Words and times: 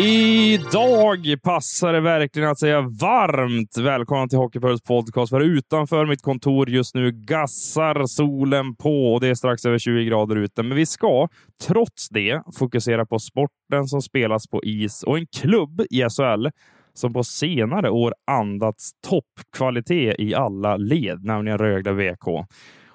Idag 0.00 1.34
passar 1.42 1.92
det 1.92 2.00
verkligen 2.00 2.48
att 2.48 2.58
säga 2.58 2.80
varmt 2.80 3.78
välkomna 3.78 4.28
till 4.28 4.38
Hockeypuls 4.38 4.82
podcast. 4.82 5.30
För 5.30 5.40
utanför 5.40 6.06
mitt 6.06 6.22
kontor 6.22 6.70
just 6.70 6.94
nu 6.94 7.12
gassar 7.12 8.06
solen 8.06 8.76
på 8.76 9.14
och 9.14 9.20
det 9.20 9.28
är 9.28 9.34
strax 9.34 9.64
över 9.64 9.78
20 9.78 10.04
grader 10.04 10.36
ute. 10.36 10.62
Men 10.62 10.76
vi 10.76 10.86
ska 10.86 11.28
trots 11.66 12.08
det 12.08 12.42
fokusera 12.58 13.06
på 13.06 13.18
sporten 13.18 13.84
som 13.86 14.02
spelas 14.02 14.46
på 14.46 14.64
is 14.64 15.02
och 15.02 15.18
en 15.18 15.26
klubb 15.26 15.80
i 15.90 16.02
SHL 16.02 16.46
som 16.94 17.12
på 17.12 17.24
senare 17.24 17.90
år 17.90 18.14
andats 18.30 18.90
toppkvalitet 19.08 20.14
i 20.18 20.34
alla 20.34 20.76
led, 20.76 21.24
nämligen 21.24 21.58
Rögle 21.58 21.92
VK. 21.92 22.46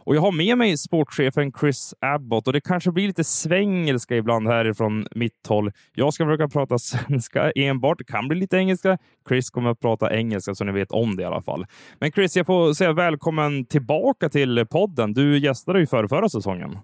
Och 0.05 0.15
jag 0.15 0.21
har 0.21 0.31
med 0.31 0.57
mig 0.57 0.77
sportchefen 0.77 1.51
Chris 1.59 1.93
Abbott 1.99 2.47
och 2.47 2.53
det 2.53 2.61
kanske 2.61 2.91
blir 2.91 3.07
lite 3.07 3.23
svängelska 3.23 4.15
ibland 4.15 4.47
härifrån 4.47 5.07
mitt 5.11 5.47
håll. 5.47 5.71
Jag 5.95 6.13
ska 6.13 6.25
försöka 6.25 6.47
prata 6.47 6.77
svenska 6.79 7.51
enbart. 7.51 7.97
Det 7.97 8.03
kan 8.03 8.27
bli 8.27 8.39
lite 8.39 8.57
engelska. 8.57 8.97
Chris 9.27 9.49
kommer 9.49 9.69
att 9.69 9.79
prata 9.79 10.15
engelska 10.15 10.55
så 10.55 10.63
ni 10.63 10.71
vet 10.71 10.91
om 10.91 11.15
det 11.15 11.23
i 11.23 11.25
alla 11.25 11.41
fall. 11.41 11.65
Men 11.99 12.11
Chris, 12.11 12.37
jag 12.37 12.45
får 12.45 12.73
säga 12.73 12.93
välkommen 12.93 13.65
tillbaka 13.65 14.29
till 14.29 14.65
podden. 14.71 15.13
Du 15.13 15.37
gästade 15.37 15.79
ju 15.79 15.87
för 15.87 16.07
förra 16.07 16.29
säsongen. 16.29 16.77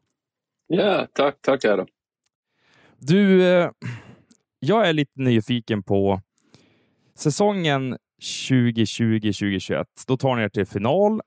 Ja, 0.67 1.07
tack, 1.13 1.35
tack 1.41 1.65
Adam. 1.65 1.87
Du, 2.99 3.47
eh, 3.47 3.69
jag 4.59 4.89
är 4.89 4.93
lite 4.93 5.21
nyfiken 5.21 5.83
på 5.83 6.21
säsongen 7.17 7.97
2020-2021. 8.21 9.85
Då 10.07 10.17
tar 10.17 10.35
ni 10.35 10.43
er 10.43 10.49
till 10.49 10.65
final 10.65 11.21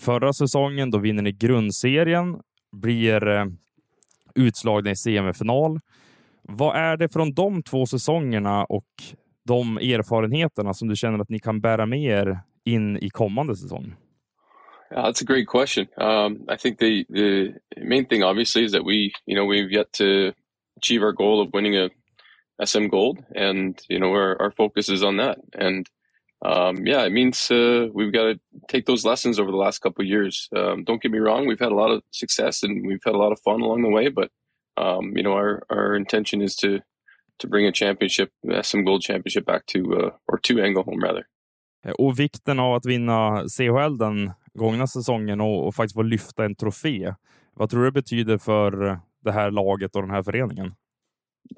Förra 0.00 0.32
säsongen 0.32 0.90
då 0.90 0.98
vinner 0.98 1.22
ni 1.22 1.32
grundserien, 1.32 2.40
blir 2.72 3.28
eh, 3.28 3.44
utslagna 4.34 4.90
i 4.90 4.96
semifinal. 4.96 5.80
Vad 6.42 6.76
är 6.76 6.96
det 6.96 7.08
från 7.08 7.34
de 7.34 7.62
två 7.62 7.86
säsongerna 7.86 8.64
och 8.64 8.86
de 9.46 9.76
erfarenheterna 9.76 10.74
som 10.74 10.88
du 10.88 10.96
känner 10.96 11.18
att 11.18 11.28
ni 11.28 11.38
kan 11.38 11.60
bära 11.60 11.86
med 11.86 12.02
er 12.02 12.40
in 12.64 12.96
i 12.96 13.10
kommande 13.10 13.56
säsong? 13.56 13.94
Yeah, 14.92 15.04
that's 15.04 15.22
a 15.22 15.26
great 15.26 15.46
question. 15.46 15.86
Um, 15.96 16.46
I 16.48 16.56
think 16.56 16.78
the 16.78 17.04
the 17.04 17.54
main 17.84 18.06
thing, 18.06 18.24
obviously, 18.24 18.64
is 18.64 18.72
that 18.72 18.84
we, 18.84 19.12
you 19.26 19.36
know, 19.36 19.46
we've 19.46 19.70
yet 19.70 19.92
to 19.92 20.32
achieve 20.76 21.04
our 21.04 21.12
goal 21.12 21.40
of 21.40 21.54
winning 21.54 21.76
a 21.76 21.88
SM 22.66 22.88
gold, 22.88 23.18
and 23.36 23.78
you 23.88 23.98
know, 23.98 24.10
our 24.10 24.36
our 24.42 24.50
focus 24.50 24.88
is 24.88 25.02
on 25.02 25.16
that. 25.18 25.38
And 25.54 25.86
um, 26.42 26.86
yeah, 26.86 27.04
it 27.04 27.12
means 27.12 27.50
uh, 27.50 27.88
we've 27.92 28.12
got 28.12 28.24
to 28.24 28.40
take 28.68 28.86
those 28.86 29.04
lessons 29.04 29.38
over 29.38 29.50
the 29.50 29.56
last 29.56 29.80
couple 29.80 30.02
of 30.02 30.08
years. 30.08 30.48
Um, 30.56 30.84
don't 30.84 31.02
get 31.02 31.12
me 31.12 31.18
wrong; 31.18 31.46
we've 31.46 31.60
had 31.60 31.72
a 31.72 31.74
lot 31.74 31.90
of 31.90 32.02
success 32.10 32.62
and 32.62 32.86
we've 32.86 33.04
had 33.04 33.14
a 33.14 33.18
lot 33.18 33.32
of 33.32 33.40
fun 33.40 33.60
along 33.60 33.82
the 33.82 33.90
way. 33.90 34.08
But 34.08 34.30
um, 34.76 35.16
you 35.16 35.22
know, 35.22 35.34
our 35.34 35.62
our 35.70 35.94
intention 35.94 36.40
is 36.40 36.56
to 36.56 36.80
to 37.38 37.48
bring 37.48 37.66
a 37.66 37.72
championship, 37.72 38.30
uh, 38.50 38.62
SM 38.62 38.84
Gold 38.84 39.02
Championship, 39.02 39.44
back 39.44 39.66
to 39.66 39.78
uh, 39.78 40.10
or 40.28 40.38
to 40.38 40.54
Engelholm 40.54 41.02
rather. 41.02 41.26
Eh, 41.84 41.92
och 41.92 42.18
vikten 42.18 42.58
av 42.58 42.74
att 42.74 42.86
vinna 42.86 43.44
CHL 43.48 43.98
den 43.98 44.32
gångna 44.54 44.86
säsongen 44.86 45.40
och, 45.40 45.66
och 45.66 45.74
faktiskt 45.74 45.94
få 45.94 46.02
lyfta 46.02 46.44
en 46.44 46.54
trofé. 46.54 47.14
Vad 47.54 47.70
tror 47.70 47.80
du 47.80 47.86
det 47.86 47.92
betyder 47.92 48.38
för 48.38 49.00
det 49.24 49.32
här 49.32 49.50
laget 49.50 49.96
och 49.96 50.02
den 50.02 50.10
här 50.10 50.22
föreningen? 50.22 50.74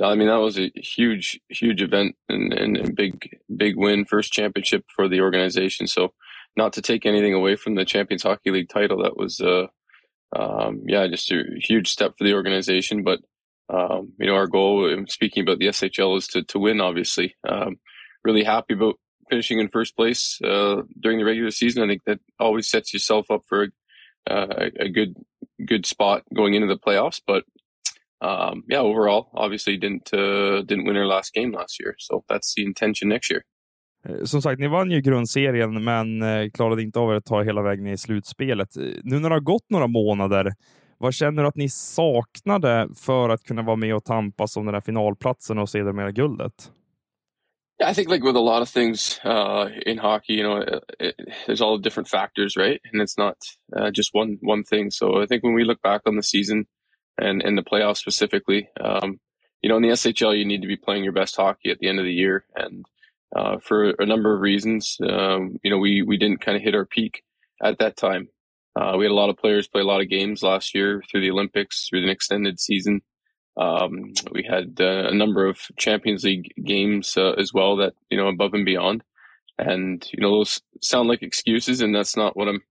I 0.00 0.14
mean, 0.14 0.28
that 0.28 0.36
was 0.36 0.58
a 0.58 0.70
huge, 0.74 1.40
huge 1.48 1.82
event 1.82 2.16
and, 2.28 2.52
and 2.52 2.96
big, 2.96 3.38
big 3.54 3.76
win, 3.76 4.04
first 4.04 4.32
championship 4.32 4.84
for 4.94 5.08
the 5.08 5.20
organization. 5.20 5.86
So, 5.86 6.12
not 6.56 6.74
to 6.74 6.82
take 6.82 7.06
anything 7.06 7.34
away 7.34 7.56
from 7.56 7.74
the 7.74 7.84
Champions 7.84 8.22
Hockey 8.22 8.50
League 8.50 8.68
title, 8.68 9.02
that 9.02 9.16
was, 9.16 9.40
uh, 9.40 9.66
um, 10.36 10.82
yeah, 10.86 11.06
just 11.08 11.30
a 11.30 11.44
huge 11.56 11.88
step 11.88 12.14
for 12.16 12.24
the 12.24 12.34
organization. 12.34 13.02
But 13.02 13.20
um, 13.72 14.12
you 14.18 14.26
know, 14.26 14.34
our 14.34 14.46
goal, 14.46 15.04
speaking 15.08 15.42
about 15.42 15.58
the 15.58 15.68
SHL, 15.68 16.18
is 16.18 16.26
to 16.28 16.42
to 16.42 16.58
win. 16.58 16.80
Obviously, 16.80 17.36
um, 17.48 17.76
really 18.22 18.44
happy 18.44 18.74
about 18.74 18.96
finishing 19.30 19.58
in 19.58 19.68
first 19.68 19.96
place 19.96 20.38
uh, 20.42 20.82
during 21.00 21.18
the 21.18 21.24
regular 21.24 21.50
season. 21.50 21.82
I 21.82 21.86
think 21.86 22.02
that 22.04 22.20
always 22.38 22.68
sets 22.68 22.92
yourself 22.92 23.30
up 23.30 23.42
for 23.48 23.68
a, 24.28 24.32
uh, 24.32 24.70
a 24.78 24.88
good 24.88 25.16
good 25.64 25.86
spot 25.86 26.22
going 26.34 26.54
into 26.54 26.66
the 26.66 26.78
playoffs. 26.78 27.20
But 27.26 27.44
um, 28.22 28.64
yeah, 28.68 28.80
overall, 28.80 29.30
obviously 29.34 29.76
didn't 29.76 30.14
uh, 30.14 30.62
didn't 30.62 30.86
win 30.86 30.96
our 30.96 31.06
last 31.06 31.34
game 31.34 31.52
last 31.52 31.80
year, 31.80 31.94
so 31.98 32.24
that's 32.28 32.54
the 32.56 32.64
intention 32.64 33.08
next 33.08 33.30
year. 33.30 33.42
Eh, 34.08 34.24
som 34.24 34.42
sagt, 34.42 34.60
ni 34.60 34.68
vann 34.68 34.90
ju 34.90 35.00
grundserien, 35.00 35.84
men 35.84 36.22
eh, 36.22 36.50
klarade 36.50 36.82
inte 36.82 36.98
av 36.98 37.10
att 37.10 37.24
ta 37.24 37.42
hela 37.42 37.62
vägen 37.62 37.86
i 37.86 37.98
slutspelet. 37.98 38.76
Eh, 38.76 38.82
nu 39.02 39.18
när 39.18 39.28
det 39.28 39.34
har 39.34 39.40
gått 39.40 39.70
några 39.70 39.86
månader, 39.86 40.52
vad 40.98 41.14
känner 41.14 41.42
du 41.42 41.48
att 41.48 41.56
ni 41.56 41.68
saknade 41.68 42.88
för 42.96 43.28
att 43.28 43.42
kunna 43.42 43.62
vara 43.62 43.76
med 43.76 43.94
och 43.94 44.04
tampas 44.04 44.56
om 44.56 44.66
den 44.66 44.74
här 44.74 44.80
finalplatsen 44.80 45.58
och 45.58 45.68
sedermera 45.68 46.10
guldet? 46.10 46.72
Yeah, 47.80 47.90
I 47.90 47.94
think 47.94 48.10
like 48.10 48.24
with 48.24 48.36
a 48.36 48.40
lot 48.40 48.62
of 48.62 48.72
things 48.72 49.20
uh, 49.24 49.66
in 49.86 49.98
hockey, 49.98 50.34
you 50.34 50.42
know, 50.42 50.62
it, 50.62 50.84
it, 51.00 51.14
there's 51.46 51.60
all 51.60 51.82
different 51.82 52.08
factors, 52.08 52.56
right? 52.56 52.78
And 52.92 53.02
it's 53.02 53.18
not 53.18 53.36
uh, 53.76 53.90
just 53.94 54.14
one 54.14 54.38
one 54.40 54.62
thing. 54.62 54.90
So 54.90 55.22
I 55.22 55.26
think 55.26 55.42
when 55.42 55.54
we 55.54 55.64
look 55.64 55.82
back 55.82 56.02
on 56.06 56.14
the 56.16 56.22
season, 56.22 56.66
and 57.18 57.42
in 57.42 57.56
the 57.56 57.62
playoffs 57.62 57.98
specifically. 57.98 58.68
Um, 58.80 59.20
you 59.62 59.68
know, 59.68 59.76
in 59.76 59.82
the 59.82 59.90
SHL, 59.90 60.36
you 60.36 60.44
need 60.44 60.62
to 60.62 60.68
be 60.68 60.76
playing 60.76 61.04
your 61.04 61.12
best 61.12 61.36
hockey 61.36 61.70
at 61.70 61.78
the 61.78 61.88
end 61.88 61.98
of 61.98 62.04
the 62.04 62.12
year, 62.12 62.44
and 62.56 62.84
uh, 63.34 63.58
for 63.58 63.90
a 63.98 64.06
number 64.06 64.34
of 64.34 64.40
reasons, 64.40 64.98
um, 65.08 65.58
you 65.62 65.70
know, 65.70 65.78
we 65.78 66.02
we 66.02 66.16
didn't 66.16 66.40
kind 66.40 66.56
of 66.56 66.62
hit 66.62 66.74
our 66.74 66.84
peak 66.84 67.22
at 67.62 67.78
that 67.78 67.96
time. 67.96 68.28
Uh, 68.74 68.94
we 68.98 69.04
had 69.04 69.12
a 69.12 69.14
lot 69.14 69.30
of 69.30 69.36
players 69.36 69.68
play 69.68 69.82
a 69.82 69.84
lot 69.84 70.00
of 70.00 70.08
games 70.08 70.42
last 70.42 70.74
year 70.74 71.02
through 71.10 71.20
the 71.20 71.30
Olympics, 71.30 71.88
through 71.88 72.02
an 72.02 72.08
extended 72.08 72.58
season. 72.58 73.02
Um, 73.56 74.12
we 74.32 74.42
had 74.42 74.78
uh, 74.80 75.08
a 75.08 75.14
number 75.14 75.46
of 75.46 75.60
Champions 75.76 76.24
League 76.24 76.52
games 76.64 77.16
uh, 77.16 77.32
as 77.32 77.52
well 77.52 77.76
that 77.76 77.94
you 78.10 78.16
know 78.16 78.28
above 78.28 78.54
and 78.54 78.64
beyond, 78.64 79.04
and 79.58 80.06
you 80.12 80.20
know 80.20 80.38
those 80.38 80.60
sound 80.80 81.08
like 81.08 81.22
excuses, 81.22 81.80
and 81.80 81.94
that's 81.94 82.16
not 82.16 82.36
what 82.36 82.48
I'm 82.48 82.62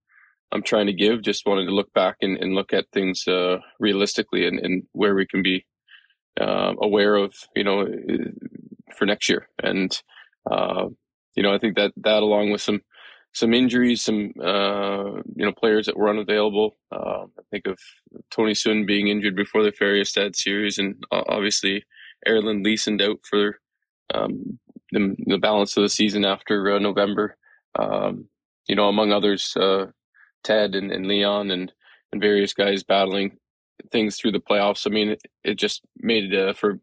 I'm 0.52 0.64
trying 0.64 0.88
to 0.88 0.94
give. 0.94 1.22
Just 1.22 1.46
wanted 1.46 1.66
to 1.66 1.74
look 1.74 1.94
back 1.94 2.18
and, 2.22 2.38
and 2.38 2.54
look 2.54 2.74
at 2.74 2.92
things 2.92 3.28
uh, 3.28 3.58
realistically 3.80 4.46
and, 4.46 4.60
and, 4.60 4.84
where 4.92 5.16
we 5.16 5.26
can 5.26 5.42
be 5.42 5.66
uh, 6.40 6.74
aware 6.82 7.16
of, 7.16 7.34
you 7.56 7.64
know, 7.64 7.88
for 8.98 9.06
next 9.06 9.30
year. 9.30 9.48
And 9.64 9.98
uh, 10.50 10.88
you 11.36 11.44
know, 11.44 11.54
I 11.54 11.58
think 11.58 11.76
that 11.76 11.94
that 11.98 12.24
along 12.24 12.52
with 12.52 12.62
some 12.62 12.82
some 13.34 13.54
injuries, 13.54 14.04
some 14.04 14.34
uh, 14.44 15.22
you 15.36 15.46
know 15.46 15.54
players 15.54 15.86
that 15.86 15.98
were 15.98 16.10
unavailable. 16.10 16.78
Uh, 16.92 17.24
I 17.24 17.44
think 17.50 17.68
of 17.68 17.80
Tony 18.30 18.54
Sund 18.54 18.88
being 18.88 19.08
injured 19.08 19.36
before 19.36 19.64
the 19.64 19.72
Färjestad 19.72 20.36
series, 20.36 20.78
and 20.78 21.02
obviously 21.12 21.84
Erland 22.28 22.66
Leeson 22.66 23.02
out 23.02 23.20
for 23.30 23.60
um, 24.14 24.60
the, 24.92 25.16
the, 25.26 25.38
balance 25.38 25.78
of 25.78 25.84
the 25.84 25.90
season 25.90 26.26
after 26.26 26.76
uh, 26.76 26.80
November. 26.80 27.38
Um, 27.80 28.28
you 28.68 28.76
know, 28.76 28.90
among 28.90 29.12
others, 29.14 29.56
Ted 30.44 30.76
and, 30.76 30.92
and 30.92 31.08
Leon 31.08 31.52
and, 31.52 31.72
and 32.12 32.22
various 32.22 32.54
guys 32.54 32.84
battling 32.84 33.38
things 33.92 34.18
through 34.18 34.32
the 34.32 34.40
playoffs. 34.40 34.86
I 34.86 34.90
mean, 34.90 35.10
it, 35.10 35.22
it 35.44 35.56
just 35.56 35.82
made 35.98 36.34
it 36.34 36.50
uh, 36.50 36.54
for 36.54 36.80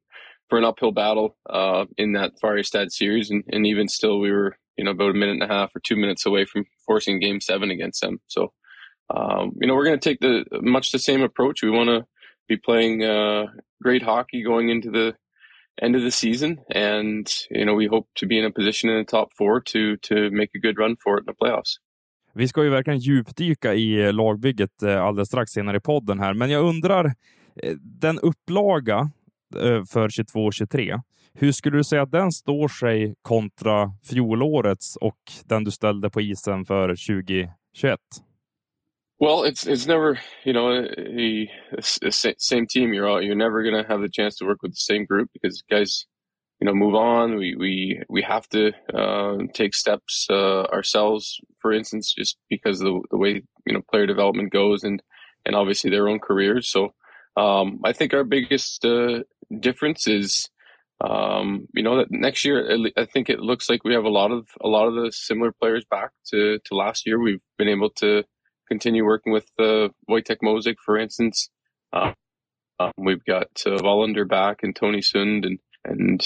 for 0.49 0.59
an 0.59 0.65
uphill 0.65 0.93
battle 0.93 1.37
uh, 1.49 1.85
in 1.99 2.13
that 2.13 2.33
Färjestad 2.43 2.91
series, 2.91 3.31
and, 3.31 3.45
and 3.53 3.67
even 3.67 3.89
still, 3.89 4.19
we 4.19 4.31
were 4.31 4.57
you 4.77 4.85
know 4.85 4.93
about 4.93 5.11
a 5.11 5.15
minute 5.15 5.35
and 5.41 5.43
a 5.43 5.49
half 5.49 5.75
or 5.75 5.81
two 5.81 5.97
minutes 5.97 6.27
away 6.27 6.45
from 6.45 6.65
forcing 6.87 7.21
Game 7.21 7.41
Seven 7.41 7.71
against 7.71 8.01
them. 8.01 8.21
So, 8.27 8.53
um, 9.15 9.53
you 9.61 9.69
know, 9.69 9.75
we're 9.75 9.85
going 9.85 9.99
to 9.99 10.09
take 10.09 10.21
the 10.21 10.45
much 10.63 10.93
the 10.93 10.99
same 10.99 11.23
approach. 11.23 11.63
We 11.63 11.71
want 11.71 11.91
to 11.91 12.07
be 12.49 12.57
playing 12.57 13.05
uh, 13.05 13.47
great 13.83 14.03
hockey 14.03 14.43
going 14.43 14.71
into 14.71 14.91
the 14.91 15.15
end 15.81 15.95
of 15.95 16.03
the 16.03 16.11
season, 16.11 16.59
and 16.71 17.31
you 17.51 17.65
know, 17.65 17.75
we 17.75 17.87
hope 17.87 18.09
to 18.17 18.27
be 18.27 18.39
in 18.39 18.45
a 18.45 18.51
position 18.51 18.89
in 18.89 18.99
the 18.99 19.05
top 19.05 19.31
four 19.37 19.61
to 19.61 19.97
to 19.99 20.31
make 20.31 20.51
a 20.55 20.61
good 20.61 20.79
run 20.79 20.97
for 20.97 21.19
it 21.19 21.21
in 21.21 21.27
the 21.27 21.35
playoffs. 21.35 21.79
Vi 22.39 22.49
ska 22.49 22.65
ju 22.65 22.71
verkligen 22.71 22.99
djupdyka 22.99 23.75
i 23.75 24.05
eh, 24.05 24.13
lagbygget 24.13 24.83
eh, 24.83 25.03
alldeles 25.03 25.29
strax 25.29 25.51
senare 25.53 25.77
i 25.77 25.81
podden 25.81 26.21
här, 26.21 26.35
men 26.35 26.51
jag 26.51 26.65
undrar, 26.65 27.05
eh, 27.63 27.75
den 27.81 28.19
upplaga 28.19 29.11
för 29.91 30.09
22-23. 30.09 31.01
Hur 31.35 31.53
skulle 31.53 31.77
du 31.77 31.85
säga 31.85 32.03
att 32.03 32.11
den 32.11 32.33
står 32.33 32.69
sig 32.69 33.15
kontra 33.23 33.93
fjolårets 34.11 34.97
och 34.97 35.19
den 35.45 35.65
du 35.65 35.71
ställde 35.71 36.11
på 36.11 36.21
isen 36.21 36.65
för 36.65 36.89
2021? 36.89 37.51
Well, 39.21 39.45
it's 39.45 39.69
it's 39.69 39.89
never 39.89 40.21
you 40.45 40.53
know 40.53 40.67
a, 40.71 40.85
a, 41.73 42.09
a 42.09 42.35
same 42.39 42.67
team. 42.69 42.93
You're 42.95 43.09
all, 43.09 43.23
you're 43.23 43.35
never 43.35 43.63
gonna 43.63 43.85
have 43.89 44.03
the 44.03 44.13
chance 44.13 44.39
to 44.39 44.47
work 44.47 44.63
with 44.63 44.73
the 44.73 44.95
same 44.95 45.05
group 45.07 45.29
because 45.33 45.63
guys, 45.71 46.05
you 46.61 46.67
know, 46.67 46.75
move 46.75 46.95
on. 46.95 47.37
We 47.37 47.55
we 47.57 48.03
we 48.09 48.23
have 48.23 48.49
to 48.49 48.73
uh, 48.93 49.39
take 49.55 49.75
steps 49.75 50.27
uh, 50.31 50.63
ourselves. 50.65 51.41
For 51.61 51.73
instance, 51.73 52.13
just 52.13 52.37
because 52.51 52.81
of 52.81 52.87
the, 52.87 53.01
the 53.13 53.17
way 53.17 53.43
you 53.67 53.73
know 53.73 53.83
player 53.91 54.07
development 54.07 54.53
goes 54.53 54.83
and 54.83 55.03
and 55.47 55.55
obviously 55.55 55.91
their 55.91 56.09
own 56.09 56.19
careers. 56.19 56.71
So 56.71 56.95
um, 57.37 57.81
I 57.85 57.93
think 57.93 58.13
our 58.13 58.25
biggest 58.25 58.85
uh, 58.85 59.21
difference 59.61 60.09
is 60.09 60.49
um, 61.01 61.69
you 61.75 61.83
know 61.83 61.99
that 61.99 62.11
next 62.11 62.45
year 62.45 62.77
I 62.97 63.05
think 63.05 63.31
it 63.31 63.39
looks 63.39 63.71
like 63.71 63.85
we 63.85 63.95
have 63.95 64.05
a 64.05 64.11
lot 64.11 64.33
of 64.33 64.49
a 64.61 64.69
lot 64.69 64.89
of 64.89 64.95
the 64.95 65.13
similar 65.13 65.53
players 65.53 65.85
back 65.89 66.11
to 66.33 66.59
to 66.65 66.75
last 66.75 67.07
year. 67.07 67.21
We've 67.21 67.43
been 67.57 67.69
able 67.69 67.91
to 67.99 68.25
continue 68.69 69.05
working 69.05 69.33
with 69.33 69.47
uh, 69.61 69.89
Wojtek 70.11 70.39
Mosik, 70.43 70.77
for 70.85 70.99
instance. 70.99 71.51
Uh, 71.93 72.13
um, 72.81 72.93
we've 72.97 73.25
got 73.25 73.49
uh, 73.67 73.79
Wallinder 73.79 74.29
back 74.29 74.59
and 74.63 74.75
Tony 74.75 75.01
Sund 75.01 75.47
and 75.47 75.59
and 75.89 76.21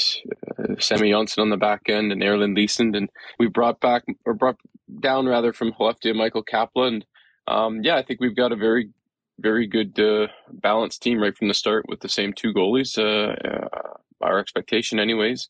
uh, 0.58 0.74
Sammy 0.78 1.10
Johnson 1.10 1.42
on 1.42 1.50
the 1.50 1.56
back 1.56 1.82
end 1.88 2.12
and 2.12 2.22
Erland 2.22 2.56
Leeson. 2.56 2.94
And 2.94 3.10
we 3.38 3.48
brought 3.48 3.80
back 3.80 4.04
or 4.24 4.34
brought 4.34 4.56
down 5.00 5.26
rather 5.26 5.52
from 5.52 5.72
Hoeftia 5.72 6.14
Michael 6.14 6.44
Kapla. 6.44 7.02
Um, 7.46 7.80
yeah, 7.82 7.96
I 7.96 8.02
think 8.02 8.20
we've 8.20 8.36
got 8.36 8.52
a 8.52 8.56
very 8.56 8.90
very 9.38 9.66
good 9.66 9.98
uh, 9.98 10.28
balanced 10.50 11.02
team 11.02 11.20
right 11.20 11.36
from 11.36 11.48
the 11.48 11.54
start 11.54 11.84
with 11.88 12.00
the 12.00 12.08
same 12.08 12.32
two 12.32 12.52
goalies. 12.52 12.98
Uh, 12.98 13.34
uh, 13.48 13.96
our 14.20 14.38
expectation, 14.38 14.98
anyways. 15.00 15.48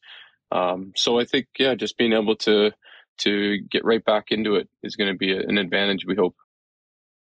Um, 0.51 0.93
so 0.97 1.19
I 1.19 1.25
think 1.25 1.47
yeah, 1.59 1.75
just 1.75 1.99
being 1.99 2.13
able 2.13 2.37
to 2.37 2.73
to 3.19 3.59
get 3.71 3.85
right 3.85 4.05
back 4.05 4.31
into 4.31 4.57
it 4.57 4.69
is 4.83 4.97
going 4.97 5.13
to 5.13 5.19
be 5.19 5.33
an 5.33 5.59
advantage. 5.59 6.07
We 6.07 6.17
hope. 6.17 6.37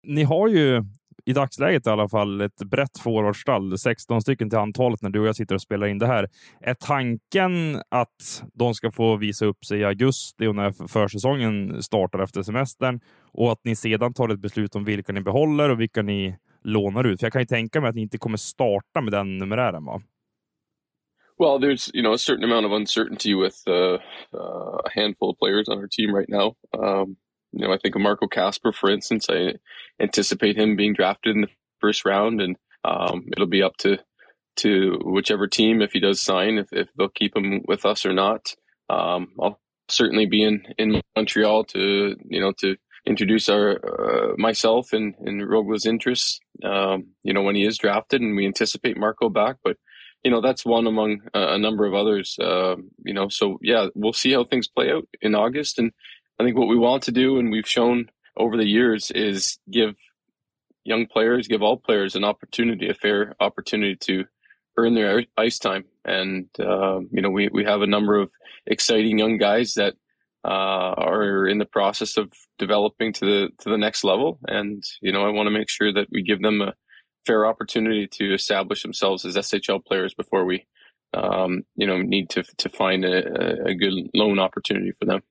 Ni 0.05 0.23
har 0.25 0.49
ju 0.49 0.83
i 1.25 1.33
dagsläget 1.33 1.87
i 1.87 1.91
alla 1.91 2.09
fall 2.09 2.41
ett 2.41 2.57
brett 2.57 2.99
forwardstall, 2.99 3.79
16 3.79 4.23
stycken 4.23 4.51
till 4.51 4.59
antalet 4.59 5.03
när 5.03 5.11
du 5.11 5.21
och 5.21 5.27
jag 5.27 5.37
sitter 5.37 5.55
och 5.55 5.63
spelar 5.63 5.87
in 5.87 5.99
det 5.99 6.07
här. 6.07 6.29
Är 6.61 6.75
tanken 6.75 7.83
att 7.89 8.43
de 8.55 8.75
ska 8.75 8.91
få 8.91 9.17
visa 9.17 9.47
upp 9.47 9.65
sig 9.65 9.81
i 9.81 9.85
augusti 9.85 10.47
och 10.47 10.55
när 10.55 10.89
försäsongen 10.89 11.83
startar 11.83 12.19
efter 12.19 12.43
semestern 12.43 13.01
och 13.33 13.53
att 13.53 13.61
ni 13.65 13.77
sedan 13.77 14.15
tar 14.15 14.29
ett 14.29 14.41
beslut 14.41 14.77
om 14.77 14.85
vilka 14.85 15.13
ni 15.13 15.21
behåller 15.21 15.69
och 15.69 15.81
vilka 15.81 16.03
ni 16.03 16.37
lånar 16.65 17.05
ut? 17.05 17.21
För 17.21 17.27
jag 17.27 17.33
kan 17.33 17.43
ju 17.43 17.47
tänka 17.47 17.81
mig 17.81 17.89
att 17.89 17.97
ni 17.97 18.03
inte 18.03 18.19
kommer 18.19 18.37
starta 18.37 19.01
med 19.01 19.13
den 19.13 19.39
numerären, 19.39 19.85
va? 19.85 20.03
Well, 21.39 21.59
there's 21.59 21.91
you 21.95 22.03
know 22.03 22.13
a 22.13 22.19
certain 22.19 22.45
amount 22.45 22.67
of 22.67 22.73
uncertainty 22.73 23.35
with 23.35 23.67
uh, 23.67 23.99
uh, 24.35 24.79
a 24.85 24.91
handful 24.95 25.31
of 25.31 25.39
players 25.39 25.69
on 25.69 25.79
our 25.79 25.89
team 25.89 26.15
right 26.15 26.29
now. 26.29 26.55
Um, 26.73 27.17
you 27.53 27.67
know, 27.67 27.73
I 27.73 27.79
think 27.79 27.95
of 27.95 28.01
Marco 28.01 28.27
Kasper, 28.27 28.73
for 28.73 28.91
instance. 28.91 29.27
I 29.31 29.55
anticipate 30.01 30.57
him 30.57 30.77
being 30.77 30.95
drafted 30.95 31.35
in 31.35 31.43
the 31.43 31.49
first 31.81 32.05
round, 32.05 32.41
and 32.41 32.57
um, 32.85 33.29
it'll 33.33 33.47
be 33.47 33.63
up 33.63 33.77
to 33.79 33.99
to 34.57 34.99
whichever 35.05 35.47
team 35.47 35.81
if 35.81 35.93
he 35.93 36.01
does 36.01 36.21
sign, 36.21 36.59
if, 36.59 36.69
if 36.73 36.89
they'll 36.97 37.09
keep 37.09 37.35
him 37.35 37.63
with 37.67 37.87
us 37.87 38.05
or 38.05 38.13
not. 38.13 38.55
Um, 38.91 39.29
I'll 39.41 39.59
certainly 39.89 40.27
be 40.27 40.43
in 40.43 40.63
in 40.79 41.01
Montreal 41.17 41.65
to 41.65 42.17
you 42.25 42.41
know 42.41 42.53
to 42.59 42.77
introduce 43.07 43.49
our 43.49 43.81
uh, 43.85 44.35
myself 44.37 44.93
and 44.93 45.15
and 45.21 45.43
Rögle's 45.43 45.87
interests. 45.87 46.41
Um, 46.65 47.09
you 47.23 47.33
know 47.33 47.43
when 47.43 47.57
he 47.57 47.65
is 47.65 47.79
drafted, 47.79 48.21
and 48.21 48.37
we 48.37 48.47
anticipate 48.47 48.97
Marco 48.97 49.29
back, 49.29 49.57
but 49.65 49.77
you 50.25 50.31
know 50.31 50.41
that's 50.41 50.65
one 50.65 50.87
among 50.87 51.21
a, 51.35 51.59
number 51.59 51.85
of 51.87 51.95
others. 51.95 52.37
Uh, 52.41 52.77
you 53.05 53.15
know, 53.15 53.29
so 53.29 53.59
yeah, 53.63 53.89
we'll 53.95 54.13
see 54.13 54.33
how 54.33 54.45
things 54.45 54.69
play 54.69 54.91
out 54.91 55.09
in 55.21 55.35
August, 55.35 55.79
and 55.79 55.93
I 56.39 56.45
think 56.45 56.57
what 56.57 56.69
we 56.69 56.79
want 56.79 57.05
to 57.05 57.13
do, 57.13 57.39
and 57.39 57.51
we've 57.51 57.69
shown 57.69 58.11
over 58.37 58.57
the 58.57 58.67
years, 58.67 59.11
is 59.11 59.59
give 59.71 59.95
young 60.85 61.07
players, 61.07 61.49
give 61.49 61.63
all 61.63 61.77
players 61.77 62.17
an 62.17 62.25
opportunity, 62.25 62.89
a 62.89 62.95
fair 62.95 63.35
opportunity 63.41 63.97
to 63.97 64.25
earn 64.77 64.95
their 64.95 65.25
ice 65.37 65.59
time. 65.59 65.85
And 66.05 66.49
uh, 66.59 67.01
you 67.11 67.23
know, 67.23 67.31
we 67.31 67.49
we 67.53 67.65
have 67.65 67.83
a 67.83 67.87
number 67.87 68.19
of 68.19 68.31
exciting 68.67 69.19
young 69.19 69.39
guys 69.39 69.75
that 69.75 69.95
uh, 70.45 70.95
are 70.97 71.47
in 71.47 71.59
the 71.59 71.65
process 71.65 72.17
of 72.17 72.33
developing 72.59 73.13
to 73.15 73.25
the 73.25 73.49
to 73.61 73.71
the 73.71 73.79
next 73.79 74.05
level. 74.05 74.39
And 74.47 74.83
you 75.01 75.13
know, 75.13 75.25
I 75.25 75.31
want 75.31 75.47
to 75.47 75.59
make 75.59 75.69
sure 75.69 75.93
that 75.93 76.09
we 76.11 76.23
give 76.23 76.43
them 76.43 76.61
a 76.61 76.75
fair 77.27 77.47
opportunity 77.47 78.09
to 78.09 78.35
establish 78.35 78.83
themselves 78.83 79.25
as 79.25 79.37
SHL 79.37 79.85
players 79.85 80.15
before 80.15 80.45
we, 80.45 80.67
um, 81.15 81.63
you 81.77 81.87
know, 81.87 81.99
need 81.99 82.31
to 82.31 82.43
to 82.59 82.69
find 82.69 83.05
a, 83.05 83.67
a 83.67 83.75
good 83.75 83.95
loan 84.15 84.39
opportunity 84.39 84.93
for 84.99 85.05
them. 85.05 85.23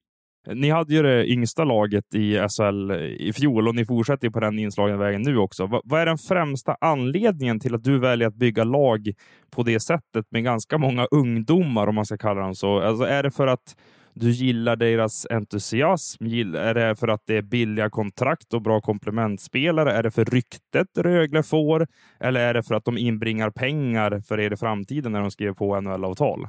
Ni 0.47 0.69
hade 0.69 0.93
ju 0.93 1.01
det 1.01 1.31
yngsta 1.31 1.63
laget 1.63 2.15
i 2.15 2.47
SHL 2.49 2.91
i 3.19 3.33
fjol 3.33 3.67
och 3.67 3.75
ni 3.75 3.85
fortsätter 3.85 4.29
på 4.29 4.39
den 4.39 4.59
inslagna 4.59 4.97
vägen 4.97 5.21
nu 5.21 5.37
också. 5.37 5.81
Vad 5.83 6.01
är 6.01 6.05
den 6.05 6.17
främsta 6.17 6.77
anledningen 6.81 7.59
till 7.59 7.75
att 7.75 7.83
du 7.83 7.99
väljer 7.99 8.27
att 8.27 8.35
bygga 8.35 8.63
lag 8.63 9.13
på 9.51 9.63
det 9.63 9.79
sättet 9.79 10.25
med 10.29 10.43
ganska 10.43 10.77
många 10.77 11.05
ungdomar, 11.11 11.87
om 11.87 11.95
man 11.95 12.05
ska 12.05 12.17
kalla 12.17 12.41
dem 12.41 12.55
så? 12.55 12.79
Alltså, 12.79 13.03
är 13.03 13.23
det 13.23 13.31
för 13.31 13.47
att 13.47 13.75
du 14.13 14.31
gillar 14.31 14.75
deras 14.75 15.27
entusiasm? 15.29 16.25
Är 16.55 16.73
det 16.73 16.95
för 16.95 17.07
att 17.07 17.21
det 17.27 17.37
är 17.37 17.41
billiga 17.41 17.89
kontrakt 17.89 18.53
och 18.53 18.61
bra 18.61 18.81
komplementspelare? 18.81 19.91
Är 19.91 20.03
det 20.03 20.11
för 20.11 20.25
ryktet 20.25 20.87
Rögle 20.97 21.43
får? 21.43 21.87
Eller 22.19 22.39
är 22.39 22.53
det 22.53 22.63
för 22.63 22.75
att 22.75 22.85
de 22.85 22.97
inbringar 22.97 23.49
pengar 23.49 24.21
för 24.27 24.39
er 24.39 24.53
i 24.53 24.57
framtiden 24.57 25.11
när 25.11 25.21
de 25.21 25.31
skriver 25.31 25.53
på 25.53 25.81
NHL-avtal? 25.81 26.47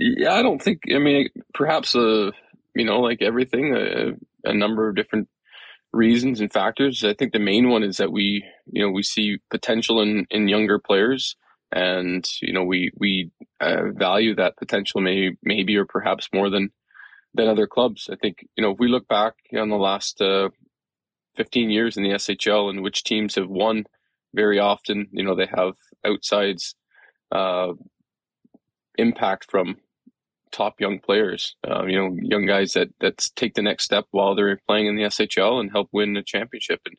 Yeah, 0.00 0.40
I 0.40 0.42
don't 0.42 0.58
think. 0.58 0.86
I 0.86 0.98
mean, 0.98 1.28
perhaps 1.58 1.94
a 1.96 2.32
you 2.74 2.84
know, 2.84 3.00
like 3.00 3.22
everything, 3.22 3.74
a, 3.74 4.12
a 4.48 4.54
number 4.54 4.88
of 4.88 4.96
different 4.96 5.28
reasons 5.92 6.40
and 6.40 6.52
factors. 6.52 7.04
I 7.04 7.14
think 7.14 7.32
the 7.32 7.38
main 7.38 7.68
one 7.68 7.82
is 7.82 7.98
that 7.98 8.12
we, 8.12 8.44
you 8.66 8.82
know, 8.82 8.90
we 8.90 9.02
see 9.02 9.38
potential 9.50 10.00
in, 10.00 10.26
in 10.30 10.48
younger 10.48 10.78
players 10.78 11.36
and, 11.70 12.26
you 12.40 12.52
know, 12.52 12.64
we, 12.64 12.90
we 12.96 13.30
uh, 13.60 13.90
value 13.94 14.34
that 14.36 14.56
potential 14.56 15.00
maybe, 15.00 15.36
maybe, 15.42 15.76
or 15.76 15.86
perhaps 15.86 16.28
more 16.32 16.50
than, 16.50 16.70
than 17.34 17.48
other 17.48 17.66
clubs. 17.66 18.08
I 18.10 18.16
think, 18.16 18.46
you 18.56 18.62
know, 18.62 18.72
if 18.72 18.78
we 18.78 18.88
look 18.88 19.08
back 19.08 19.34
on 19.56 19.68
the 19.68 19.76
last, 19.76 20.20
uh, 20.20 20.50
15 21.36 21.70
years 21.70 21.96
in 21.96 22.02
the 22.02 22.10
SHL 22.10 22.68
and 22.68 22.82
which 22.82 23.04
teams 23.04 23.36
have 23.36 23.48
won 23.48 23.84
very 24.34 24.58
often, 24.58 25.08
you 25.12 25.24
know, 25.24 25.34
they 25.34 25.48
have 25.54 25.74
outsides, 26.04 26.74
uh, 27.30 27.72
impact 28.98 29.50
from 29.50 29.76
top 30.52 30.80
young 30.80 30.98
players. 30.98 31.56
Um, 31.66 31.88
you 31.88 31.98
know, 31.98 32.16
young 32.20 32.46
guys 32.46 32.72
that 32.74 32.88
that 33.00 33.26
take 33.36 33.54
the 33.54 33.62
next 33.62 33.84
step 33.84 34.06
while 34.10 34.34
they're 34.34 34.60
playing 34.68 34.86
in 34.86 34.96
the 34.96 35.04
SHL 35.04 35.60
and 35.60 35.70
help 35.70 35.88
win 35.92 36.16
a 36.16 36.22
championship. 36.22 36.80
And 36.86 36.96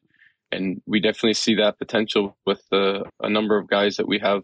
and 0.51 0.81
we 0.85 0.99
definitely 0.99 1.33
see 1.33 1.55
that 1.55 1.79
potential 1.79 2.37
with 2.45 2.61
uh, 2.71 3.03
a 3.19 3.29
number 3.29 3.57
of 3.57 3.67
guys 3.67 3.97
that 3.97 4.07
we 4.07 4.19
have, 4.19 4.43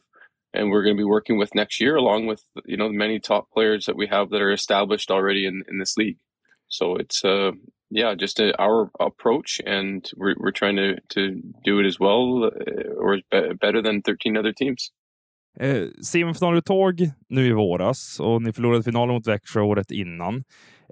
and 0.54 0.70
we're 0.70 0.84
going 0.84 0.96
to 0.96 1.02
be 1.02 1.06
working 1.06 1.38
with 1.38 1.54
next 1.54 1.80
year, 1.80 1.96
along 1.96 2.26
with 2.26 2.44
you 2.66 2.78
know 2.78 2.90
many 2.90 3.20
top 3.20 3.50
players 3.52 3.86
that 3.86 3.98
we 3.98 4.08
have 4.08 4.30
that 4.30 4.42
are 4.42 4.52
established 4.52 5.12
already 5.12 5.46
in 5.46 5.64
in 5.70 5.80
this 5.80 5.98
league. 5.98 6.20
So 6.68 6.96
it's 6.96 7.24
uh 7.26 7.52
yeah, 7.92 8.14
just 8.14 8.40
a, 8.40 8.56
our 8.62 8.92
approach, 9.00 9.60
and 9.66 10.08
we're 10.16 10.36
we're 10.38 10.52
trying 10.52 10.76
to 10.76 10.98
to 11.10 11.42
do 11.64 11.80
it 11.80 11.86
as 11.86 12.00
well 12.00 12.46
uh, 12.46 12.94
or 12.98 13.20
better 13.60 13.82
than 13.82 14.02
13 14.02 14.38
other 14.38 14.54
teams. 14.54 14.92
Eh, 15.60 15.88
Semifinaluttåg 16.06 17.10
nu 17.30 17.48
i 17.48 17.52
våras 17.52 18.20
och 18.20 18.42
ni 18.42 18.54
förlorade 18.54 18.84
finalen 18.84 19.16
mot 19.16 19.28
Växjö 19.28 19.62
året 19.62 19.92
innan. 19.92 20.44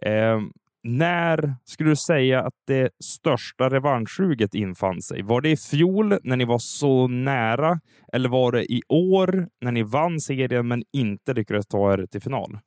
Eh, 0.02 0.40
när 0.84 1.56
skulle 1.66 1.90
du 1.90 1.96
säga 1.96 2.42
att 2.42 2.54
det 2.68 2.90
största 3.04 3.70
revanschsuget 3.70 4.56
infann 4.56 5.02
sig? 5.02 5.22
Var 5.22 5.42
det 5.42 5.50
i 5.50 5.58
fjol 5.58 6.18
när 6.24 6.36
ni 6.36 6.46
var 6.46 6.60
så 6.60 7.08
nära 7.08 7.80
eller 8.14 8.30
var 8.30 8.52
det 8.52 8.72
i 8.72 8.82
år 8.90 9.48
när 9.62 9.72
ni 9.72 9.84
vann 9.84 10.20
serien 10.20 10.68
men 10.68 10.84
inte 10.94 11.34
lyckades 11.34 11.68
ta 11.68 11.94
er 11.94 12.06
till 12.06 12.22
final? 12.22 12.60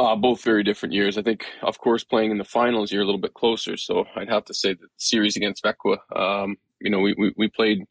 Uh, 0.00 0.16
both 0.16 0.46
very 0.46 0.62
different 0.62 0.94
years. 0.94 1.18
I 1.18 1.22
think, 1.22 1.40
of 1.62 1.78
course, 1.78 2.02
playing 2.02 2.30
in 2.30 2.38
the 2.38 2.44
finals, 2.44 2.92
you're 2.92 3.02
a 3.02 3.04
little 3.04 3.20
bit 3.20 3.34
closer. 3.34 3.76
So 3.76 4.06
I'd 4.16 4.30
have 4.30 4.44
to 4.44 4.54
say 4.54 4.74
the 4.74 4.88
series 4.96 5.36
against 5.36 5.64
Växjö, 5.64 5.96
um, 6.16 6.56
you 6.80 6.90
know, 6.90 7.00
we, 7.00 7.14
we, 7.18 7.32
we 7.36 7.48
played 7.48 7.84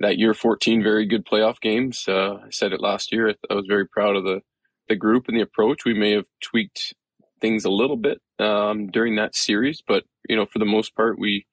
that 0.00 0.18
year 0.18 0.34
14 0.34 0.82
very 0.82 1.06
good 1.06 1.24
playoff 1.24 1.60
games. 1.60 2.04
Uh, 2.06 2.38
I 2.44 2.50
said 2.50 2.72
it 2.72 2.80
last 2.80 3.12
year. 3.12 3.34
I 3.50 3.54
was 3.54 3.66
very 3.66 3.86
proud 3.86 4.16
of 4.16 4.24
the, 4.24 4.40
the 4.88 4.96
group 4.96 5.28
and 5.28 5.36
the 5.36 5.42
approach. 5.42 5.84
We 5.84 5.94
may 5.94 6.12
have 6.12 6.26
tweaked 6.42 6.94
things 7.40 7.64
a 7.64 7.70
little 7.70 7.96
bit 7.96 8.20
um, 8.38 8.88
during 8.88 9.16
that 9.16 9.34
series, 9.34 9.82
but 9.86 10.04
you 10.28 10.36
know, 10.36 10.46
for 10.46 10.58
the 10.58 10.64
most 10.64 10.94
part, 10.94 11.18
we 11.18 11.46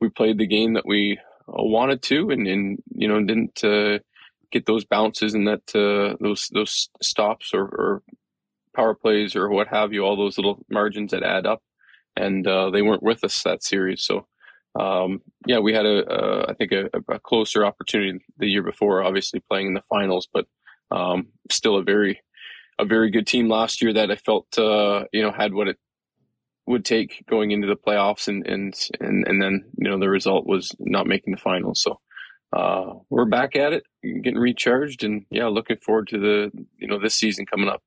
we 0.00 0.08
played 0.08 0.38
the 0.38 0.46
game 0.46 0.74
that 0.74 0.86
we 0.86 1.18
uh, 1.48 1.62
wanted 1.62 2.02
to, 2.02 2.30
and, 2.30 2.46
and 2.46 2.82
you 2.94 3.06
know, 3.06 3.22
didn't 3.22 3.62
uh, 3.62 3.98
get 4.50 4.66
those 4.66 4.84
bounces 4.84 5.34
and 5.34 5.46
that 5.46 5.74
uh, 5.74 6.16
those 6.20 6.48
those 6.52 6.88
stops 7.02 7.52
or, 7.54 7.62
or, 7.62 8.02
power 8.72 8.94
plays 8.94 9.34
or 9.34 9.48
what 9.48 9.66
have 9.66 9.92
you. 9.92 10.04
All 10.04 10.16
those 10.16 10.38
little 10.38 10.64
margins 10.70 11.10
that 11.10 11.24
add 11.24 11.44
up, 11.44 11.60
and 12.16 12.46
uh, 12.46 12.70
they 12.70 12.82
weren't 12.82 13.02
with 13.02 13.24
us 13.24 13.42
that 13.42 13.64
series. 13.64 14.02
So 14.02 14.26
um, 14.78 15.22
yeah, 15.46 15.58
we 15.58 15.74
had 15.74 15.86
a, 15.86 16.12
a 16.12 16.50
I 16.50 16.54
think 16.54 16.72
a, 16.72 16.88
a, 17.08 17.18
closer 17.18 17.64
opportunity 17.64 18.20
the 18.38 18.46
year 18.46 18.62
before, 18.62 19.02
obviously 19.02 19.40
playing 19.40 19.66
in 19.66 19.74
the 19.74 19.82
finals, 19.88 20.28
but 20.32 20.46
um, 20.90 21.28
still 21.50 21.76
a 21.76 21.82
very 21.82 22.20
a 22.78 22.84
very 22.84 23.10
good 23.10 23.26
team 23.26 23.48
last 23.48 23.82
year 23.82 23.92
that 23.92 24.10
I 24.10 24.16
felt 24.16 24.58
uh, 24.58 25.04
you 25.12 25.22
know 25.22 25.32
had 25.32 25.54
what 25.54 25.68
it 25.68 25.78
would 26.66 26.84
take 26.84 27.24
going 27.28 27.50
into 27.50 27.66
the 27.66 27.76
playoffs, 27.76 28.28
and 28.28 28.46
and 28.46 28.74
and 29.00 29.26
and 29.26 29.42
then 29.42 29.64
you 29.76 29.90
know 29.90 29.98
the 29.98 30.08
result 30.08 30.46
was 30.46 30.74
not 30.78 31.06
making 31.06 31.32
the 31.32 31.40
finals. 31.40 31.82
So 31.82 32.00
uh, 32.52 32.94
we're 33.08 33.26
back 33.26 33.56
at 33.56 33.72
it, 33.72 33.84
getting 34.02 34.38
recharged, 34.38 35.02
and 35.02 35.26
yeah, 35.30 35.48
looking 35.48 35.78
forward 35.78 36.08
to 36.08 36.18
the 36.18 36.50
you 36.78 36.86
know 36.86 37.00
this 37.00 37.14
season 37.14 37.44
coming 37.44 37.68
up. 37.68 37.82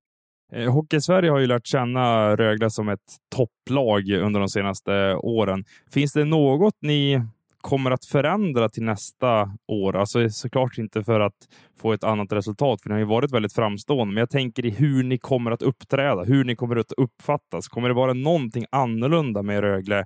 Eh, 0.56 0.74
Hockey-Sverige 0.74 1.32
har 1.32 1.40
ju 1.40 1.48
lärt 1.48 1.68
känna 1.68 2.36
Rögle 2.36 2.70
som 2.70 2.90
ett 2.90 3.00
topplag 3.36 4.10
under 4.10 4.40
de 4.40 4.50
senaste 4.50 5.16
åren. 5.16 5.64
Finns 5.94 6.14
det 6.14 6.26
något 6.26 6.74
ni 6.82 7.22
kommer 7.62 7.92
att 7.92 8.06
förändra 8.06 8.70
till 8.70 8.84
nästa 8.84 9.52
år? 9.68 9.96
Alltså 9.96 10.30
såklart 10.30 10.78
inte 10.78 11.04
för 11.04 11.20
att 11.20 11.36
få 11.82 11.94
ett 11.94 12.04
annat 12.04 12.34
resultat, 12.34 12.82
för 12.82 12.90
ni 12.90 12.94
har 12.94 13.00
ju 13.00 13.06
varit 13.06 13.32
väldigt 13.32 13.54
framstående, 13.54 14.14
men 14.14 14.22
jag 14.22 14.30
tänker 14.30 14.66
i 14.66 14.70
hur 14.70 15.04
ni 15.04 15.18
kommer 15.18 15.52
att 15.52 15.62
uppträda, 15.62 16.24
hur 16.24 16.44
ni 16.44 16.56
kommer 16.56 16.76
att 16.76 16.92
uppfattas. 16.98 17.68
Kommer 17.68 17.90
det 17.90 17.96
vara 17.96 18.14
någonting 18.14 18.66
annorlunda 18.72 19.42
med 19.44 19.62
Rögle 19.62 20.06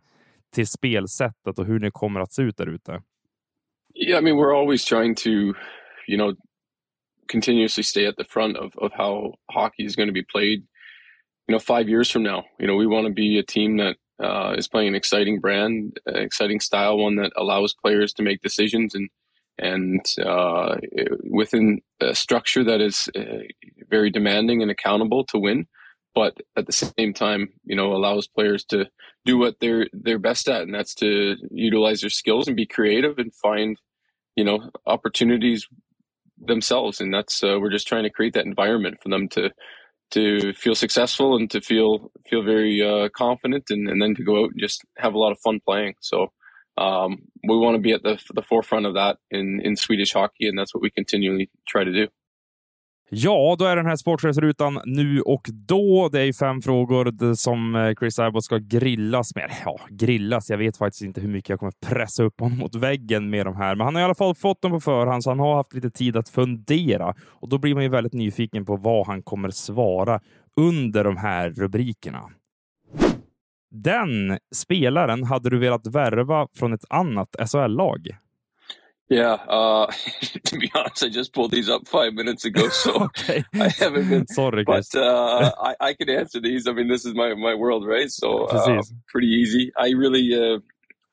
till 0.55 0.67
spelsättet 0.67 1.59
och 1.59 1.65
hur 1.65 1.79
ni 1.79 1.89
kommer 1.91 2.19
att 2.19 2.33
se 2.33 2.41
ut 2.41 2.57
där 2.57 2.67
ute? 2.67 3.01
Yeah, 3.95 4.19
I 4.19 4.23
mean, 4.23 4.37
we're 4.37 4.61
always 4.61 4.85
trying 4.85 5.15
to, 5.15 5.29
you 6.07 6.17
know, 6.17 6.35
continuously 7.27 7.83
stay 7.83 8.05
at 8.05 8.17
the 8.17 8.23
front 8.23 8.57
of, 8.57 8.73
of 8.77 8.91
how 8.93 9.33
hockey 9.49 9.85
is 9.85 9.95
going 9.95 10.07
to 10.07 10.13
be 10.13 10.23
played 10.23 10.63
you 11.47 11.53
know 11.53 11.59
five 11.59 11.89
years 11.89 12.09
from 12.09 12.23
now. 12.23 12.43
You 12.59 12.67
know 12.67 12.75
we 12.75 12.87
want 12.87 13.07
to 13.07 13.13
be 13.13 13.37
a 13.37 13.43
team 13.43 13.77
that 13.77 13.97
uh, 14.21 14.55
is 14.57 14.67
playing 14.67 14.89
an 14.89 14.95
exciting 14.95 15.39
brand 15.39 15.99
an 16.05 16.17
exciting 16.17 16.59
style 16.59 16.97
one 16.97 17.15
that 17.17 17.31
allows 17.35 17.73
players 17.73 18.13
to 18.13 18.23
make 18.23 18.41
decisions 18.41 18.95
and 18.95 19.09
and 19.59 20.05
uh, 20.23 20.75
within 21.29 21.81
a 21.99 22.13
structure 22.13 22.63
that 22.63 22.79
is 22.79 23.09
uh, 23.15 23.43
very 23.89 24.11
demanding 24.11 24.61
and 24.61 24.71
accountable 24.71 25.23
to 25.25 25.37
win 25.37 25.67
but 26.15 26.37
at 26.55 26.65
the 26.65 26.71
same 26.71 27.13
time 27.13 27.49
you 27.63 27.75
know 27.75 27.93
allows 27.93 28.27
players 28.27 28.63
to 28.65 28.87
do 29.25 29.37
what 29.37 29.55
they're 29.59 29.87
they're 29.93 30.19
best 30.19 30.47
at 30.49 30.63
and 30.63 30.73
that's 30.73 30.95
to 30.95 31.35
utilize 31.51 32.01
their 32.01 32.09
skills 32.09 32.47
and 32.47 32.55
be 32.55 32.65
creative 32.65 33.19
and 33.19 33.33
find 33.35 33.77
you 34.35 34.43
know 34.43 34.71
opportunities 34.87 35.67
themselves, 36.39 37.01
and 37.01 37.13
that's 37.13 37.43
uh, 37.43 37.57
we're 37.59 37.71
just 37.71 37.87
trying 37.87 38.03
to 38.03 38.09
create 38.09 38.33
that 38.33 38.45
environment 38.45 38.97
for 39.01 39.09
them 39.09 39.27
to 39.29 39.49
to 40.11 40.53
feel 40.53 40.75
successful 40.75 41.35
and 41.35 41.51
to 41.51 41.61
feel 41.61 42.11
feel 42.29 42.43
very 42.43 42.81
uh, 42.81 43.09
confident, 43.15 43.65
and, 43.69 43.89
and 43.89 44.01
then 44.01 44.15
to 44.15 44.23
go 44.23 44.43
out 44.43 44.51
and 44.51 44.59
just 44.59 44.83
have 44.97 45.13
a 45.13 45.19
lot 45.19 45.31
of 45.31 45.39
fun 45.39 45.59
playing. 45.65 45.95
So 46.01 46.27
um, 46.77 47.23
we 47.47 47.57
want 47.57 47.75
to 47.75 47.81
be 47.81 47.91
at 47.91 48.03
the 48.03 48.21
the 48.33 48.41
forefront 48.41 48.85
of 48.85 48.93
that 48.93 49.17
in 49.31 49.61
in 49.63 49.75
Swedish 49.75 50.13
hockey, 50.13 50.47
and 50.47 50.57
that's 50.57 50.73
what 50.73 50.81
we 50.81 50.91
continually 50.91 51.49
try 51.67 51.83
to 51.83 51.91
do. 51.91 52.07
Ja, 53.09 53.55
då 53.59 53.65
är 53.65 53.75
den 53.75 53.85
här 53.85 53.95
sportchefsrutan 53.95 54.81
nu 54.85 55.21
och 55.21 55.41
då. 55.67 56.09
Det 56.11 56.21
är 56.21 56.33
fem 56.33 56.61
frågor 56.61 57.33
som 57.33 57.75
eh, 57.75 57.93
Chris 57.99 58.19
Abbott 58.19 58.43
ska 58.43 58.57
grillas 58.57 59.35
med. 59.35 59.51
Ja, 59.65 59.79
grillas. 59.89 60.49
Jag 60.49 60.57
vet 60.57 60.77
faktiskt 60.77 61.01
inte 61.01 61.21
hur 61.21 61.29
mycket 61.29 61.49
jag 61.49 61.59
kommer 61.59 61.73
pressa 61.85 62.23
upp 62.23 62.39
honom 62.39 62.57
mot 62.57 62.75
väggen 62.75 63.29
med 63.29 63.45
de 63.45 63.55
här, 63.55 63.75
men 63.75 63.85
han 63.85 63.95
har 63.95 64.01
i 64.01 64.05
alla 64.05 64.15
fall 64.15 64.35
fått 64.35 64.61
dem 64.61 64.71
på 64.71 64.79
förhand, 64.79 65.23
så 65.23 65.29
han 65.29 65.39
har 65.39 65.55
haft 65.55 65.73
lite 65.73 65.89
tid 65.89 66.17
att 66.17 66.29
fundera 66.29 67.15
och 67.27 67.49
då 67.49 67.57
blir 67.57 67.73
man 67.73 67.83
ju 67.83 67.89
väldigt 67.89 68.13
nyfiken 68.13 68.65
på 68.65 68.75
vad 68.75 69.07
han 69.07 69.23
kommer 69.23 69.49
svara 69.49 70.19
under 70.61 71.03
de 71.03 71.17
här 71.17 71.49
rubrikerna. 71.49 72.21
Den 73.71 74.37
spelaren 74.55 75.23
hade 75.23 75.49
du 75.49 75.59
velat 75.59 75.87
värva 75.87 76.47
från 76.55 76.73
ett 76.73 76.85
annat 76.89 77.35
SHL-lag? 77.51 78.07
Yeah, 79.09 79.33
uh, 79.33 79.85
to 80.45 80.57
be 80.57 80.69
honest, 80.75 81.03
I 81.03 81.09
just 81.09 81.33
pulled 81.33 81.51
these 81.51 81.69
up 81.69 81.87
five 81.87 82.13
minutes 82.13 82.43
ago, 82.43 82.67
so 82.69 83.03
okay. 83.05 83.43
I 83.53 83.69
haven't 83.69 84.09
been. 84.09 84.27
Sorry, 84.27 84.63
but 84.63 84.93
uh, 84.95 85.51
I, 85.61 85.75
I 85.79 85.93
can 85.93 86.09
answer 86.09 86.41
these. 86.41 86.67
I 86.67 86.73
mean, 86.73 86.87
this 86.87 87.05
is 87.05 87.13
my, 87.13 87.33
my 87.33 87.55
world, 87.55 87.87
right? 87.87 88.11
So 88.11 88.45
uh, 88.45 88.81
pretty 89.07 89.27
easy. 89.27 89.71
I 89.77 89.91
really, 89.91 90.33
uh, 90.35 90.59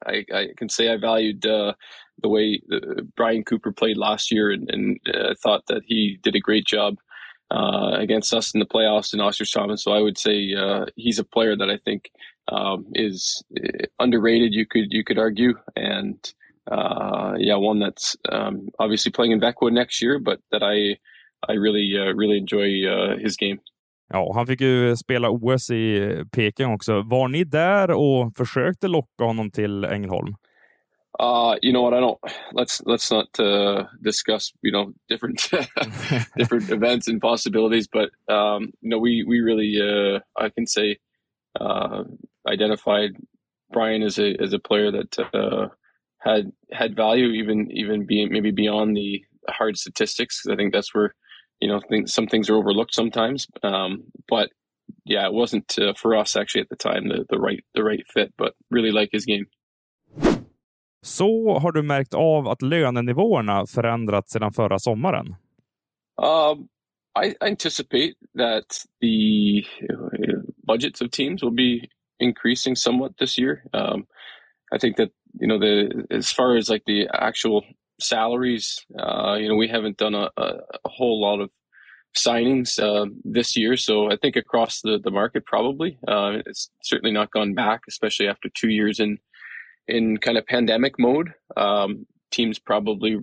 I, 0.05 0.25
I 0.35 0.49
can 0.57 0.69
say 0.69 0.93
I 0.93 0.97
valued 0.97 1.47
uh, 1.47 1.75
the 2.21 2.29
way 2.29 2.61
uh, 2.73 3.03
Brian 3.17 3.45
Cooper 3.45 3.73
played 3.73 3.97
last 3.97 4.33
year, 4.33 4.51
and, 4.51 4.69
and 4.71 4.99
thought 5.43 5.63
that 5.69 5.83
he 5.87 6.19
did 6.23 6.35
a 6.35 6.41
great 6.41 6.67
job 6.67 6.97
against 7.51 8.35
us 8.35 8.53
in 8.55 8.59
the 8.59 8.67
playoffs 8.67 9.15
in 9.15 9.21
Ostersamen. 9.21 9.79
So 9.79 9.93
I 9.93 10.01
would 10.01 10.19
say 10.19 10.53
he's 10.97 11.21
a 11.21 11.25
player 11.25 11.57
that 11.57 11.71
I 11.71 11.77
think 11.77 12.11
um, 12.49 12.87
is 12.95 13.45
underrated. 14.01 14.53
You 14.53 14.67
could 14.67 14.87
you 14.91 15.05
could 15.05 15.19
argue, 15.19 15.55
and 15.77 16.19
uh, 16.71 17.35
yeah, 17.39 17.57
one 17.57 17.79
that's 17.79 18.17
um, 18.33 18.69
obviously 18.79 19.13
playing 19.13 19.33
in 19.33 19.41
Växjö 19.41 19.71
next 19.71 20.03
year, 20.03 20.19
but 20.19 20.41
that 20.51 20.63
I 20.63 20.97
I 21.49 21.57
really 21.57 21.97
uh, 21.99 22.15
really 22.15 22.39
enjoy 22.39 22.87
uh, 22.87 23.19
his 23.19 23.37
game. 23.37 23.59
Ja, 24.09 24.33
han 24.35 24.47
fick 24.47 24.61
ju 24.61 24.97
spela 24.97 25.31
OS 25.31 25.71
i 25.71 26.25
Peking 26.33 26.67
också. 26.67 27.03
Var 27.03 27.29
ni 27.29 27.45
där 27.45 27.91
och 27.91 28.37
försökte 28.37 28.89
locka 28.89 29.25
honom 29.25 29.51
till 29.51 29.85
Ängelholm? 29.85 30.35
Uh, 31.21 31.57
you 31.63 31.73
know 31.73 31.83
what? 31.83 31.95
I 31.95 32.01
don't. 32.01 32.19
Let's 32.53 32.83
let's 32.87 33.11
not 33.11 33.29
uh, 33.39 33.85
discuss 34.03 34.53
you 34.63 34.73
know 34.73 34.93
different 35.09 35.49
different 36.37 36.71
events 36.71 37.09
and 37.09 37.21
possibilities. 37.21 37.87
But 37.87 38.11
um, 38.29 38.73
you 38.81 38.91
know, 38.91 38.99
we 38.99 39.25
we 39.25 39.41
really 39.41 39.79
uh, 39.81 40.21
I 40.37 40.49
can 40.49 40.67
say 40.67 40.99
uh, 41.61 42.03
identified 42.49 43.13
Brian 43.73 44.03
as 44.03 44.19
a 44.19 44.35
as 44.43 44.53
a 44.53 44.59
player 44.59 44.91
that 44.91 45.19
uh, 45.33 45.69
had 46.25 46.53
had 46.73 46.97
value 46.97 47.29
even 47.29 47.71
even 47.71 48.07
being 48.07 48.33
maybe 48.33 48.51
beyond 48.51 48.97
the 48.97 49.23
hard 49.49 49.77
statistics 49.77 50.43
i 50.51 50.57
think 50.57 50.73
that's 50.73 50.95
where 50.95 51.15
you 51.61 51.69
know 51.69 51.81
think 51.89 52.09
some 52.09 52.27
things 52.27 52.49
are 52.51 52.57
overlooked 52.57 52.95
sometimes 52.95 53.47
um, 53.63 54.05
but 54.29 54.51
yeah 55.05 55.27
it 55.27 55.33
wasn't 55.33 55.79
uh, 55.79 55.93
for 55.95 56.17
us 56.17 56.37
actually 56.37 56.63
at 56.63 56.69
the 56.69 56.77
time 56.77 57.09
the, 57.09 57.25
the 57.31 57.39
right 57.39 57.65
the 57.75 57.85
right 57.85 58.05
fit 58.13 58.33
but 58.37 58.55
really 58.71 58.91
like 58.91 59.11
his 59.13 59.27
game 59.27 59.47
Så 61.05 61.59
har 61.59 61.73
du 61.73 61.83
märkt 61.83 62.15
av 62.15 62.49
att 62.49 62.63
lönenivåerna 62.63 63.67
förändrats 63.67 64.33
sedan 64.33 64.53
förra 64.53 64.79
sommaren? 64.79 65.27
Um, 66.23 66.69
I 67.25 67.35
anticipate 67.41 68.15
that 68.39 68.67
the 69.01 69.63
uh, 69.93 70.41
budgets 70.67 71.01
of 71.01 71.11
teams 71.11 71.43
will 71.43 71.55
be 71.55 71.89
increasing 72.19 72.77
somewhat 72.77 73.17
this 73.17 73.39
year. 73.39 73.63
Um, 73.73 74.07
I 74.75 74.79
think 74.79 74.97
that 74.97 75.11
you 75.39 75.47
know 75.47 75.59
the 75.59 76.07
as 76.11 76.31
far 76.31 76.57
as 76.57 76.69
like 76.69 76.85
the 76.87 77.09
actual 77.13 77.65
salaries, 78.01 78.85
uh, 78.99 79.37
you 79.39 79.49
know, 79.49 79.57
we 79.57 79.69
haven't 79.69 79.97
done 79.97 80.15
a, 80.15 80.31
a, 80.37 80.59
whole 80.87 81.21
lot 81.21 81.41
of 81.41 81.51
signings 82.17 82.79
uh, 82.79 83.09
this 83.25 83.57
year. 83.57 83.77
So 83.77 84.11
I 84.11 84.17
think 84.17 84.37
across 84.37 84.81
the, 84.81 84.99
the 85.03 85.11
market, 85.11 85.45
probably 85.45 85.99
uh, 86.07 86.39
it's 86.47 86.71
certainly 86.83 87.13
not 87.13 87.31
gone 87.31 87.55
back, 87.55 87.83
especially 87.89 88.29
after 88.29 88.49
two 88.49 88.71
years 88.71 89.01
in 89.01 89.19
in 89.87 90.17
kind 90.19 90.39
of 90.39 90.47
pandemic 90.47 90.99
mode. 90.99 91.33
Um, 91.57 92.07
teams 92.31 92.59
probably 92.59 93.19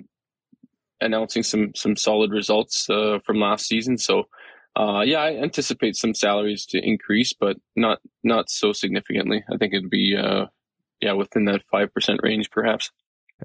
announcing 1.01 1.43
some 1.43 1.71
some 1.75 1.95
solid 1.95 2.31
results 2.31 2.89
uh, 2.89 3.19
from 3.25 3.39
last 3.39 3.67
season. 3.67 3.97
So 3.97 4.25
uh, 4.75 5.01
yeah, 5.05 5.19
I 5.19 5.35
anticipate 5.35 5.95
some 5.95 6.13
salaries 6.13 6.65
to 6.67 6.79
increase, 6.79 7.33
but 7.33 7.57
not 7.75 7.99
not 8.23 8.49
so 8.49 8.71
significantly. 8.71 9.43
I 9.51 9.57
think 9.57 9.73
it'd 9.73 9.89
be 9.89 10.15
uh, 10.17 10.45
yeah, 11.01 11.13
within 11.13 11.45
that 11.45 11.61
5% 11.73 12.23
range 12.23 12.49
perhaps. 12.51 12.89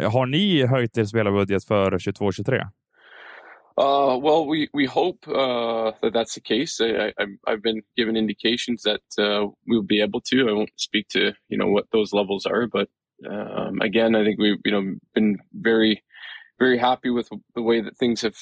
Har 0.01 0.27
ni 0.27 0.67
höjt 0.67 0.99
er 0.99 1.05
spelarbudget 1.05 1.65
för 1.65 1.99
22-23? 1.99 2.63
Uh, 3.79 4.17
well, 4.23 4.47
we 4.47 4.69
we 4.73 4.87
hope 4.87 5.29
uh, 5.29 5.93
that 6.01 6.15
that's 6.15 6.35
the 6.35 6.41
case. 6.41 6.81
I, 6.81 7.13
I, 7.19 7.27
have 7.47 7.63
been 7.63 7.83
given 7.95 8.17
indications 8.17 8.83
that 8.83 9.05
uh, 9.19 9.49
we'll 9.67 9.83
be 9.83 10.01
able 10.01 10.23
to. 10.31 10.49
I 10.49 10.53
won't 10.53 10.73
speak 10.77 11.09
to 11.09 11.35
you 11.49 11.59
know 11.59 11.69
what 11.69 11.85
those 11.93 12.17
levels 12.17 12.47
are, 12.47 12.67
but 12.67 12.89
um, 13.31 13.83
again, 13.83 14.15
I 14.15 14.25
think 14.25 14.41
we've 14.41 14.61
you 14.65 14.73
know 14.73 14.95
been 15.15 15.39
very 15.53 16.03
very 16.59 16.79
happy 16.79 17.11
with 17.11 17.29
the 17.55 17.63
way 17.63 17.83
that 17.83 17.99
things 17.99 18.23
have 18.23 18.39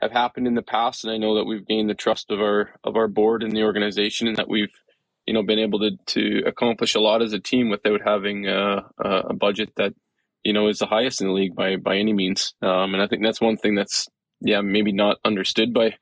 have 0.00 0.10
happened 0.10 0.48
in 0.48 0.56
the 0.56 0.62
past, 0.62 1.04
and 1.04 1.12
I 1.12 1.18
know 1.18 1.36
that 1.36 1.44
we've 1.44 1.66
gained 1.66 1.88
the 1.88 1.94
trust 1.94 2.30
of 2.32 2.40
our 2.40 2.70
of 2.82 2.96
our 2.96 3.06
board 3.06 3.44
and 3.44 3.52
the 3.52 3.62
organization, 3.62 4.26
and 4.26 4.36
that 4.38 4.48
we've 4.48 4.74
you 5.28 5.34
know 5.34 5.42
been 5.42 5.58
able 5.58 5.78
to 5.78 5.90
to 6.06 6.42
accomplish 6.46 6.94
a 6.94 7.00
lot 7.00 7.20
as 7.22 7.34
a 7.34 7.38
team 7.38 7.68
without 7.68 8.00
having 8.02 8.48
uh, 8.48 8.80
a 8.98 9.34
budget 9.34 9.70
that 9.76 9.92
you 10.42 10.54
know 10.54 10.68
is 10.68 10.78
the 10.78 10.86
highest 10.86 11.20
in 11.20 11.26
the 11.26 11.34
league 11.34 11.54
by 11.54 11.76
by 11.76 11.96
any 11.98 12.14
means. 12.14 12.54
Um, 12.62 12.94
and 12.94 13.02
I 13.02 13.06
think 13.06 13.22
that's 13.22 13.40
one 13.40 13.58
thing 13.58 13.74
that's 13.74 14.08
yeah 14.40 14.62
maybe 14.62 14.92
not 14.92 15.18
understood 15.26 15.74
by 15.74 15.94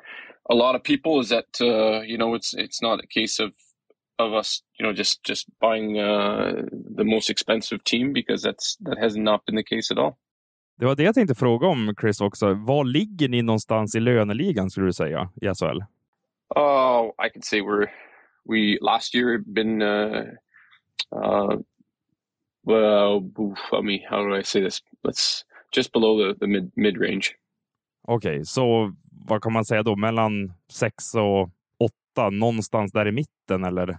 a 0.48 0.54
lot 0.54 0.76
of 0.76 0.82
people 0.84 1.20
is 1.20 1.28
that 1.30 1.50
uh, 1.60 2.02
you 2.02 2.16
know 2.16 2.36
it's 2.36 2.54
it's 2.54 2.80
not 2.80 3.00
a 3.04 3.06
case 3.18 3.40
of 3.40 3.50
of 4.18 4.32
us 4.32 4.62
you 4.78 4.86
know 4.86 4.92
just 4.92 5.24
just 5.24 5.46
buying 5.60 5.98
uh, 5.98 6.62
the 6.96 7.04
most 7.04 7.28
expensive 7.28 7.82
team 7.82 8.12
because 8.12 8.42
that's 8.42 8.76
that 8.86 8.98
has 8.98 9.16
not 9.16 9.44
been 9.44 9.56
the 9.56 9.64
case 9.74 9.90
at 9.90 9.98
all. 9.98 10.16
Det 10.78 10.86
var 10.86 10.94
det 10.94 11.02
jag 11.02 11.14
tänkte 11.14 11.34
fråga 11.34 11.66
om 11.66 11.94
Chris 12.00 12.20
också. 12.20 12.54
Var 12.54 12.84
ligger 12.84 13.28
ni 13.28 13.42
någonstans 13.42 13.94
i 13.94 14.00
löneligan 14.00 14.70
skulle 14.70 14.86
du 14.86 14.92
säga 14.92 15.28
i 15.42 15.46
SHL? 15.46 15.80
Oh, 16.54 17.12
I 17.26 17.28
could 17.30 17.44
say 17.44 17.60
we're 17.60 17.88
we 18.48 18.78
last 18.80 19.14
year 19.14 19.38
been 19.38 19.82
uh, 19.82 20.24
uh, 21.12 21.56
well, 22.64 23.20
I 23.72 23.80
mean, 23.80 24.02
how 24.08 24.22
do 24.24 24.34
I 24.34 24.42
say 24.42 24.60
this? 24.60 24.82
Let's 25.04 25.44
just 25.72 25.92
below 25.92 26.18
the, 26.18 26.34
the 26.40 26.46
mid 26.46 26.70
mid 26.76 26.98
range. 26.98 27.34
Okay, 28.08 28.44
så 28.44 28.92
vad 29.28 29.42
kan 29.42 29.52
man 29.52 29.64
säga 29.64 29.82
då, 29.82 29.96
mellan 29.96 30.52
sex 30.72 31.14
och 31.14 31.50
åtta, 31.80 32.30
någonstans 32.30 32.92
där 32.92 33.08
i 33.08 33.12
mitten 33.12 33.64
eller? 33.64 33.98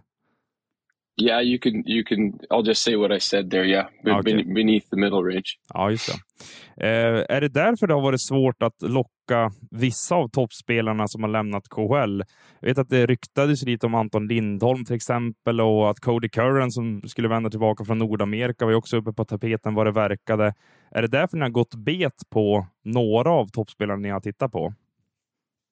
Yeah, 1.21 1.41
you 1.41 1.59
can. 1.59 1.83
You 1.87 2.03
can. 2.03 2.39
I'll 2.49 2.67
just 2.67 2.83
say 2.83 2.95
what 2.95 3.11
I 3.11 3.19
said 3.19 3.49
there. 3.49 3.65
Yeah, 3.65 3.87
okay. 4.05 4.43
beneath 4.43 4.89
the 4.89 4.97
middle 4.97 5.23
range. 5.23 5.57
Ja, 5.73 5.91
just 5.91 6.07
det. 6.07 6.19
Eh, 6.87 7.25
är 7.35 7.41
det 7.41 7.49
därför 7.49 7.87
det 7.87 7.93
har 7.93 8.01
varit 8.01 8.21
svårt 8.21 8.63
att 8.63 8.81
locka 8.81 9.51
vissa 9.71 10.15
av 10.15 10.29
toppspelarna 10.29 11.07
som 11.07 11.23
har 11.23 11.29
lämnat 11.29 11.69
KHL? 11.69 12.23
Jag 12.59 12.67
vet 12.67 12.77
att 12.77 12.89
det 12.89 13.05
ryktades 13.05 13.63
lite 13.63 13.85
om 13.85 13.95
Anton 13.95 14.27
Lindholm 14.27 14.85
till 14.85 14.95
exempel 14.95 15.61
och 15.61 15.89
att 15.89 15.99
Cody 15.99 16.29
Curran 16.29 16.71
som 16.71 17.01
skulle 17.05 17.27
vända 17.27 17.49
tillbaka 17.49 17.85
från 17.85 17.97
Nordamerika 17.97 18.65
var 18.65 18.73
också 18.73 18.97
uppe 18.97 19.13
på 19.13 19.25
tapeten 19.25 19.73
vad 19.73 19.85
det 19.87 19.91
verkade. 19.91 20.53
Är 20.91 21.01
det 21.01 21.07
därför 21.07 21.37
ni 21.37 21.43
har 21.43 21.49
gått 21.49 21.75
bet 21.75 22.29
på 22.29 22.67
några 22.83 23.31
av 23.31 23.47
toppspelarna 23.47 23.99
ni 23.99 24.09
har 24.09 24.19
tittat 24.19 24.51
på? 24.51 24.73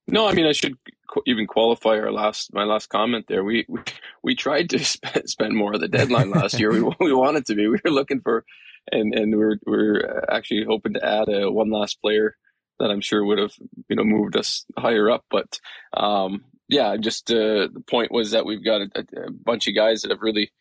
No, 0.07 0.27
I 0.27 0.33
mean 0.33 0.45
I 0.45 0.51
should 0.51 0.77
even 1.25 1.47
qualify 1.47 1.99
our 1.99 2.11
last 2.11 2.53
my 2.53 2.63
last 2.63 2.87
comment 2.89 3.25
there. 3.27 3.43
We 3.43 3.65
we, 3.67 3.79
we 4.23 4.35
tried 4.35 4.69
to 4.71 4.79
spend, 4.83 5.29
spend 5.29 5.55
more 5.55 5.73
of 5.73 5.81
the 5.81 5.87
deadline 5.87 6.29
last 6.31 6.59
year. 6.59 6.71
We 6.71 6.81
we 6.99 7.13
wanted 7.13 7.45
to 7.47 7.55
be. 7.55 7.67
We 7.67 7.79
were 7.83 7.91
looking 7.91 8.21
for, 8.21 8.45
and 8.91 9.13
and 9.13 9.35
we 9.35 9.43
are 9.43 9.59
we 9.65 9.77
are 9.77 10.31
actually 10.31 10.65
hoping 10.65 10.93
to 10.93 11.05
add 11.05 11.29
a 11.29 11.51
one 11.51 11.71
last 11.71 12.01
player 12.01 12.35
that 12.79 12.91
I'm 12.91 13.01
sure 13.01 13.23
would 13.25 13.39
have 13.39 13.53
you 13.89 13.95
know 13.95 14.03
moved 14.03 14.37
us 14.37 14.65
higher 14.77 15.09
up. 15.09 15.25
But 15.29 15.59
um, 15.95 16.45
yeah, 16.67 16.97
just 16.97 17.31
uh, 17.31 17.67
the 17.73 17.83
point 17.87 18.11
was 18.11 18.31
that 18.31 18.45
we've 18.45 18.63
got 18.63 18.81
a, 18.81 18.89
a, 18.99 19.31
bunch 19.31 19.67
of 19.67 19.75
guys 19.75 20.01
that 20.01 20.11
have 20.11 20.21
really 20.21 20.51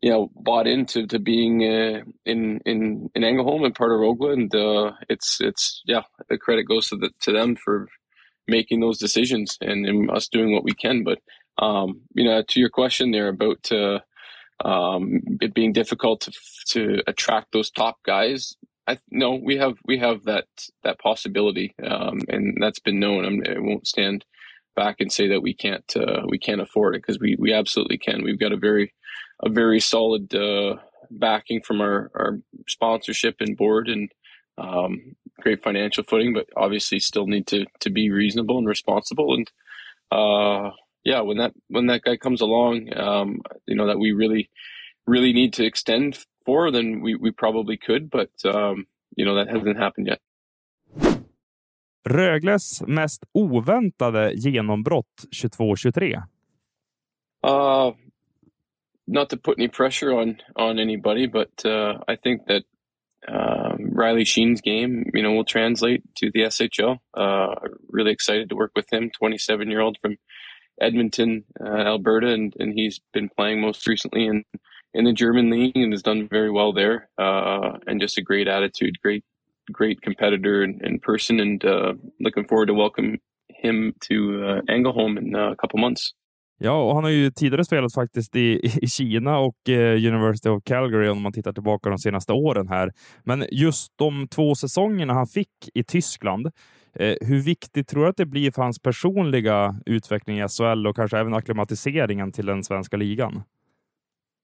you 0.00 0.10
know 0.10 0.30
bought 0.34 0.66
into 0.66 1.06
to 1.08 1.18
being 1.18 1.62
uh, 1.64 2.02
in 2.24 2.60
in 2.64 3.10
in 3.14 3.22
Engelholm 3.22 3.66
and 3.66 3.74
part 3.74 3.92
of 3.92 3.98
Rögle, 3.98 4.32
and 4.32 4.54
uh, 4.54 4.92
it's 5.10 5.38
it's 5.40 5.82
yeah 5.86 6.02
the 6.30 6.38
credit 6.38 6.64
goes 6.64 6.88
to 6.88 6.96
the 6.96 7.10
to 7.20 7.32
them 7.32 7.56
for 7.56 7.88
making 8.50 8.80
those 8.80 8.98
decisions 8.98 9.56
and, 9.60 9.86
and 9.86 10.10
us 10.10 10.28
doing 10.28 10.52
what 10.52 10.64
we 10.64 10.72
can. 10.72 11.04
But 11.04 11.18
um, 11.58 12.02
you 12.14 12.24
know, 12.24 12.42
to 12.42 12.60
your 12.60 12.70
question 12.70 13.10
there 13.10 13.28
about 13.28 13.70
uh, 13.72 14.00
um, 14.64 15.20
it 15.40 15.54
being 15.54 15.72
difficult 15.72 16.22
to 16.22 16.32
to 16.68 17.02
attract 17.06 17.52
those 17.52 17.70
top 17.70 17.96
guys, 18.04 18.56
I 18.86 18.98
no, 19.10 19.34
we 19.34 19.56
have 19.56 19.74
we 19.86 19.98
have 19.98 20.24
that 20.24 20.46
that 20.82 20.98
possibility, 20.98 21.74
um, 21.82 22.20
and 22.28 22.56
that's 22.60 22.80
been 22.80 22.98
known. 22.98 23.24
I, 23.24 23.28
mean, 23.30 23.44
I, 23.46 23.58
won't 23.58 23.86
stand 23.86 24.24
back 24.74 24.96
and 25.00 25.12
say 25.12 25.28
that 25.28 25.42
we 25.42 25.54
can't 25.54 25.84
uh, 25.96 26.22
we 26.26 26.38
can't 26.38 26.60
afford 26.60 26.94
it 26.94 27.02
because 27.02 27.20
we 27.20 27.36
we 27.38 27.52
absolutely 27.52 27.98
can. 27.98 28.24
We've 28.24 28.40
got 28.40 28.52
a 28.52 28.56
very 28.56 28.92
a 29.42 29.48
very 29.48 29.80
solid 29.80 30.34
uh, 30.34 30.76
backing 31.10 31.60
from 31.60 31.80
our 31.80 32.10
our 32.14 32.38
sponsorship 32.68 33.36
and 33.40 33.56
board, 33.56 33.88
and 33.88 34.10
um, 34.58 35.14
great 35.40 35.62
financial 35.62 36.04
footing, 36.04 36.32
but 36.32 36.46
obviously 36.56 37.00
still 37.00 37.26
need 37.26 37.46
to 37.48 37.66
to 37.80 37.90
be 37.90 38.10
reasonable 38.10 38.58
and 38.58 38.66
responsible. 38.66 39.34
And 39.34 39.50
uh, 40.10 40.70
yeah, 41.04 41.20
when 41.20 41.38
that 41.38 41.52
when 41.68 41.86
that 41.86 42.02
guy 42.02 42.16
comes 42.16 42.40
along, 42.40 42.96
um, 42.96 43.40
you 43.66 43.76
know 43.76 43.86
that 43.86 43.98
we 43.98 44.12
really 44.12 44.50
really 45.06 45.32
need 45.32 45.52
to 45.54 45.64
extend 45.64 46.18
for, 46.44 46.70
then 46.70 47.00
we 47.00 47.14
we 47.14 47.30
probably 47.30 47.76
could, 47.76 48.10
but 48.10 48.30
um, 48.44 48.86
you 49.16 49.24
know 49.24 49.34
that 49.34 49.48
hasn't 49.48 49.78
happened 49.78 50.08
yet. 50.08 50.20
Rögles 52.02 52.82
mest 52.86 53.26
oväntade 53.32 54.32
genombrott 54.34 55.26
22-23? 55.30 56.22
Uh, 57.42 57.92
not 59.06 59.28
to 59.28 59.36
put 59.36 59.58
any 59.58 59.68
pressure 59.68 60.12
on 60.12 60.36
on 60.56 60.78
anybody, 60.78 61.26
but 61.26 61.64
uh, 61.64 61.98
I 62.08 62.16
think 62.16 62.46
that 62.46 62.64
um, 63.28 63.90
Riley 63.92 64.24
Sheen's 64.24 64.60
game, 64.60 65.10
you 65.14 65.22
know, 65.22 65.32
will 65.32 65.44
translate 65.44 66.02
to 66.16 66.30
the 66.32 66.40
SHL. 66.40 66.98
Uh, 67.14 67.54
really 67.88 68.12
excited 68.12 68.48
to 68.48 68.56
work 68.56 68.72
with 68.74 68.90
him, 68.92 69.10
27 69.10 69.70
year 69.70 69.80
old 69.80 69.98
from 70.00 70.16
Edmonton, 70.80 71.44
uh, 71.60 71.68
Alberta, 71.68 72.28
and, 72.28 72.54
and 72.58 72.72
he's 72.74 73.00
been 73.12 73.28
playing 73.28 73.60
most 73.60 73.86
recently 73.86 74.26
in, 74.26 74.44
in 74.94 75.04
the 75.04 75.12
German 75.12 75.50
league 75.50 75.76
and 75.76 75.92
has 75.92 76.02
done 76.02 76.28
very 76.28 76.50
well 76.50 76.72
there. 76.72 77.08
Uh, 77.18 77.78
and 77.86 78.00
just 78.00 78.18
a 78.18 78.22
great 78.22 78.48
attitude, 78.48 78.98
great, 79.02 79.24
great 79.70 80.00
competitor 80.00 80.62
and, 80.62 80.80
and 80.82 81.02
person, 81.02 81.38
and 81.40 81.64
uh, 81.64 81.92
looking 82.18 82.46
forward 82.46 82.66
to 82.66 82.74
welcome 82.74 83.18
him 83.48 83.94
to 84.00 84.44
uh, 84.44 84.60
Engelholm 84.70 85.18
in 85.18 85.34
uh, 85.34 85.50
a 85.50 85.56
couple 85.56 85.78
months. 85.78 86.14
Ja, 86.62 86.82
och 86.82 86.94
han 86.94 87.04
har 87.04 87.10
ju 87.10 87.30
tidigare 87.30 87.64
spelat 87.64 87.94
faktiskt 87.94 88.36
i, 88.36 88.60
i 88.82 88.86
Kina 88.86 89.38
och 89.38 89.68
eh, 89.68 90.06
University 90.06 90.48
of 90.48 90.62
Calgary 90.64 91.08
om 91.08 91.22
man 91.22 91.32
tittar 91.32 91.52
tillbaka 91.52 91.90
de 91.90 91.98
senaste 91.98 92.32
åren 92.32 92.68
här. 92.68 92.90
Men 93.24 93.46
just 93.50 93.98
de 93.98 94.28
två 94.28 94.54
säsongerna 94.54 95.12
han 95.12 95.26
fick 95.26 95.48
i 95.74 95.84
Tyskland, 95.84 96.46
eh, 96.94 97.14
hur 97.20 97.42
viktigt 97.42 97.88
tror 97.88 98.02
du 98.02 98.08
att 98.08 98.16
det 98.16 98.26
blir 98.26 98.50
för 98.50 98.62
hans 98.62 98.78
personliga 98.78 99.74
utveckling 99.86 100.40
i 100.40 100.48
SHL 100.48 100.86
och 100.86 100.96
kanske 100.96 101.18
även 101.18 101.34
akklimatiseringen 101.34 102.32
till 102.32 102.46
den 102.46 102.64
svenska 102.64 102.96
ligan? 102.96 103.42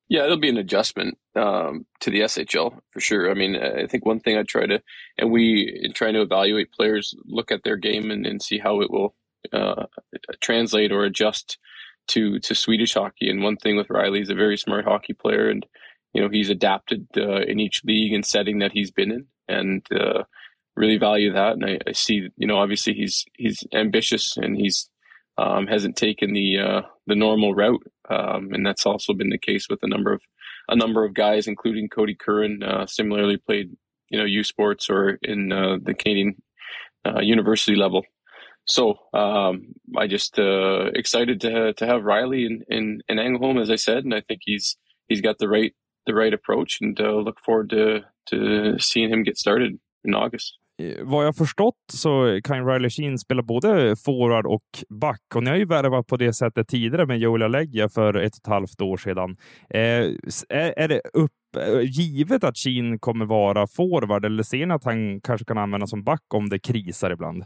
Yeah, 0.09 0.27
it'll 0.27 0.41
be 0.41 0.49
an 0.49 0.59
adjustment 0.59 1.19
um, 1.35 1.85
to 2.01 2.11
the 2.11 2.29
SHL 2.29 2.71
for 2.93 3.01
sure. 3.01 3.33
I 3.33 3.35
mean, 3.35 3.57
I 3.57 3.89
think 3.89 4.07
one 4.07 4.21
thing 4.21 4.39
I 4.39 4.45
try 4.45 4.67
to, 4.67 4.79
and 5.19 5.33
we, 5.33 5.69
in 5.85 5.93
trying 5.93 6.15
to 6.15 6.23
evaluate 6.23 6.71
players, 6.71 7.15
look 7.25 7.51
at 7.53 7.65
their 7.65 7.77
game 7.77 8.13
and, 8.13 8.27
and 8.27 8.41
see 8.41 8.59
how 8.59 8.81
it 8.83 8.91
will 8.91 9.15
uh, 9.53 9.87
translate 10.41 10.93
or 10.93 11.05
adjust 11.05 11.59
to 12.09 12.39
to 12.41 12.55
Swedish 12.55 12.95
hockey. 12.95 13.29
And 13.29 13.43
one 13.43 13.57
thing 13.57 13.77
with 13.77 13.91
Riley, 13.91 14.21
he's 14.21 14.31
a 14.31 14.35
very 14.35 14.57
smart 14.57 14.85
hockey 14.85 15.13
player, 15.13 15.49
and 15.49 15.67
you 16.13 16.21
know 16.21 16.29
he's 16.29 16.51
adapted 16.51 17.07
uh, 17.17 17.43
in 17.43 17.61
each 17.61 17.83
league 17.85 18.13
and 18.13 18.25
setting 18.25 18.59
that 18.59 18.73
he's 18.73 18.91
been 18.91 19.13
in, 19.13 19.27
and 19.49 19.87
uh, 19.93 20.25
really 20.77 20.99
value 20.99 21.33
that. 21.33 21.55
And 21.55 21.65
I, 21.65 21.79
I, 21.87 21.93
see, 21.93 22.29
you 22.37 22.47
know, 22.47 22.59
obviously 22.59 22.93
he's 22.95 23.25
he's 23.37 23.65
ambitious 23.73 24.37
and 24.37 24.57
he's 24.57 24.89
um, 25.39 25.67
hasn't 25.67 25.97
taken 25.97 26.33
the 26.33 26.59
uh, 26.59 26.83
the 27.07 27.15
normal 27.15 27.55
route, 27.55 27.83
um, 28.09 28.53
and 28.53 28.65
that's 28.65 28.87
also 28.87 29.13
been 29.13 29.31
the 29.31 29.39
case 29.39 29.67
with 29.69 29.81
a 29.83 29.89
number 29.89 30.13
of 30.13 30.21
a 30.69 30.77
number 30.77 31.05
of 31.05 31.15
guys, 31.15 31.47
including 31.47 31.89
Kodie 31.89 32.19
Curran. 32.19 32.63
Uh, 32.63 32.87
similarly, 32.87 33.37
played 33.37 33.77
you 34.11 34.19
know 34.19 34.25
U 34.25 34.45
Sports 34.45 34.89
or 34.89 35.19
in 35.23 35.53
uh, 35.53 35.77
the 35.83 35.95
Canadian 35.95 36.41
uh, 37.07 37.21
university 37.21 37.77
level. 37.77 38.05
So 38.67 38.97
um, 39.15 39.75
I 39.97 40.07
just 40.07 40.39
uh, 40.39 40.91
excited 40.95 41.41
to 41.43 41.73
to 41.73 41.87
have 41.87 42.05
Riley 42.05 42.47
in, 42.47 42.63
in 42.69 43.01
in 43.09 43.19
Angelholm, 43.19 43.61
as 43.61 43.71
I 43.71 43.77
said, 43.77 44.05
and 44.05 44.15
I 44.15 44.21
think 44.21 44.41
he's 44.45 44.77
he's 45.09 45.21
got 45.21 45.39
the 45.39 45.49
right 45.49 45.75
the 46.07 46.15
right 46.15 46.35
approach, 46.35 46.79
and 46.81 47.01
uh, 47.01 47.17
look 47.17 47.39
forward 47.45 47.71
to 47.71 48.01
to 48.31 48.79
seeing 48.79 49.11
him 49.11 49.23
get 49.23 49.39
started 49.39 49.79
in 50.05 50.15
August. 50.15 50.59
Eh, 50.83 51.05
vad 51.05 51.27
jag 51.27 51.37
förstått 51.37 51.75
så 51.93 52.41
kan 52.45 52.67
Riley 52.67 52.91
Sheen 52.91 53.19
spela 53.19 53.43
både 53.43 53.97
forward 53.97 54.47
och 54.47 54.63
back 55.01 55.23
och 55.35 55.43
ni 55.43 55.51
har 55.51 55.57
ju 55.57 55.65
värvat 55.65 56.07
på 56.07 56.17
det 56.17 56.33
sättet 56.33 56.69
tidigare 56.69 57.07
med 57.07 57.19
Joel 57.19 57.43
Alleggia 57.43 57.89
för 57.89 58.15
ett 58.15 58.33
och 58.33 58.39
ett 58.39 58.47
halvt 58.47 58.81
år 58.81 58.97
sedan. 58.97 59.37
Eh, 59.71 59.81
är, 60.49 60.75
är, 60.77 60.89
det 60.89 61.01
upp, 61.13 61.33
eh, 61.57 61.81
givet 61.81 62.45
att 62.45 62.57
Sheen 62.57 62.99
kommer 62.99 63.27
vara 63.27 63.67
forward 63.67 64.25
eller 64.25 64.43
ser 64.43 64.67
ni 64.67 64.75
att 64.75 64.85
han 64.85 65.21
kanske 65.21 65.45
kan 65.45 65.59
användas 65.59 65.91
som 65.91 66.05
back 66.05 66.35
om 66.35 66.49
det 66.49 66.59
krisar 66.59 67.11
ibland? 67.11 67.45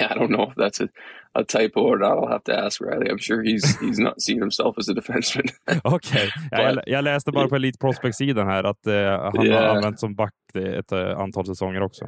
I 0.10 0.14
don't 0.14 0.30
know 0.30 0.48
if 0.50 0.54
that's 0.56 0.80
a, 0.80 0.88
a 1.34 1.44
typo 1.44 1.80
or 1.80 1.98
not. 1.98 2.18
I'll 2.18 2.32
have 2.32 2.44
to 2.44 2.58
ask 2.64 2.80
Riley. 2.80 3.10
I'm 3.10 3.18
sure 3.18 3.42
he's 3.42 3.80
he's 3.80 3.98
not 3.98 4.22
seen 4.22 4.40
himself 4.40 4.78
as 4.78 4.88
a 4.88 4.94
defenseman. 4.94 5.48
Okej, 5.84 6.30
okay. 6.52 6.82
jag, 6.86 7.04
läste 7.04 7.32
bara 7.32 7.48
på 7.48 7.56
Elite 7.56 7.78
Prospect-sidan 7.78 8.46
här 8.46 8.64
att 8.64 8.86
uh, 8.86 8.92
han 8.94 9.46
yeah. 9.46 9.62
har 9.62 9.76
använt 9.76 10.00
som 10.00 10.14
back 10.14 10.34
ett 10.54 10.92
uh, 10.92 11.20
antal 11.20 11.46
säsonger 11.46 11.82
också. 11.82 12.04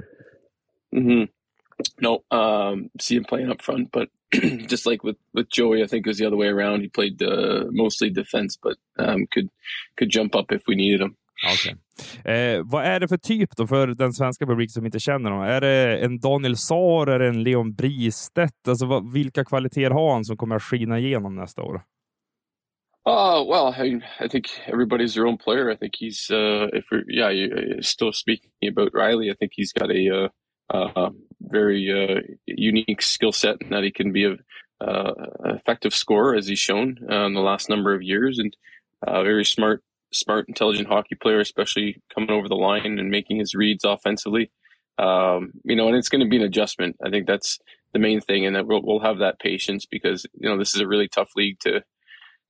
Mm 0.96 1.08
-hmm. 1.08 1.28
No, 2.00 2.22
um, 2.30 2.90
see 3.00 3.16
him 3.16 3.24
playing 3.24 3.50
up 3.50 3.62
front, 3.62 3.92
but 3.92 4.08
just 4.70 4.86
like 4.86 5.04
with, 5.04 5.16
with 5.32 5.48
Joey, 5.48 5.82
I 5.82 5.86
think 5.86 6.06
it 6.06 6.10
was 6.10 6.18
the 6.18 6.26
other 6.26 6.36
way 6.36 6.48
around. 6.48 6.82
He 6.82 6.88
played 6.88 7.22
uh, 7.22 7.64
mostly 7.70 8.10
defense, 8.10 8.58
but 8.62 8.76
um, 8.98 9.26
could 9.30 9.48
could 9.96 10.10
jump 10.10 10.34
up 10.34 10.52
if 10.52 10.62
we 10.66 10.74
needed 10.74 11.00
him. 11.00 11.16
Okay. 11.46 11.74
Eh, 12.34 12.62
vad 12.64 12.84
är 12.84 13.00
det 13.00 13.08
för 13.08 13.16
typ 13.16 13.56
då 13.56 13.66
för 13.66 13.86
den 13.86 14.12
svenska 14.12 14.46
publiken 14.46 14.70
som 14.70 14.86
inte 14.86 15.00
känner 15.00 15.30
honom? 15.30 15.46
Är 15.46 15.60
det 15.60 15.98
en 15.98 16.20
Daniel 16.20 16.56
Saar, 16.56 17.06
är 17.06 17.18
det 17.18 17.28
en 17.28 17.42
Leon 17.42 17.74
Bristedt? 17.74 18.68
Alltså, 18.68 18.86
vad, 18.86 19.12
vilka 19.12 19.44
kvaliteter 19.44 19.90
har 19.90 20.12
han 20.12 20.24
som 20.24 20.36
kommer 20.36 20.56
att 20.56 20.62
skina 20.62 20.98
igenom 20.98 21.36
nästa 21.36 21.62
år? 21.62 21.82
Uh, 23.08 23.42
well, 23.42 23.72
I, 23.72 24.02
I 24.20 24.28
think 24.28 24.46
everybody's 24.66 25.14
their 25.14 25.26
own 25.26 25.38
player. 25.38 25.70
I 25.70 25.76
think 25.76 25.94
he's, 25.96 26.30
uh, 26.30 26.68
if 26.74 26.84
we're, 26.90 27.04
yeah, 27.08 27.30
you, 27.30 27.54
uh, 27.54 27.80
still 27.80 28.12
speaking 28.12 28.50
about 28.70 28.92
Riley, 28.92 29.30
I 29.30 29.34
think 29.34 29.52
he's 29.56 29.72
got 29.72 29.90
a, 29.90 30.10
uh, 30.10 30.28
uh, 30.70 31.10
very 31.40 31.90
uh, 31.90 32.20
unique 32.46 33.00
skill 33.00 33.32
set 33.32 33.60
and 33.62 33.72
that 33.72 33.84
he 33.84 33.90
can 33.90 34.12
be 34.12 34.24
a, 34.24 34.36
uh, 34.80 35.12
effective 35.44 35.94
scorer 35.94 36.36
as 36.36 36.46
he's 36.46 36.58
shown 36.58 36.98
uh, 37.10 37.26
in 37.26 37.34
the 37.34 37.40
last 37.40 37.68
number 37.68 37.94
of 37.94 38.02
years 38.02 38.38
and 38.38 38.56
uh, 39.06 39.22
very 39.22 39.44
smart 39.44 39.82
smart, 40.12 40.48
intelligent 40.48 40.88
hockey 40.88 41.14
player, 41.14 41.40
especially 41.40 42.00
coming 42.14 42.30
over 42.30 42.48
the 42.48 42.54
line 42.54 42.98
and 42.98 43.10
making 43.10 43.38
his 43.38 43.54
reads 43.54 43.84
offensively. 43.84 44.50
Um, 44.98 45.52
you 45.64 45.76
know, 45.76 45.86
and 45.88 45.96
it's 45.96 46.08
going 46.08 46.24
to 46.24 46.28
be 46.28 46.36
an 46.36 46.42
adjustment. 46.42 46.96
I 47.04 47.10
think 47.10 47.26
that's 47.26 47.58
the 47.92 47.98
main 47.98 48.20
thing, 48.20 48.44
and 48.44 48.56
that 48.56 48.66
we'll, 48.66 48.82
we'll 48.82 49.00
have 49.00 49.18
that 49.18 49.38
patience 49.38 49.86
because 49.86 50.26
you 50.34 50.48
know 50.48 50.58
this 50.58 50.74
is 50.74 50.80
a 50.80 50.88
really 50.88 51.08
tough 51.08 51.30
league 51.36 51.58
to 51.60 51.82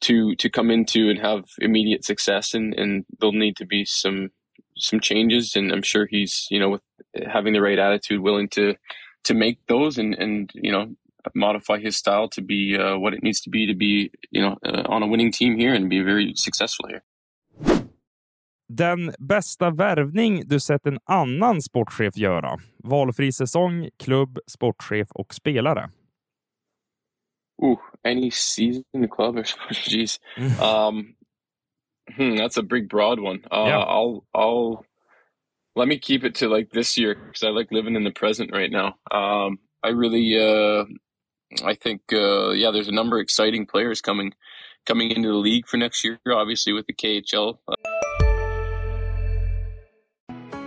to 0.03 0.35
to 0.37 0.49
come 0.49 0.71
into 0.71 1.11
and 1.11 1.18
have 1.18 1.44
immediate 1.59 2.05
success, 2.05 2.55
and 2.55 2.75
and 2.75 3.05
there'll 3.18 3.33
need 3.33 3.57
to 3.57 3.66
be 3.66 3.85
some 3.85 4.31
some 4.77 5.01
changes. 5.01 5.57
And 5.57 5.71
I'm 5.73 5.83
sure 5.83 6.07
he's 6.07 6.47
you 6.51 6.59
know 6.59 6.71
with 6.71 6.83
having 7.27 7.53
the 7.53 7.62
right 7.62 7.79
attitude, 7.79 8.21
willing 8.21 8.49
to 8.51 8.75
to 9.25 9.35
make 9.35 9.59
those 9.66 9.99
and 9.99 10.14
and 10.14 10.51
you 10.55 10.73
know 10.73 10.94
modify 11.35 11.79
his 11.79 11.97
style 11.97 12.29
to 12.31 12.40
be 12.40 12.79
uh, 12.79 12.97
what 12.97 13.12
it 13.12 13.23
needs 13.23 13.40
to 13.42 13.51
be 13.51 13.66
to 13.66 13.75
be 13.75 14.11
you 14.31 14.40
know 14.40 14.57
uh, 14.64 14.85
on 14.87 15.03
a 15.03 15.07
winning 15.07 15.33
team 15.33 15.57
here 15.57 15.75
and 15.75 15.90
be 15.90 16.01
very 16.01 16.33
successful 16.35 16.88
here. 16.88 17.03
Den 18.68 19.14
bästa 19.18 19.70
värvning 19.70 20.42
du 20.46 20.61
sett 20.61 20.87
en 20.87 20.98
annan 21.04 21.62
sportchef 21.62 22.16
göra? 22.16 22.57
Valfri 22.85 23.33
säsong, 23.33 23.88
klubb, 23.96 24.38
sportchef 24.46 25.09
och 25.11 25.35
spelare. 25.35 25.90
Ooh, 27.62 27.81
any 28.04 28.31
season 28.31 28.85
the 28.92 29.09
club 29.09 29.37
or 29.37 29.42
jeez. 29.72 30.20
um, 30.62 31.14
hmm, 32.16 32.37
that's 32.37 32.59
a 32.59 32.62
big 32.62 32.88
broad 32.88 33.20
one. 33.20 33.40
Uh, 33.50 33.66
yeah. 33.66 33.78
I'll 33.78 34.24
I'll 34.35 34.85
let 35.74 35.88
me 35.88 35.98
keep 35.98 36.24
it 36.24 36.35
to 36.37 36.48
like 36.48 36.70
this 36.70 36.98
year 36.98 37.14
because 37.14 37.42
I 37.42 37.50
like 37.50 37.72
living 37.72 37.96
in 37.96 38.04
the 38.04 38.11
present 38.11 38.50
right 38.52 38.70
now. 38.70 38.94
Um, 39.11 39.59
I 39.83 39.88
really, 39.88 40.37
uh, 40.38 40.85
I 41.64 41.74
think, 41.74 42.02
uh, 42.12 42.50
yeah, 42.50 42.70
there's 42.72 42.88
a 42.88 42.92
number 42.92 43.16
of 43.18 43.22
exciting 43.22 43.66
players 43.66 44.00
coming 44.00 44.35
coming 44.87 45.11
into 45.11 45.28
the 45.28 45.35
league 45.35 45.66
for 45.66 45.76
next 45.76 46.04
year. 46.04 46.18
Obviously, 46.31 46.72
with 46.72 46.87
the 46.87 46.94
KHL. 46.94 47.59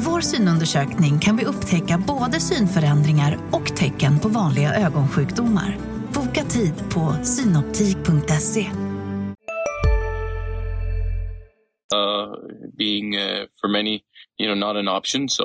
Med 0.00 0.06
vår 0.06 0.20
synundersökning 0.20 1.18
kan 1.18 1.36
vi 1.36 1.44
upptäcka 1.44 2.02
både 2.06 2.40
synförändringar 2.40 3.38
och 3.52 3.76
tecken 3.76 4.20
på 4.22 4.28
vanliga 4.28 4.74
ögonsjukdomar. 4.74 5.76
Boka 6.14 6.42
tid 6.44 6.74
på 6.94 7.24
synoptik.se. 7.24 8.60
Uh, 11.94 12.34
being 12.78 13.16
uh, 13.16 13.46
for 13.60 13.68
many, 13.68 14.00
you 14.38 14.54
know, 14.54 14.68
not 14.68 14.76
an 14.76 14.88
option. 14.88 15.28
So 15.28 15.44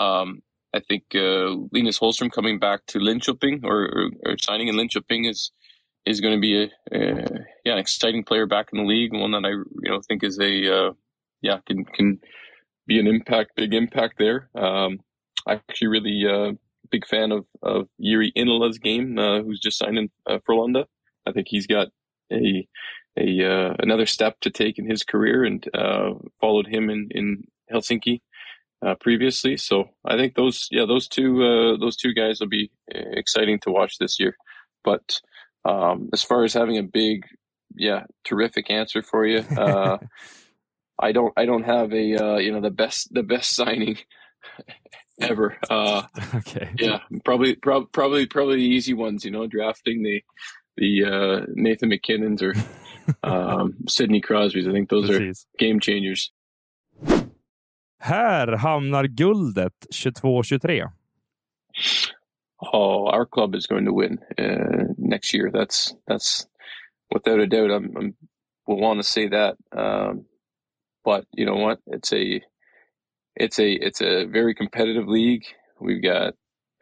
um, 0.00 0.40
I 0.76 0.80
think 0.88 1.02
uh, 1.14 1.68
Linus 1.72 2.00
Holstrom 2.00 2.30
coming 2.30 2.58
back 2.60 2.80
to 2.86 2.98
Linköping 2.98 3.64
or, 3.64 3.80
or, 3.96 4.10
or 4.26 4.36
signing 4.38 4.68
in 4.68 4.76
Linköping 4.76 5.30
is 5.30 5.52
is 6.06 6.20
going 6.20 6.34
to 6.34 6.40
be 6.40 6.62
a, 6.62 6.68
a, 6.92 7.28
yeah 7.64 7.74
an 7.74 7.78
exciting 7.78 8.24
player 8.24 8.46
back 8.46 8.66
in 8.72 8.78
the 8.78 8.88
league, 8.94 9.12
one 9.12 9.32
that 9.32 9.44
I 9.44 9.50
you 9.84 9.90
know 9.90 10.00
think 10.08 10.24
is 10.24 10.38
a 10.38 10.52
uh, 10.76 10.92
yeah 11.42 11.58
can 11.66 11.84
can 11.84 12.20
be 12.86 12.98
an 12.98 13.06
impact 13.06 13.52
big 13.56 13.74
impact 13.74 14.18
there. 14.18 14.48
Um, 14.54 15.00
actually 15.48 15.88
really 15.88 16.24
uh, 16.26 16.52
big 16.90 17.06
fan 17.06 17.32
of 17.32 17.46
of 17.62 17.88
Jere 18.00 18.32
Innala's 18.36 18.78
game, 18.78 19.18
uh, 19.18 19.42
who's 19.42 19.60
just 19.60 19.78
signed 19.78 19.98
in 19.98 20.10
uh, 20.26 20.38
for 20.44 20.54
Lunda. 20.54 20.86
I 21.26 21.32
think 21.32 21.48
he's 21.48 21.66
got 21.66 21.88
a 22.32 22.66
a 23.18 23.44
uh, 23.44 23.74
another 23.78 24.06
step 24.06 24.40
to 24.40 24.50
take 24.50 24.78
in 24.78 24.88
his 24.88 25.02
career, 25.02 25.44
and 25.44 25.66
uh, 25.74 26.14
followed 26.40 26.66
him 26.66 26.90
in 26.90 27.08
in 27.10 27.44
Helsinki 27.72 28.20
uh, 28.84 28.94
previously. 28.96 29.56
So 29.56 29.90
I 30.04 30.16
think 30.16 30.34
those, 30.34 30.68
yeah, 30.70 30.84
those 30.86 31.08
two, 31.08 31.42
uh, 31.42 31.76
those 31.78 31.96
two 31.96 32.12
guys 32.12 32.40
will 32.40 32.48
be 32.48 32.70
exciting 32.88 33.60
to 33.60 33.70
watch 33.70 33.98
this 33.98 34.18
year. 34.18 34.36
But 34.84 35.20
um, 35.64 36.10
as 36.12 36.22
far 36.22 36.44
as 36.44 36.52
having 36.52 36.78
a 36.78 36.82
big, 36.82 37.24
yeah, 37.76 38.04
terrific 38.24 38.70
answer 38.70 39.02
for 39.02 39.24
you, 39.24 39.44
I 41.02 41.12
don't, 41.12 41.32
I 41.36 41.44
don't 41.44 41.64
have 41.64 41.92
a, 41.92 42.16
uh, 42.16 42.36
you 42.38 42.52
know, 42.52 42.60
the 42.60 42.70
best, 42.70 43.12
the 43.12 43.22
best 43.22 43.54
signing 43.54 43.98
ever. 45.20 45.56
Uh, 45.68 46.02
okay. 46.36 46.70
Yeah, 46.78 47.00
probably, 47.24 47.56
pro- 47.56 47.86
probably, 47.86 48.26
probably 48.26 48.56
the 48.56 48.74
easy 48.74 48.94
ones. 48.94 49.24
You 49.24 49.32
know, 49.32 49.46
drafting 49.46 50.02
the, 50.02 50.22
the 50.76 51.46
Nathan 51.54 51.90
MacKinnons 51.90 52.42
or 52.42 52.54
um, 53.22 53.74
Sidney 53.88 54.20
Crosby's. 54.20 54.68
I 54.68 54.72
think 54.72 54.88
those 54.88 55.10
are 55.10 55.32
game 55.58 55.80
changers. 55.80 56.32
Här 58.02 58.56
hamnar 58.56 59.06
guldet 59.06 59.86
22-23. 59.90 60.90
Oh, 62.72 63.06
our 63.06 63.26
club 63.26 63.54
is 63.54 63.66
going 63.66 63.84
to 63.84 63.92
win 63.92 64.18
uh, 64.38 64.92
next 64.98 65.34
year. 65.34 65.50
That's 65.52 65.94
that's 66.06 66.46
without 67.12 67.40
a 67.40 67.46
doubt. 67.46 67.70
I'm, 67.70 67.96
I'm 67.96 68.14
will 68.66 68.80
want 68.80 69.00
to 69.00 69.04
say 69.08 69.28
that. 69.28 69.56
Um, 69.76 70.26
but 71.04 71.24
you 71.32 71.46
know 71.46 71.56
what? 71.56 71.78
It's 71.86 72.12
a 72.12 72.40
it's 73.36 73.58
a 73.58 73.72
it's 73.72 74.00
a 74.00 74.24
very 74.26 74.54
competitive 74.54 75.08
league. 75.08 75.44
We've 75.80 76.02
got 76.02 76.34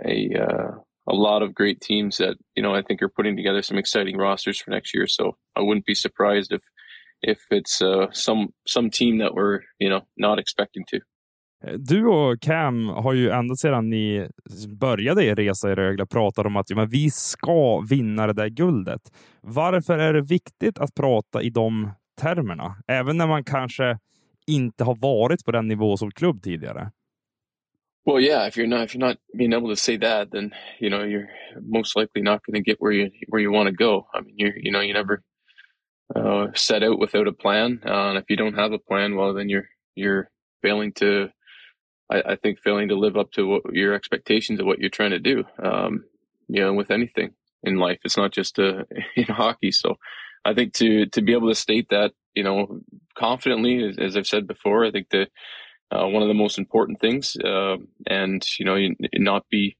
a 0.04 0.30
uh, 0.34 0.70
a 1.08 1.14
lot 1.14 1.42
of 1.42 1.54
great 1.54 1.80
teams 1.80 2.16
that 2.18 2.36
you 2.56 2.62
know 2.62 2.74
I 2.74 2.82
think 2.82 3.02
are 3.02 3.08
putting 3.08 3.36
together 3.36 3.62
some 3.62 3.78
exciting 3.78 4.16
rosters 4.16 4.60
for 4.60 4.70
next 4.70 4.94
year. 4.94 5.06
So 5.06 5.36
I 5.56 5.60
wouldn't 5.60 5.86
be 5.86 5.94
surprised 5.94 6.52
if 6.52 6.62
if 7.22 7.38
it's 7.50 7.82
uh, 7.82 8.06
some 8.12 8.48
some 8.66 8.90
team 8.90 9.18
that 9.18 9.34
we're 9.34 9.60
you 9.78 9.88
know 9.88 10.02
not 10.16 10.38
expecting 10.38 10.84
to. 10.88 11.00
Eh, 11.64 11.74
du 11.74 12.06
och 12.06 12.40
Cam 12.40 12.88
har 12.88 13.12
ju 13.12 13.30
ända 13.30 13.54
sedan 13.54 13.90
ni 13.90 14.28
började 14.80 15.24
er 15.24 15.34
resa 15.34 15.72
i 15.72 15.74
Rögle 15.74 16.06
pratat 16.06 16.46
om 16.46 16.56
att 16.56 16.70
ja, 16.70 16.76
men 16.76 16.88
vi 16.88 17.10
ska 17.10 17.80
vinna 17.90 18.26
det 18.26 18.32
där 18.32 18.48
guldet. 18.48 19.00
Varför 19.40 19.98
är 19.98 20.12
det 20.12 20.22
viktigt 20.22 20.78
att 20.78 20.94
prata 20.94 21.42
i 21.42 21.50
de 21.50 21.90
termerna? 22.20 22.76
Även 22.88 23.16
när 23.16 23.26
man 23.26 23.44
kanske 23.44 23.98
inte 24.50 24.84
har 24.84 24.94
varit 24.94 25.44
på 25.44 25.52
den 25.52 25.68
nivå 25.68 25.96
som 25.96 26.10
klubb 26.10 26.42
tidigare. 26.42 26.90
Well, 28.06 28.24
yeah. 28.24 28.46
If 28.46 28.56
you're 28.56 28.66
not 28.66 28.84
if 28.84 28.94
you're 28.94 29.06
not 29.08 29.18
being 29.36 29.52
able 29.52 29.68
to 29.68 29.76
say 29.76 29.98
that, 29.98 30.30
then 30.32 30.52
you 30.78 30.90
know 30.90 31.04
you're 31.04 31.28
most 31.60 31.96
likely 31.96 32.22
not 32.22 32.40
going 32.46 32.64
to 32.64 32.70
get 32.70 32.78
where 32.80 32.92
you 32.92 33.10
where 33.28 33.42
you 33.42 33.52
want 33.52 33.68
to 33.68 33.84
go. 33.84 34.06
I 34.14 34.20
mean, 34.20 34.34
you 34.38 34.52
you 34.56 34.72
know 34.72 34.80
you 34.80 34.94
never 34.94 35.22
uh, 36.16 36.46
set 36.54 36.82
out 36.82 36.98
without 36.98 37.28
a 37.28 37.32
plan, 37.32 37.80
uh, 37.86 38.08
and 38.08 38.18
if 38.18 38.24
you 38.28 38.36
don't 38.36 38.58
have 38.58 38.72
a 38.72 38.78
plan, 38.78 39.16
well, 39.16 39.34
then 39.34 39.48
you're 39.48 39.68
you're 39.94 40.30
failing 40.62 40.92
to 40.94 41.28
I, 42.10 42.22
I, 42.32 42.36
think 42.36 42.58
failing 42.60 42.88
to 42.88 42.96
live 42.98 43.16
up 43.16 43.30
to 43.32 43.46
what 43.46 43.62
your 43.72 43.94
expectations 43.94 44.60
of 44.60 44.66
what 44.66 44.78
you're 44.78 44.90
trying 44.90 45.10
to 45.10 45.18
do. 45.18 45.44
Um, 45.62 46.04
you 46.48 46.60
know, 46.60 46.72
with 46.72 46.90
anything 46.90 47.30
in 47.62 47.76
life, 47.76 48.00
it's 48.04 48.16
not 48.16 48.32
just 48.32 48.58
uh, 48.58 48.84
in 49.16 49.24
hockey. 49.24 49.72
So 49.72 49.96
I 50.44 50.54
think 50.54 50.72
to 50.74 51.06
to 51.06 51.22
be 51.22 51.32
able 51.32 51.48
to 51.48 51.54
state 51.54 51.88
that, 51.90 52.12
you 52.34 52.42
know, 52.42 52.80
confidently, 53.16 53.94
as, 53.98 54.16
I've 54.16 54.26
said 54.26 54.46
before, 54.46 54.84
I 54.84 54.90
think 54.90 55.08
that 55.10 55.28
uh, 55.90 56.06
one 56.06 56.22
of 56.22 56.28
the 56.28 56.34
most 56.34 56.58
important 56.58 57.00
things, 57.00 57.36
uh, 57.44 57.76
and 58.06 58.44
you 58.58 58.64
know, 58.64 58.78
not 59.14 59.44
be 59.50 59.76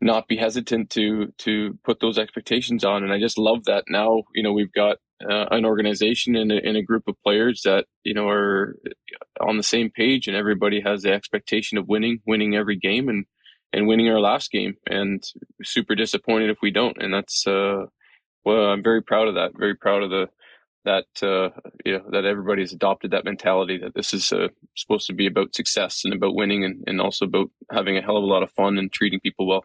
not 0.00 0.26
be 0.28 0.36
hesitant 0.36 0.90
to 0.90 1.32
to 1.38 1.78
put 1.84 2.00
those 2.00 2.18
expectations 2.18 2.84
on. 2.84 3.04
And 3.04 3.12
I 3.12 3.18
just 3.18 3.38
love 3.38 3.64
that 3.64 3.84
now. 3.88 4.24
You 4.34 4.42
know, 4.42 4.52
we've 4.52 4.72
got 4.72 4.98
uh, 5.28 5.46
an 5.50 5.64
organization 5.64 6.34
and 6.34 6.50
a, 6.50 6.56
and 6.56 6.76
a, 6.76 6.82
group 6.82 7.04
of 7.06 7.14
players 7.22 7.62
that 7.64 7.86
you 8.04 8.12
know 8.12 8.28
are 8.28 8.76
on 9.40 9.56
the 9.56 9.62
same 9.62 9.90
page, 9.90 10.26
and 10.26 10.36
everybody 10.36 10.80
has 10.80 11.02
the 11.02 11.12
expectation 11.12 11.78
of 11.78 11.88
winning, 11.88 12.20
winning 12.26 12.54
every 12.54 12.76
game, 12.76 13.08
and 13.08 13.24
and 13.72 13.86
winning 13.86 14.08
our 14.08 14.20
last 14.20 14.50
game. 14.50 14.74
And 14.90 15.22
super 15.62 15.94
disappointed 15.94 16.50
if 16.50 16.58
we 16.60 16.70
don't. 16.70 17.00
And 17.00 17.14
that's 17.14 17.46
uh, 17.46 17.86
well, 18.44 18.66
I'm 18.66 18.82
very 18.82 19.02
proud 19.02 19.28
of 19.28 19.34
that. 19.36 19.52
Very 19.56 19.76
proud 19.76 20.02
of 20.02 20.10
the 20.10 20.28
that 20.84 21.06
uh, 21.22 21.50
you 21.84 21.98
know 21.98 22.04
that 22.10 22.24
everybody's 22.24 22.72
adopted 22.72 23.10
that 23.12 23.24
mentality 23.24 23.78
that 23.78 23.94
this 23.94 24.12
is 24.12 24.32
uh, 24.32 24.48
supposed 24.76 25.06
to 25.06 25.12
be 25.12 25.26
about 25.26 25.54
success 25.54 26.04
and 26.04 26.12
about 26.12 26.34
winning, 26.34 26.64
and, 26.64 26.82
and 26.86 27.00
also 27.00 27.24
about 27.24 27.50
having 27.70 27.96
a 27.96 28.02
hell 28.02 28.16
of 28.16 28.24
a 28.24 28.26
lot 28.26 28.42
of 28.42 28.50
fun 28.52 28.78
and 28.78 28.92
treating 28.92 29.20
people 29.20 29.46
well. 29.46 29.64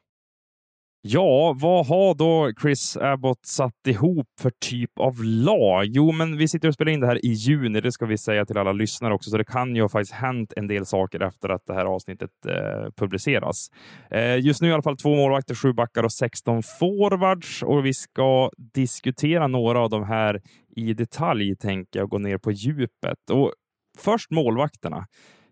Ja, 1.10 1.56
vad 1.60 1.86
har 1.86 2.16
då 2.16 2.52
Chris 2.62 2.98
Abbott 2.98 3.46
satt 3.46 3.88
ihop 3.88 4.28
för 4.42 4.52
typ 4.70 5.00
av 5.00 5.24
lag? 5.24 5.86
Jo, 5.86 6.12
men 6.12 6.38
vi 6.38 6.48
sitter 6.48 6.68
och 6.68 6.74
spelar 6.74 6.92
in 6.92 7.00
det 7.00 7.08
här 7.08 7.26
i 7.26 7.30
juni, 7.30 7.82
det 7.82 7.92
ska 7.92 8.06
vi 8.06 8.18
säga 8.18 8.46
till 8.46 8.58
alla 8.58 8.72
lyssnare 8.72 9.14
också, 9.14 9.30
så 9.30 9.38
det 9.38 9.46
kan 9.46 9.76
ju 9.76 9.82
ha 9.82 9.90
faktiskt 9.90 10.14
hänt 10.14 10.54
en 10.56 10.68
del 10.68 10.86
saker 10.86 11.20
efter 11.20 11.50
att 11.50 11.62
det 11.68 11.74
här 11.74 11.86
avsnittet 11.86 12.30
eh, 12.48 12.92
publiceras. 12.98 13.68
Eh, 14.12 14.40
just 14.40 14.62
nu 14.62 14.68
i 14.68 14.74
alla 14.74 14.82
fall 14.82 14.98
två 14.98 15.16
målvakter, 15.16 15.56
sju 15.56 15.74
backar 15.74 16.04
och 16.04 16.14
16 16.14 16.64
forwards 16.80 17.64
och 17.64 17.86
vi 17.86 17.94
ska 17.94 18.50
diskutera 18.74 19.48
några 19.48 19.80
av 19.80 19.90
de 19.90 20.04
här 20.04 20.42
i 20.76 20.94
detalj, 20.94 21.56
tänker 21.56 22.00
jag, 22.00 22.04
och 22.04 22.12
gå 22.12 22.18
ner 22.18 22.38
på 22.38 22.52
djupet. 22.52 23.30
Och 23.32 23.54
först 23.98 24.32
målvakterna. 24.32 25.06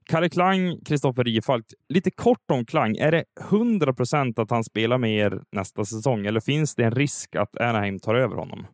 Calle 0.08 0.30
Clang, 0.30 0.80
Christoffer 0.88 1.24
Rifalk. 1.24 1.66
Lite 1.90 2.12
kort 2.12 2.52
om 2.52 2.66
Clang. 2.66 2.98
Är 2.98 3.12
det 3.12 3.24
100 3.42 3.94
procent 3.94 4.40
att 4.40 4.52
han 4.52 4.64
spelar 4.64 4.98
med 4.98 5.18
er 5.18 5.42
nästa 5.52 5.86
säsong 5.86 6.26
eller 6.26 6.40
finns 6.40 6.76
det 6.76 6.84
en 6.84 6.92
risk 6.92 7.36
att 7.36 7.62
Anaheim 7.62 8.00
tar 8.00 8.16
över 8.16 8.36
honom? 8.36 8.68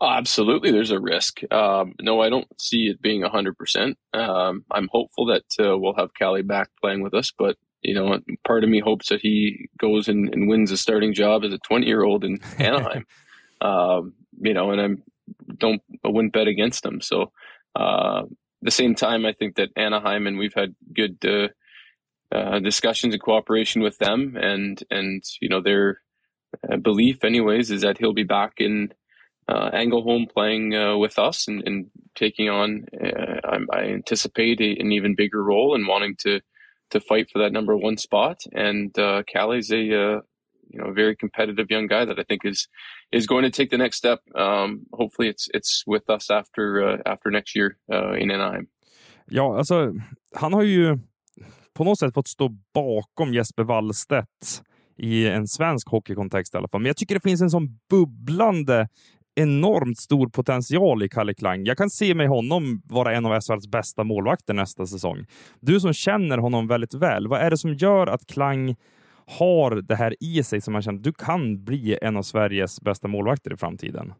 Absolutely, 0.00 0.70
there's 0.70 0.92
a 0.92 1.00
risk. 1.00 1.44
Um, 1.50 1.94
no, 2.02 2.20
I 2.20 2.28
don't 2.28 2.48
see 2.58 2.90
it 2.90 3.00
being 3.00 3.24
100%. 3.24 3.94
Um, 4.12 4.64
I'm 4.70 4.88
hopeful 4.90 5.26
that 5.26 5.44
uh, 5.58 5.78
we'll 5.78 5.96
have 5.96 6.12
Calle 6.18 6.42
back 6.42 6.68
playing 6.82 7.04
with 7.04 7.14
us, 7.14 7.30
but 7.38 7.56
you 7.84 7.94
know, 7.94 8.18
part 8.46 8.64
of 8.64 8.70
me 8.70 8.80
hopes 8.80 9.08
that 9.08 9.20
he 9.20 9.68
goes 9.78 10.08
and, 10.08 10.34
and 10.34 10.48
wins 10.48 10.72
a 10.72 10.76
starting 10.76 11.14
job 11.14 11.44
as 11.44 11.52
a 11.52 11.58
20 11.58 11.86
year 11.86 12.02
old 12.02 12.24
in 12.24 12.40
Anaheim. 12.58 13.04
Um, 13.60 14.14
you 14.40 14.54
know, 14.54 14.70
and 14.72 14.80
I'm 14.80 15.02
don't 15.58 15.82
I 16.04 16.08
wouldn't 16.08 16.32
bet 16.32 16.48
against 16.48 16.84
him. 16.84 17.00
So 17.00 17.32
uh, 17.76 18.22
the 18.64 18.70
same 18.70 18.94
time, 18.94 19.26
I 19.26 19.32
think 19.32 19.56
that 19.56 19.70
Anaheim 19.76 20.26
and 20.26 20.38
we've 20.38 20.54
had 20.54 20.74
good 20.92 21.18
uh, 21.24 21.48
uh, 22.34 22.58
discussions 22.58 23.14
and 23.14 23.22
cooperation 23.22 23.82
with 23.82 23.98
them, 23.98 24.36
and 24.36 24.82
and 24.90 25.22
you 25.40 25.48
know 25.48 25.60
their 25.60 26.00
uh, 26.68 26.76
belief, 26.76 27.24
anyways, 27.24 27.70
is 27.70 27.82
that 27.82 27.98
he'll 27.98 28.14
be 28.14 28.24
back 28.24 28.54
in 28.58 28.92
uh, 29.48 29.70
Ängelholm 29.70 30.30
playing 30.30 30.74
uh, 30.74 30.96
with 30.96 31.18
us 31.18 31.46
and, 31.46 31.62
and 31.66 31.90
taking 32.14 32.48
on. 32.48 32.86
I, 33.44 33.58
I, 33.72 33.80
anticipate 33.84 34.60
a, 34.60 34.80
an 34.80 34.92
even 34.92 35.14
bigger 35.14 35.42
role 35.42 35.74
and 35.74 35.86
wanting 35.86 36.16
to 36.20 36.40
to 36.90 37.00
fight 37.00 37.28
for 37.30 37.40
that 37.40 37.52
number 37.52 37.76
one 37.76 37.96
spot. 37.96 38.40
And 38.52 38.96
uh, 38.98 39.22
Calle's 39.26 39.70
a 39.70 40.22
you 40.74 40.82
know 40.82 40.90
a 40.90 40.94
very 40.94 41.16
competitive 41.16 41.66
young 41.74 41.86
guy 41.86 42.06
that 42.06 42.18
I 42.18 42.24
think 42.24 42.44
is 42.44 42.68
is 43.12 43.26
going 43.26 43.44
to 43.50 43.56
take 43.56 43.70
the 43.70 43.76
next 43.76 43.96
step. 43.96 44.20
Um, 44.34 44.86
hopefully, 44.92 45.28
it's 45.28 45.48
it's 45.54 45.82
with 45.86 46.10
us 46.10 46.30
after 46.30 46.62
uh, 46.88 47.12
after 47.12 47.30
next 47.30 47.56
year 47.56 47.76
uh, 47.92 48.22
in 48.22 48.30
Anaheim. 48.30 48.66
Ja, 49.26 49.58
alltså 49.58 49.94
han 50.34 50.52
har 50.52 50.62
ju 50.62 50.98
på 51.74 51.84
något 51.84 51.98
sätt 51.98 52.14
fått 52.14 52.28
stå 52.28 52.48
bakom 52.74 53.34
Jesper 53.34 53.62
Wallstedt 53.62 54.62
i 54.96 55.28
en 55.28 55.48
svensk 55.48 55.88
hockeykontext 55.88 56.54
i 56.54 56.56
alla 56.56 56.68
fall. 56.68 56.80
Men 56.80 56.86
jag 56.86 56.96
tycker 56.96 57.14
det 57.14 57.20
finns 57.20 57.40
en 57.40 57.50
sån 57.50 57.78
bubblande 57.90 58.88
enormt 59.34 59.98
stor 59.98 60.28
potential 60.28 61.02
i 61.02 61.08
Kalle 61.08 61.34
Klang. 61.34 61.64
Jag 61.64 61.76
kan 61.76 61.90
se 61.90 62.14
mig 62.14 62.26
honom 62.26 62.82
vara 62.84 63.14
en 63.14 63.26
av 63.26 63.40
SHLs 63.40 63.68
bästa 63.68 64.04
målvakter 64.04 64.54
nästa 64.54 64.86
säsong. 64.86 65.26
Du 65.60 65.80
som 65.80 65.92
känner 65.92 66.38
honom 66.38 66.66
väldigt 66.66 66.94
väl, 66.94 67.28
vad 67.28 67.40
är 67.40 67.50
det 67.50 67.58
som 67.58 67.74
gör 67.74 68.06
att 68.06 68.26
Klang 68.26 68.76
har 69.26 69.70
det 69.70 69.94
här 69.94 70.14
i 70.20 70.42
sig 70.42 70.60
som 70.60 70.72
man 70.72 70.82
känner 70.82 70.98
du 70.98 71.12
kan 71.12 71.64
bli 71.64 71.98
en 72.02 72.16
av 72.16 72.22
Sveriges 72.22 72.80
bästa 72.80 73.08
målvakter 73.08 73.52
i 73.52 73.56
framtiden? 73.56 74.12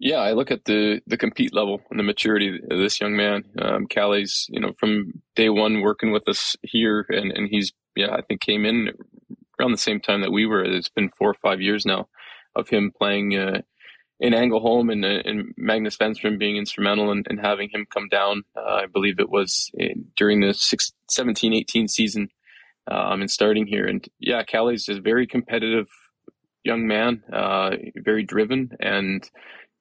Yeah, 0.00 0.30
I 0.30 0.32
look 0.32 0.50
at 0.50 0.64
the 0.64 1.00
the 1.10 1.16
compete 1.16 1.52
level 1.52 1.80
and 1.90 1.98
the 1.98 2.04
maturity 2.04 2.60
of 2.70 2.78
this 2.78 3.00
young 3.00 3.16
man. 3.16 3.42
Um, 3.58 3.86
Calle's, 3.88 4.46
you 4.48 4.60
know, 4.60 4.72
from 4.78 5.12
day 5.34 5.48
one 5.48 5.80
working 5.80 6.12
with 6.12 6.28
us 6.28 6.56
here, 6.62 7.04
and 7.08 7.32
and 7.32 7.48
he's 7.50 7.72
yeah, 7.96 8.14
I 8.18 8.22
think 8.22 8.40
came 8.40 8.68
in 8.68 8.90
around 9.58 9.72
the 9.72 9.78
same 9.78 10.00
time 10.00 10.20
that 10.20 10.30
we 10.30 10.46
were. 10.46 10.62
It's 10.62 10.88
been 10.88 11.10
four 11.18 11.30
or 11.30 11.36
five 11.42 11.60
years 11.60 11.84
now 11.84 12.06
of 12.54 12.68
him 12.68 12.92
playing 12.96 13.36
uh, 13.36 13.62
in 14.20 14.32
Ängelholm 14.32 14.90
and, 14.92 15.04
uh, 15.04 15.22
and 15.24 15.52
Magnus 15.56 15.96
Venstrom 15.96 16.38
being 16.38 16.56
instrumental 16.56 17.10
in, 17.12 17.24
in 17.30 17.38
having 17.38 17.68
him 17.72 17.86
come 17.92 18.08
down. 18.08 18.42
Uh, 18.56 18.82
I 18.82 18.86
believe 18.86 19.18
it 19.18 19.30
was 19.30 19.70
in, 19.74 20.06
during 20.16 20.40
the 20.40 20.54
17 21.10 21.52
18 21.52 21.88
season 21.88 22.28
um, 22.90 23.20
and 23.20 23.30
starting 23.30 23.66
here. 23.66 23.86
And 23.86 24.06
yeah, 24.18 24.42
Calle's 24.42 24.88
a 24.88 25.00
very 25.00 25.26
competitive 25.26 25.86
young 26.64 26.86
man, 26.86 27.22
uh, 27.32 27.70
very 27.96 28.24
driven, 28.24 28.70
and 28.80 29.28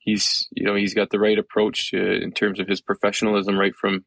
he's 0.07 0.47
you 0.51 0.63
know 0.63 0.73
he's 0.73 0.93
got 0.93 1.09
the 1.09 1.19
right 1.19 1.37
approach 1.37 1.91
uh, 1.93 1.97
in 1.97 2.31
terms 2.31 2.59
of 2.59 2.67
his 2.67 2.81
professionalism 2.81 3.59
right 3.59 3.75
from 3.75 4.05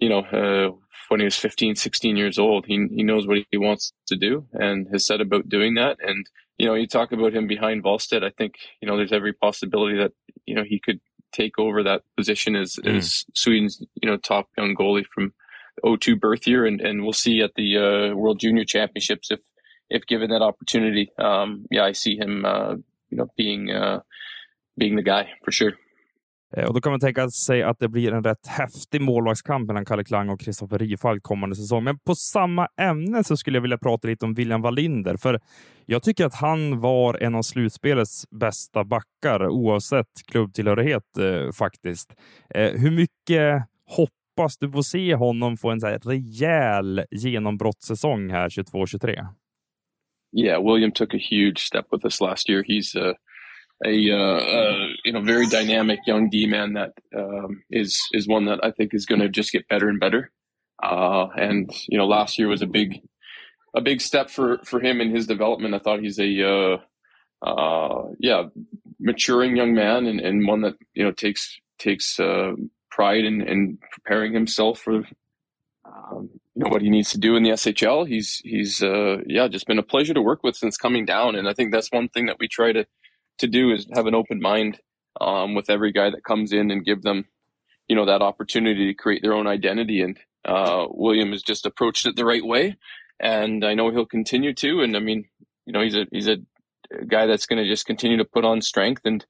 you 0.00 0.08
know 0.08 0.20
uh, 0.20 0.70
when 1.08 1.20
he 1.20 1.24
was 1.24 1.36
15 1.36 1.76
16 1.76 2.16
years 2.16 2.38
old 2.38 2.64
he 2.66 2.86
he 2.90 3.02
knows 3.02 3.26
what 3.26 3.38
he 3.50 3.58
wants 3.58 3.92
to 4.06 4.16
do 4.16 4.46
and 4.54 4.88
has 4.90 5.06
set 5.06 5.20
about 5.20 5.48
doing 5.48 5.74
that 5.74 5.98
and 6.00 6.26
you 6.58 6.66
know 6.66 6.74
you 6.74 6.86
talk 6.86 7.12
about 7.12 7.34
him 7.34 7.46
behind 7.46 7.84
Wallstedt 7.84 8.24
I 8.24 8.30
think 8.30 8.54
you 8.80 8.88
know 8.88 8.96
there's 8.96 9.12
every 9.12 9.34
possibility 9.34 9.98
that 9.98 10.12
you 10.46 10.54
know 10.54 10.64
he 10.66 10.80
could 10.80 11.00
take 11.32 11.58
over 11.58 11.82
that 11.82 12.02
position 12.16 12.56
as 12.56 12.76
mm. 12.76 12.96
as 12.96 13.24
Sweden's 13.34 13.84
you 14.00 14.08
know 14.08 14.16
top 14.16 14.48
young 14.56 14.74
goalie 14.74 15.04
from 15.14 15.34
02 15.80 16.16
birth 16.16 16.46
year 16.46 16.66
and 16.66 16.80
and 16.80 17.02
we'll 17.02 17.12
see 17.12 17.42
at 17.42 17.50
the 17.56 17.78
uh, 17.78 18.14
World 18.14 18.40
Junior 18.40 18.64
Championships 18.64 19.30
if 19.30 19.40
if 19.90 20.06
given 20.06 20.30
that 20.30 20.42
opportunity 20.42 21.10
um 21.18 21.66
yeah 21.70 21.84
I 21.90 21.92
see 21.92 22.16
him 22.16 22.44
uh 22.44 22.74
you 23.10 23.18
know 23.18 23.28
being 23.36 23.70
uh 23.70 24.00
being 24.76 24.96
the 24.96 25.02
guy 25.02 25.24
for 25.44 25.52
sure. 25.52 25.74
Eh, 26.56 26.64
och 26.64 26.74
då 26.74 26.80
kan 26.80 26.92
man 26.92 27.00
tänka 27.00 27.30
sig 27.30 27.62
att 27.62 27.78
det 27.78 27.88
blir 27.88 28.12
en 28.12 28.24
rätt 28.24 28.46
häftig 28.46 29.00
målvaktskamp 29.00 29.66
mellan 29.66 29.84
Kalle 29.84 30.04
Klang 30.04 30.28
och 30.28 30.40
Kristoffer 30.40 30.78
Rifalk 30.78 31.22
kommande 31.22 31.56
säsong. 31.56 31.84
Men 31.84 31.98
på 31.98 32.14
samma 32.14 32.68
ämne 32.80 33.24
så 33.24 33.36
skulle 33.36 33.56
jag 33.56 33.62
vilja 33.62 33.78
prata 33.78 34.08
lite 34.08 34.24
om 34.24 34.34
William 34.34 34.62
Wallinder, 34.62 35.16
för 35.16 35.40
jag 35.86 36.02
tycker 36.02 36.26
att 36.26 36.34
han 36.34 36.80
var 36.80 37.22
en 37.22 37.34
av 37.34 37.42
slutspelets 37.42 38.24
bästa 38.30 38.84
backar 38.84 39.48
oavsett 39.48 40.06
klubbtillhörighet 40.32 41.18
eh, 41.18 41.52
faktiskt. 41.52 42.14
Eh, 42.54 42.72
hur 42.72 42.90
mycket 42.90 43.62
hopp 43.86 44.10
hoppas 44.36 44.58
du 44.58 44.70
få 44.70 44.82
se 44.82 45.14
honom 45.14 45.56
få 45.56 45.70
en 45.70 45.80
så 45.80 45.86
här 45.86 45.98
rejäl 45.98 47.04
genombrottssäsong 47.10 48.30
här 48.30 48.48
22-23? 48.48 49.26
Yeah, 50.34 50.64
William 50.64 50.92
took 50.92 51.14
a 51.14 51.18
huge 51.30 51.58
step 51.58 51.86
with 51.92 52.06
us 52.06 52.20
last 52.20 52.48
year. 52.48 52.62
He's 52.62 52.96
uh... 52.96 53.14
a, 53.84 54.10
uh, 54.10 54.38
uh, 54.38 54.86
you 55.04 55.12
know 55.12 55.20
very 55.20 55.46
dynamic 55.46 55.98
young 56.06 56.30
D 56.30 56.46
man 56.46 56.74
that 56.74 56.92
um, 57.16 57.62
is 57.70 57.98
is 58.12 58.28
one 58.28 58.46
that 58.46 58.64
I 58.64 58.70
think 58.70 58.94
is 58.94 59.06
going 59.06 59.20
to 59.20 59.28
just 59.28 59.52
get 59.52 59.68
better 59.68 59.88
and 59.88 60.00
better. 60.00 60.30
Uh, 60.82 61.26
and 61.36 61.70
you 61.88 61.98
know, 61.98 62.06
last 62.06 62.38
year 62.38 62.48
was 62.48 62.62
a 62.62 62.66
big 62.66 63.00
a 63.74 63.80
big 63.80 64.00
step 64.00 64.30
for 64.30 64.58
for 64.64 64.80
him 64.80 65.00
in 65.00 65.14
his 65.14 65.26
development. 65.26 65.74
I 65.74 65.78
thought 65.78 66.00
he's 66.00 66.18
a 66.18 66.42
uh, 66.42 66.76
uh, 67.46 68.08
yeah 68.18 68.44
maturing 69.00 69.56
young 69.56 69.74
man 69.74 70.06
and, 70.06 70.20
and 70.20 70.46
one 70.46 70.62
that 70.62 70.74
you 70.94 71.04
know 71.04 71.12
takes 71.12 71.60
takes 71.78 72.20
pride 72.94 73.24
in, 73.24 73.40
in 73.42 73.78
preparing 73.90 74.32
himself 74.32 74.78
for 74.78 75.02
um, 75.84 76.30
you 76.54 76.62
know 76.62 76.68
what 76.68 76.82
he 76.82 76.90
needs 76.90 77.10
to 77.10 77.18
do 77.18 77.36
in 77.36 77.42
the 77.42 77.50
SHL. 77.50 78.06
He's 78.06 78.40
he's 78.44 78.82
yeah 78.82 79.48
just 79.48 79.66
been 79.66 79.78
a 79.78 79.82
pleasure 79.82 80.14
to 80.14 80.22
work 80.22 80.42
with 80.42 80.56
since 80.56 80.76
coming 80.76 81.04
down, 81.04 81.34
and 81.34 81.48
I 81.48 81.54
think 81.54 81.72
that's 81.72 81.90
one 81.90 82.08
thing 82.08 82.26
that 82.26 82.38
we 82.38 82.48
try 82.48 82.72
to 82.72 82.86
to 83.38 83.48
do 83.48 83.72
is 83.72 83.86
have 83.94 84.06
an 84.06 84.14
open 84.14 84.40
mind 84.40 84.78
um, 85.20 85.54
with 85.54 85.70
every 85.70 85.92
guy 85.92 86.10
that 86.10 86.24
comes 86.24 86.52
in 86.52 86.70
and 86.70 86.84
give 86.84 87.02
them, 87.02 87.26
you 87.88 87.96
know, 87.96 88.06
that 88.06 88.22
opportunity 88.22 88.86
to 88.86 88.94
create 88.94 89.22
their 89.22 89.34
own 89.34 89.46
identity. 89.46 90.02
And 90.02 90.18
uh, 90.44 90.86
William 90.90 91.32
has 91.32 91.42
just 91.42 91.66
approached 91.66 92.06
it 92.06 92.16
the 92.16 92.24
right 92.24 92.44
way, 92.44 92.76
and 93.20 93.64
I 93.64 93.74
know 93.74 93.90
he'll 93.90 94.06
continue 94.06 94.54
to. 94.54 94.82
And 94.82 94.96
I 94.96 95.00
mean, 95.00 95.24
you 95.66 95.72
know, 95.72 95.82
he's 95.82 95.96
a 95.96 96.06
he's 96.10 96.28
a 96.28 96.38
guy 97.06 97.26
that's 97.26 97.46
going 97.46 97.62
to 97.62 97.68
just 97.68 97.86
continue 97.86 98.18
to 98.18 98.24
put 98.24 98.44
on 98.44 98.60
strength, 98.60 99.02
and 99.04 99.24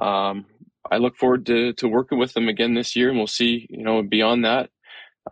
um, 0.00 0.46
I 0.90 0.98
look 0.98 1.16
forward 1.16 1.46
to 1.46 1.72
to 1.72 1.88
working 1.88 2.18
with 2.18 2.36
him 2.36 2.48
again 2.48 2.74
this 2.74 2.96
year, 2.96 3.10
and 3.10 3.18
we'll 3.18 3.26
see, 3.26 3.66
you 3.70 3.84
know, 3.84 4.02
beyond 4.02 4.44
that. 4.44 4.68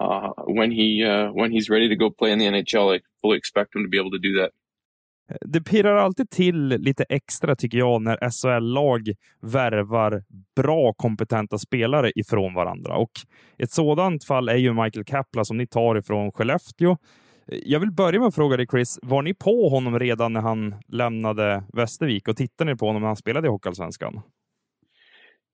Uh, 0.01 0.31
when 0.47 0.71
he 0.71 1.05
uh, 1.05 1.33
when 1.33 1.53
he's 1.53 1.71
ready 1.71 1.89
to 1.89 1.97
go 1.97 2.11
play 2.11 2.33
in 2.33 2.39
the 2.39 2.47
NHL, 2.47 2.97
I 2.97 3.01
fully 3.21 3.39
expect 3.39 3.75
him 3.75 3.83
to 3.83 3.89
be 3.89 3.99
able 3.99 4.11
to 4.11 4.19
do 4.19 4.41
that. 4.41 4.53
Det 5.41 5.61
pirrar 5.61 5.97
alltid 5.97 6.31
till 6.31 6.69
lite 6.69 7.05
extra 7.09 7.57
tycker 7.57 7.79
jag 7.79 8.03
när 8.03 8.31
SHL-lag 8.31 9.13
värvar 9.41 10.23
bra 10.57 10.93
kompetenta 10.93 11.59
spelare 11.59 12.13
ifrån 12.15 12.55
varandra. 12.55 12.97
Och 12.97 13.11
ett 13.59 13.71
sådant 13.71 14.25
fall 14.25 14.49
är 14.49 14.57
ju 14.57 14.73
Michael 14.73 15.05
Kapla 15.05 15.45
som 15.45 15.57
ni 15.57 15.67
tar 15.67 15.99
ifrån 15.99 16.33
Skellefteå. 16.33 16.97
Jag 17.47 17.81
vill 17.81 17.93
börja 17.93 18.19
med 18.19 18.29
att 18.29 18.35
fråga 18.35 18.57
dig 18.57 18.67
Chris, 18.71 18.99
var 19.03 19.23
ni 19.23 19.35
på 19.35 19.69
honom 19.69 19.99
redan 19.99 20.33
när 20.33 20.41
han 20.41 20.75
lämnade 20.89 21.65
Västervik 21.73 22.29
och 22.29 22.37
tittade 22.37 22.73
ni 22.73 22.77
på 22.77 22.87
honom 22.87 23.03
när 23.03 23.07
han 23.07 23.17
spelade 23.17 23.47
i 23.47 23.51
Hockeyallsvenskan? 23.51 24.21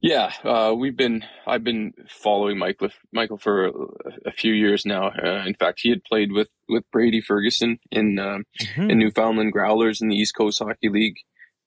Yeah, 0.01 0.33
uh, 0.45 0.75
we've 0.77 0.97
been. 0.97 1.25
I've 1.47 1.65
been 1.65 1.95
following 2.09 2.59
Michael 2.59 2.91
Michael 3.13 3.39
for 3.39 3.67
a, 3.67 3.73
a 4.27 4.33
few 4.33 4.53
years 4.53 4.85
now. 4.85 5.09
Uh, 5.09 5.45
in 5.47 5.55
fact, 5.55 5.81
he 5.83 5.89
had 5.89 6.05
played 6.05 6.31
with 6.31 6.51
with 6.69 6.85
Brady 6.91 7.23
Ferguson 7.23 7.79
in 7.91 8.19
um, 8.19 8.45
mm-hmm. 8.61 8.91
in 8.91 8.99
Newfoundland 8.99 9.53
Growlers 9.53 10.03
in 10.03 10.09
the 10.09 10.17
East 10.17 10.37
Coast 10.37 10.59
Hockey 10.59 10.91
League. 10.91 11.17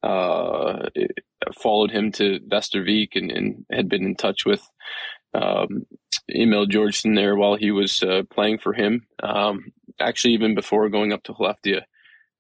Uh, 0.04 0.90
followed 1.60 1.90
him 1.90 2.12
to 2.12 2.40
Västervik 2.42 3.16
and, 3.16 3.32
and, 3.32 3.66
had 3.72 3.90
been 3.90 4.06
in 4.06 4.16
touch 4.16 4.46
with 4.46 4.62
um, 5.34 5.86
Emil 6.34 6.68
Georgeson 6.68 7.16
there 7.16 7.36
while 7.36 7.56
he 7.56 7.72
was 7.72 8.04
uh, 8.04 8.22
playing 8.32 8.60
for 8.60 8.74
him. 8.74 9.08
Um, 9.24 9.72
actually, 10.00 10.36
even 10.36 10.56
before 10.56 10.88
going 10.90 11.14
up 11.14 11.24
to 11.24 11.34
Hleftia 11.34 11.82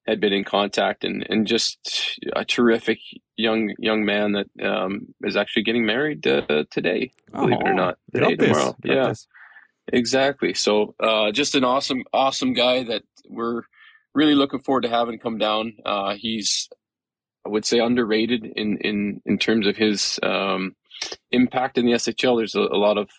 had 0.05 0.19
been 0.19 0.33
in 0.33 0.43
contact 0.43 1.03
and, 1.03 1.25
and 1.29 1.47
just 1.47 2.19
a 2.35 2.45
terrific 2.45 2.99
young 3.37 3.73
young 3.79 4.03
man 4.03 4.33
that 4.33 4.47
um, 4.65 5.07
is 5.23 5.37
actually 5.37 5.63
getting 5.63 5.85
married 5.85 6.25
uh, 6.27 6.65
today, 6.69 7.11
believe 7.31 7.57
oh, 7.57 7.59
it 7.59 7.69
or 7.69 7.73
not, 7.73 7.97
today 8.13 8.35
tomorrow. 8.35 8.75
Yeah, 8.83 9.13
exactly. 9.91 10.53
So 10.53 10.95
uh, 10.99 11.31
just 11.31 11.55
an 11.55 11.63
awesome 11.63 12.03
awesome 12.11 12.53
guy 12.53 12.83
that 12.83 13.03
we're 13.29 13.61
really 14.13 14.35
looking 14.35 14.59
forward 14.59 14.81
to 14.81 14.89
having 14.89 15.19
come 15.19 15.37
down. 15.37 15.77
Uh, 15.85 16.15
he's 16.15 16.67
I 17.45 17.49
would 17.49 17.65
say 17.65 17.79
underrated 17.79 18.45
in 18.45 18.77
in 18.79 19.21
in 19.25 19.37
terms 19.37 19.67
of 19.67 19.77
his 19.77 20.19
um, 20.23 20.75
impact 21.31 21.77
in 21.77 21.85
the 21.85 21.93
SHL. 21.93 22.39
There's 22.39 22.55
a, 22.55 22.61
a 22.61 22.77
lot 22.77 22.97
of 22.97 23.09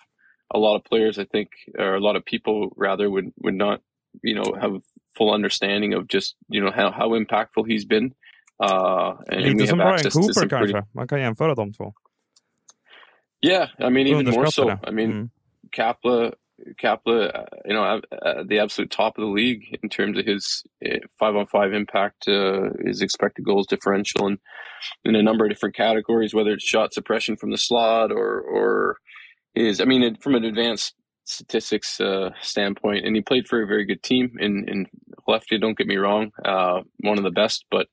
a 0.53 0.59
lot 0.59 0.77
of 0.77 0.85
players 0.85 1.19
I 1.19 1.25
think, 1.25 1.51
or 1.79 1.95
a 1.95 2.01
lot 2.01 2.17
of 2.17 2.25
people 2.25 2.73
rather 2.77 3.09
would 3.09 3.33
would 3.39 3.55
not 3.55 3.81
you 4.23 4.35
know 4.35 4.55
have 4.61 4.83
full 5.17 5.33
understanding 5.33 5.95
of 5.95 6.09
just 6.09 6.35
you 6.49 6.63
know 6.63 6.71
how, 6.71 6.91
how 6.91 7.11
impactful 7.11 7.67
he's 7.67 7.85
been. 7.85 8.15
Uh, 8.63 9.15
and 9.29 9.43
Lite 9.43 9.67
som 9.67 9.79
Brian 9.79 10.11
Cooper 10.11 10.49
kanske. 10.49 10.73
Pretty... 10.73 10.87
Man 10.95 11.09
kan 11.09 11.21
jämföra 11.21 11.55
de 11.55 11.73
två. 11.73 11.93
Yeah, 13.41 13.69
I 13.79 13.91
mean 13.91 14.07
even 14.07 14.35
more 14.35 14.51
so. 14.51 14.71
I 14.71 14.91
mean 14.91 15.13
mm. 15.13 15.31
Kapla 15.71 16.33
Kapla, 16.83 17.35
uh, 17.35 17.45
you 17.65 17.75
know, 17.75 18.01
at 18.11 18.49
the 18.49 18.59
absolute 18.59 18.91
top 18.91 19.17
of 19.17 19.23
the 19.23 19.31
league 19.31 19.79
in 19.83 19.89
terms 19.89 20.19
of 20.19 20.27
his 20.27 20.65
uh, 20.85 20.99
five 21.19 21.37
on 21.37 21.47
five 21.47 21.73
impact, 21.73 22.27
uh, 22.29 22.71
his 22.85 23.01
expected 23.01 23.45
goals 23.45 23.67
differential, 23.67 24.27
and 24.27 24.39
in 25.05 25.15
a 25.15 25.23
number 25.23 25.45
of 25.45 25.51
different 25.51 25.77
categories, 25.77 26.35
whether 26.35 26.53
it's 26.53 26.65
shot 26.65 26.93
suppression 26.93 27.37
from 27.37 27.51
the 27.51 27.59
slot 27.59 28.11
or 28.11 28.41
or 28.41 28.97
is, 29.55 29.81
I 29.81 29.85
mean, 29.85 30.17
from 30.17 30.35
an 30.35 30.45
advanced 30.45 30.95
statistics 31.25 32.01
uh, 32.01 32.31
standpoint, 32.41 33.05
and 33.05 33.15
he 33.15 33.23
played 33.23 33.47
for 33.47 33.63
a 33.63 33.67
very 33.67 33.85
good 33.85 34.03
team 34.03 34.37
in 34.41 34.65
in 34.69 34.87
Lefty. 35.29 35.59
Don't 35.59 35.79
get 35.79 35.87
me 35.87 35.97
wrong, 35.97 36.33
uh, 36.45 36.81
one 37.01 37.19
of 37.19 37.25
the 37.25 37.31
best, 37.31 37.65
but 37.71 37.87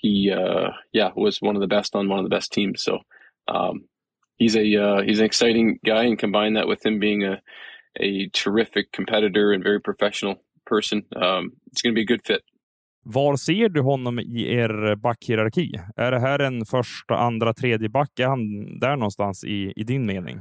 he 0.00 0.30
uh, 0.30 0.70
yeah 0.92 1.10
was 1.16 1.40
one 1.40 1.56
of 1.56 1.60
the 1.60 1.74
best 1.76 1.94
on 1.94 2.08
one 2.08 2.18
of 2.18 2.24
the 2.24 2.36
best 2.36 2.52
teams. 2.52 2.82
So 2.82 2.98
um, 3.48 3.84
he's 4.36 4.56
a 4.56 4.76
uh, 4.76 5.02
he's 5.02 5.18
an 5.20 5.26
exciting 5.26 5.78
guy, 5.84 6.04
and 6.04 6.18
combine 6.18 6.54
that 6.54 6.68
with 6.68 6.84
him 6.84 6.98
being 6.98 7.24
a 7.24 7.40
a 8.00 8.28
terrific 8.32 8.92
competitor 8.92 9.52
and 9.52 9.62
very 9.62 9.80
professional 9.80 10.36
person, 10.66 11.02
um, 11.16 11.52
it's 11.72 11.82
going 11.82 11.94
to 11.94 11.98
be 11.98 12.02
a 12.02 12.06
good 12.06 12.24
fit. 12.24 12.42
Var 13.04 13.36
ser 13.36 13.68
du 13.68 13.80
honom 13.80 14.18
i 14.18 14.54
er 14.54 14.96
backhierarki? 14.96 15.72
Är 15.96 16.10
det 16.10 16.18
här 16.18 16.38
en 16.38 16.64
första, 16.64 17.14
andra, 17.14 17.54
tredje 17.54 17.88
back? 17.88 18.20
Är 18.20 18.26
han 18.26 18.38
där 18.78 18.96
någonstans 18.96 19.44
i, 19.44 19.72
i 19.76 19.84
din 19.84 20.06
mening? 20.06 20.40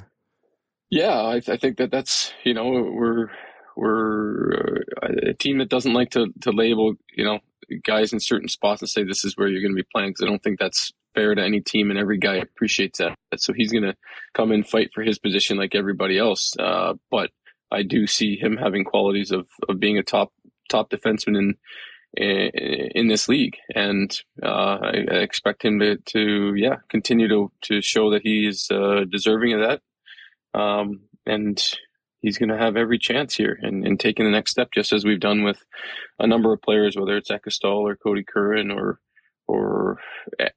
Yeah, 0.90 1.36
I, 1.36 1.38
I 1.38 1.58
think 1.58 1.78
that 1.78 1.92
that's 1.92 2.34
you 2.44 2.54
know 2.54 2.72
we're 2.72 3.28
we're 3.76 4.78
uh, 5.04 5.30
a 5.30 5.34
team 5.40 5.58
that 5.60 5.70
doesn't 5.70 5.94
like 5.94 6.12
to 6.12 6.28
to 6.42 6.52
label 6.52 6.96
you 7.18 7.26
know 7.26 7.40
guys 7.84 8.14
in 8.14 8.20
certain 8.20 8.50
spots 8.50 8.82
and 8.82 8.90
say 8.90 9.04
this 9.04 9.26
is 9.26 9.36
where 9.36 9.48
you're 9.48 9.62
going 9.62 9.76
to 9.76 9.82
be 9.82 9.88
playing 9.94 10.12
because 10.12 10.24
I 10.24 10.30
don't 10.30 10.42
think 10.42 10.60
that's 10.60 10.92
fair 11.16 11.34
to 11.34 11.44
any 11.44 11.62
team 11.62 11.90
and 11.90 12.00
every 12.00 12.18
guy 12.18 12.36
appreciates 12.36 13.00
that. 13.00 13.18
So 13.38 13.54
he's 13.54 13.72
going 13.72 13.84
to 13.84 13.96
come 14.34 14.52
and 14.52 14.68
fight 14.68 14.92
for 14.94 15.04
his 15.04 15.20
position 15.20 15.58
like 15.58 15.76
everybody 15.76 16.18
else. 16.18 16.54
Uh, 16.58 16.94
but 17.10 17.32
I 17.72 17.84
do 17.84 18.08
see 18.08 18.38
him 18.38 18.58
having 18.58 18.86
qualities 18.86 19.32
of 19.32 19.48
of 19.68 19.80
being 19.80 19.98
a 19.98 20.04
top 20.04 20.32
top 20.70 20.90
defenseman 20.90 21.38
in 21.38 21.56
in, 22.16 23.08
this 23.08 23.28
league, 23.28 23.58
and 23.76 24.10
uh, 24.42 24.78
I, 24.82 25.06
I, 25.12 25.16
expect 25.18 25.64
him 25.64 25.80
to 25.80 25.98
to 25.98 26.54
yeah 26.56 26.78
continue 26.90 27.28
to 27.28 27.52
to 27.64 27.82
show 27.82 28.12
that 28.12 28.24
he 28.24 28.48
is 28.48 28.70
uh, 28.72 29.04
deserving 29.10 29.54
of 29.54 29.60
that. 29.60 30.60
Um, 30.60 31.02
and 31.26 31.62
he's 32.22 32.38
going 32.38 32.50
to 32.50 32.58
have 32.58 32.76
every 32.76 32.98
chance 32.98 33.36
here 33.36 33.58
and, 33.62 33.86
and 33.86 34.00
taking 34.00 34.26
the 34.26 34.32
next 34.32 34.52
step, 34.52 34.70
just 34.74 34.94
as 34.94 35.06
we've 35.06 35.20
done 35.20 35.44
with 35.44 35.64
a 36.20 36.28
number 36.28 36.54
of 36.54 36.62
players, 36.62 36.96
whether 36.98 37.18
it's 37.18 37.32
Ekastol 37.32 37.82
or 37.82 37.98
Kodie 37.98 38.26
Curran 38.28 38.72
or 38.72 39.00
or 39.48 39.98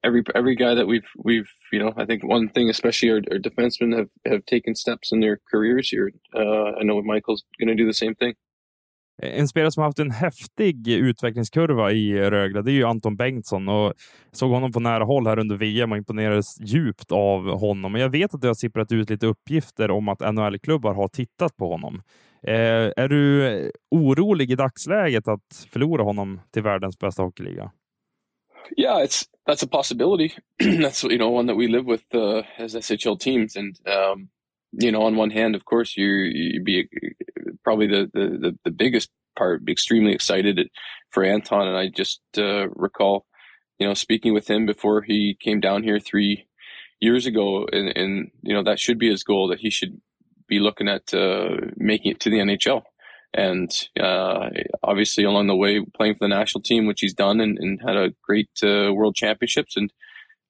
every 0.02 0.22
every 0.34 0.56
guy 0.56 0.74
that 0.74 0.86
we've 0.86 1.08
we've 1.16 1.48
you 1.72 1.78
know 1.78 1.92
I 1.96 2.04
think 2.04 2.24
one 2.24 2.48
thing 2.48 2.68
especially 2.68 3.10
our, 3.10 3.20
our 3.30 3.38
defensemen 3.38 3.96
have 3.96 4.08
have 4.26 4.44
taken 4.46 4.74
steps 4.74 5.12
in 5.12 5.20
their 5.20 5.40
careers 5.50 5.88
here. 5.88 6.10
Uh, 6.34 6.72
I 6.72 6.82
know 6.82 7.00
Michael's 7.02 7.44
going 7.58 7.68
to 7.68 7.74
do 7.74 7.86
the 7.86 7.94
same 7.94 8.14
thing. 8.16 8.34
En 9.22 9.48
spelare 9.48 9.72
som 9.72 9.80
har 9.80 9.88
haft 9.88 9.98
en 9.98 10.10
häftig 10.10 10.88
utvecklingskurva 10.88 11.92
i 11.92 12.30
Rögle, 12.30 12.62
det 12.62 12.70
är 12.70 12.74
ju 12.74 12.84
Anton 12.84 13.16
Bengtsson 13.16 13.68
och 13.68 13.92
såg 14.32 14.50
honom 14.50 14.72
på 14.72 14.80
nära 14.80 15.04
håll 15.04 15.26
här 15.26 15.38
under 15.38 15.56
VM 15.56 15.92
och 15.92 15.98
imponerades 15.98 16.60
djupt 16.60 17.12
av 17.12 17.58
honom. 17.58 17.92
Men 17.92 18.00
jag 18.00 18.08
vet 18.08 18.34
att 18.34 18.40
det 18.40 18.46
har 18.46 18.54
sipprat 18.54 18.92
ut 18.92 19.10
lite 19.10 19.26
uppgifter 19.26 19.90
om 19.90 20.08
att 20.08 20.34
NHL-klubbar 20.34 20.94
har 20.94 21.08
tittat 21.08 21.56
på 21.56 21.68
honom. 21.68 22.02
Eh, 22.42 22.92
är 22.96 23.08
du 23.08 23.72
orolig 23.90 24.50
i 24.50 24.54
dagsläget 24.54 25.28
att 25.28 25.66
förlora 25.72 26.02
honom 26.02 26.40
till 26.52 26.62
världens 26.62 26.98
bästa 26.98 27.22
hockeyliga? 27.22 27.70
Yeah, 28.76 29.02
it's 29.02 29.24
that's 29.48 29.64
a 29.64 29.68
possibility. 29.70 30.32
that's 30.62 31.04
you 31.04 31.18
know 31.18 31.38
one 31.38 31.52
that 31.52 31.58
we 31.58 31.66
live 31.66 31.92
with 31.92 32.14
uh, 32.14 32.42
as 32.58 32.74
SHL 32.74 33.16
teams, 33.16 33.56
and 33.56 33.76
um, 33.86 34.28
you 34.82 34.90
know 34.90 35.02
on 35.02 35.18
one 35.18 35.30
hand, 35.30 35.56
of 35.56 35.64
course, 35.64 36.00
you 36.00 36.62
be 36.64 36.88
probably 37.64 37.86
the, 37.86 38.10
the, 38.12 38.20
the, 38.20 38.58
the 38.64 38.70
biggest 38.70 39.10
part, 39.36 39.62
extremely 39.68 40.12
excited 40.12 40.68
for 41.10 41.24
Anton. 41.24 41.68
And 41.68 41.76
I 41.76 41.88
just 41.88 42.20
uh, 42.36 42.68
recall, 42.70 43.26
you 43.78 43.86
know, 43.86 43.94
speaking 43.94 44.34
with 44.34 44.48
him 44.48 44.66
before 44.66 45.02
he 45.02 45.36
came 45.40 45.60
down 45.60 45.82
here 45.82 45.98
three 45.98 46.46
years 47.00 47.26
ago, 47.26 47.66
and, 47.72 47.96
and 47.96 48.30
you 48.42 48.54
know 48.54 48.62
that 48.62 48.78
should 48.78 48.98
be 48.98 49.10
his 49.10 49.22
goal 49.22 49.48
that 49.48 49.60
he 49.60 49.70
should 49.70 50.00
be 50.46 50.58
looking 50.58 50.88
at 50.88 51.12
uh, 51.14 51.56
making 51.76 52.12
it 52.12 52.20
to 52.20 52.30
the 52.30 52.38
NHL. 52.38 52.82
And 53.32 53.70
uh, 53.98 54.50
obviously, 54.82 55.24
along 55.24 55.46
the 55.46 55.56
way, 55.56 55.84
playing 55.96 56.14
for 56.14 56.24
the 56.24 56.28
national 56.28 56.62
team, 56.62 56.86
which 56.86 57.00
he's 57.00 57.14
done, 57.14 57.40
and, 57.40 57.58
and 57.58 57.80
had 57.80 57.96
a 57.96 58.12
great 58.22 58.50
uh, 58.62 58.92
World 58.92 59.14
Championships, 59.14 59.76
and 59.76 59.92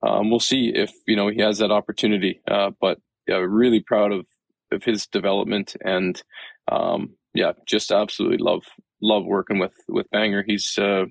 um, 0.03 0.31
we'll 0.31 0.41
see 0.41 0.73
if 0.75 0.91
you 1.07 1.17
know 1.17 1.29
he 1.29 1.41
has 1.41 1.59
that 1.59 1.71
opportunity. 1.71 2.41
Uh, 2.51 2.71
but 2.81 2.99
really 3.29 3.79
proud 3.79 4.11
of 4.11 4.27
of 4.73 4.85
his 4.85 5.07
development 5.07 5.77
and 5.85 6.23
um, 6.71 7.11
yeah, 7.35 7.53
just 7.67 7.91
absolutely 7.91 8.39
love 8.39 8.65
love 9.03 9.25
working 9.25 9.59
with 9.59 9.75
with 9.89 10.11
Banger. 10.11 10.45
He's 10.47 10.79
uh, 10.79 11.05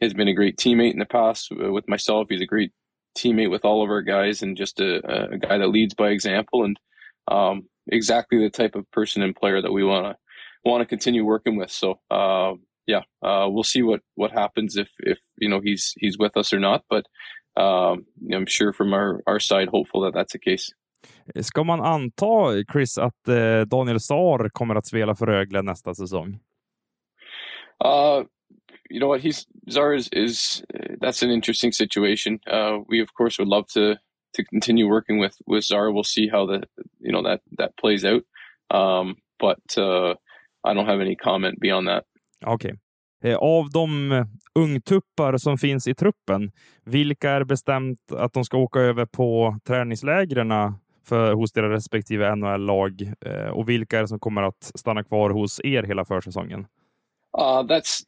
has 0.00 0.14
been 0.14 0.28
a 0.28 0.34
great 0.34 0.56
teammate 0.56 0.92
in 0.92 0.98
the 0.98 1.06
past 1.06 1.50
uh, 1.52 1.72
with 1.72 1.88
myself. 1.88 2.28
He's 2.28 2.40
a 2.42 2.46
great 2.46 2.72
teammate 3.16 3.50
with 3.50 3.64
all 3.64 3.82
of 3.82 3.90
our 3.90 4.02
guys, 4.02 4.42
and 4.42 4.56
just 4.56 4.80
a, 4.80 5.32
a 5.32 5.38
guy 5.38 5.58
that 5.58 5.68
leads 5.68 5.94
by 5.94 6.10
example, 6.10 6.64
and 6.64 6.78
um, 7.30 7.62
exactly 7.88 8.38
the 8.38 8.50
type 8.50 8.74
of 8.74 8.90
person 8.90 9.22
and 9.22 9.36
player 9.36 9.62
that 9.62 9.72
we 9.72 9.84
want 9.84 10.06
to 10.06 10.16
want 10.68 10.82
to 10.82 10.86
continue 10.86 11.24
working 11.24 11.56
with. 11.56 11.70
So 11.70 12.00
uh, 12.10 12.54
yeah, 12.86 13.02
uh, 13.22 13.48
we'll 13.48 13.64
see 13.64 13.82
what 13.82 14.00
what 14.14 14.32
happens 14.32 14.76
if 14.76 14.88
if 14.98 15.18
you 15.38 15.48
know 15.48 15.60
he's 15.62 15.94
he's 15.96 16.18
with 16.18 16.36
us 16.36 16.52
or 16.52 16.58
not, 16.58 16.84
but 16.90 17.06
um, 17.56 18.04
I'm 18.32 18.46
sure 18.46 18.72
from 18.72 18.92
our 18.92 19.22
our 19.26 19.40
side, 19.40 19.68
hopeful 19.68 20.02
that 20.02 20.14
that's 20.14 20.32
the 20.32 20.38
case. 20.38 20.72
Ska 21.40 21.64
man 21.64 21.80
anta, 21.80 22.64
Chris, 22.72 22.98
att 22.98 23.28
eh, 23.28 23.60
Daniel 23.60 24.00
Saar 24.00 24.48
kommer 24.48 24.74
att 24.74 24.86
spela 24.86 25.14
för 25.14 25.26
Rögle 25.26 25.62
nästa 25.62 25.94
säsong? 25.94 26.38
Uh, 27.84 28.24
you 28.90 29.00
know 29.00 29.08
what? 29.08 29.20
He's 29.20 29.46
Zar 29.70 29.94
is, 29.94 30.08
is 30.12 30.62
that's 31.00 31.22
an 31.22 31.30
interesting 31.30 31.72
situation. 31.72 32.38
Uh, 32.46 32.84
we 32.88 33.02
of 33.02 33.08
course 33.14 33.42
would 33.42 33.48
love 33.48 33.64
to 33.74 33.96
to 34.36 34.44
continue 34.50 34.86
working 34.86 35.20
with 35.20 35.36
with 35.46 35.64
Zara. 35.64 35.92
We'll 35.92 36.04
see 36.04 36.28
how 36.28 36.46
the 36.46 36.66
you 37.00 37.12
know 37.12 37.22
that 37.22 37.40
that 37.58 37.76
plays 37.76 38.04
out. 38.04 38.22
Um, 38.70 39.16
but 39.38 39.78
uh, 39.78 40.14
I 40.64 40.74
don't 40.74 40.86
have 40.86 41.00
any 41.00 41.16
comment 41.16 41.60
beyond 41.60 41.88
that. 41.88 42.04
Okay. 42.46 42.72
Eh, 43.24 43.36
av 43.36 43.70
de 43.70 44.10
ungtuppar 44.54 45.36
som 45.36 45.58
finns 45.58 45.88
i 45.88 45.94
truppen, 45.94 46.52
vilka 46.84 47.30
är 47.30 47.44
bestämt 47.44 48.12
att 48.12 48.32
de 48.32 48.44
ska 48.44 48.56
åka 48.56 48.80
över 48.80 49.06
på 49.06 49.58
träningslägren 49.66 50.52
för, 51.04 51.32
hos 51.32 51.52
deras 51.52 51.70
respektive 51.70 52.34
NHL-lag? 52.34 53.12
Eh, 53.26 53.48
och 53.48 53.68
vilka 53.68 53.98
är 53.98 54.02
det 54.02 54.08
som 54.08 54.18
kommer 54.18 54.42
att 54.42 54.72
stanna 54.74 55.04
kvar 55.04 55.30
hos 55.30 55.60
er 55.64 55.82
hela 55.82 56.04
försäsongen? 56.04 56.66
Uh, 57.38 57.62
that's 57.62 58.04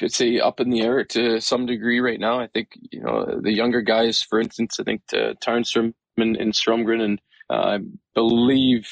it's 0.00 0.20
a 0.20 0.48
up 0.48 0.60
in 0.60 0.72
the 0.72 0.80
air 0.80 1.04
to 1.04 1.40
some 1.40 1.66
degree 1.66 2.00
right 2.00 2.20
now. 2.20 2.40
I 2.40 2.48
think 2.48 2.68
you 2.90 3.00
know 3.00 3.40
the 3.42 3.52
younger 3.52 3.80
guys, 3.80 4.26
for 4.30 4.40
instance, 4.40 4.80
I 4.80 4.84
think 4.84 5.02
uh, 5.12 5.34
Tarnstrom 5.40 5.92
and, 6.16 6.36
and 6.36 6.52
Stromgren, 6.52 7.00
and 7.00 7.20
uh, 7.48 7.76
I 7.76 7.78
believe 8.14 8.88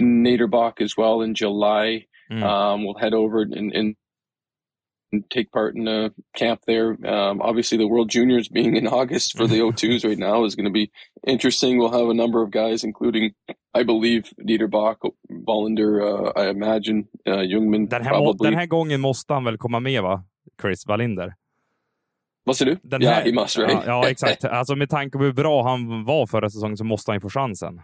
Naderbach 0.00 0.80
as 0.80 0.96
well 0.96 1.20
in 1.20 1.34
July. 1.34 2.06
Mm. 2.30 2.42
Um, 2.42 2.84
will 2.86 2.98
head 2.98 3.12
over 3.12 3.42
and, 3.42 3.70
and 3.74 3.96
take 5.22 5.50
part 5.52 5.76
in 5.76 5.88
a 5.88 6.10
camp 6.34 6.60
there. 6.66 6.96
Um, 7.06 7.40
obviously, 7.40 7.78
the 7.78 7.86
World 7.86 8.10
Juniors 8.10 8.48
being 8.48 8.76
in 8.76 8.86
August 8.86 9.36
for 9.36 9.46
the 9.46 9.60
O2s 9.66 10.04
right 10.04 10.18
now 10.18 10.44
is 10.44 10.54
going 10.54 10.66
to 10.66 10.72
be 10.72 10.90
interesting. 11.26 11.78
We'll 11.78 11.92
have 11.92 12.08
a 12.08 12.14
number 12.14 12.42
of 12.42 12.50
guys, 12.50 12.84
including, 12.84 13.34
I 13.74 13.84
believe, 13.84 14.32
Niederbach, 14.38 14.96
Wallinder, 15.30 16.02
uh, 16.02 16.32
I 16.40 16.48
imagine, 16.48 17.08
uh, 17.26 17.42
Ljungman. 17.42 17.88
Den 17.88 18.04
här, 18.04 18.44
den 18.44 18.54
här 18.54 18.66
gången 18.66 19.00
måste 19.00 19.34
han 19.34 19.44
väl 19.44 19.58
komma 19.58 19.80
med, 19.80 20.02
va? 20.02 20.24
Chris 20.60 20.86
Wallinder? 20.86 21.34
Vad 22.44 22.56
säger 22.56 22.72
du? 22.72 22.80
Den 22.82 23.02
yeah, 23.02 23.24
he 23.24 23.32
must, 23.32 23.58
right? 23.58 23.72
ja, 23.72 23.82
ja, 23.86 24.08
exakt. 24.10 24.44
Alltså 24.44 24.76
med 24.76 24.90
tanke 24.90 25.18
på 25.18 25.24
hur 25.24 25.32
bra 25.32 25.62
han 25.62 26.04
var 26.04 26.26
förra 26.26 26.50
säsongen 26.50 26.76
så 26.76 26.84
måste 26.84 27.10
han 27.10 27.20
få 27.20 27.30
chansen. 27.30 27.80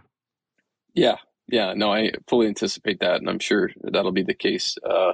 Yeah, 0.95 1.19
yeah, 1.51 1.75
no, 1.75 1.97
I 1.97 2.11
fully 2.29 2.47
anticipate 2.47 2.97
that, 2.99 3.21
and 3.21 3.29
I'm 3.29 3.39
sure 3.39 3.73
that'll 3.93 4.11
be 4.11 4.23
the 4.23 4.33
case. 4.33 4.77
Uh, 4.83 5.13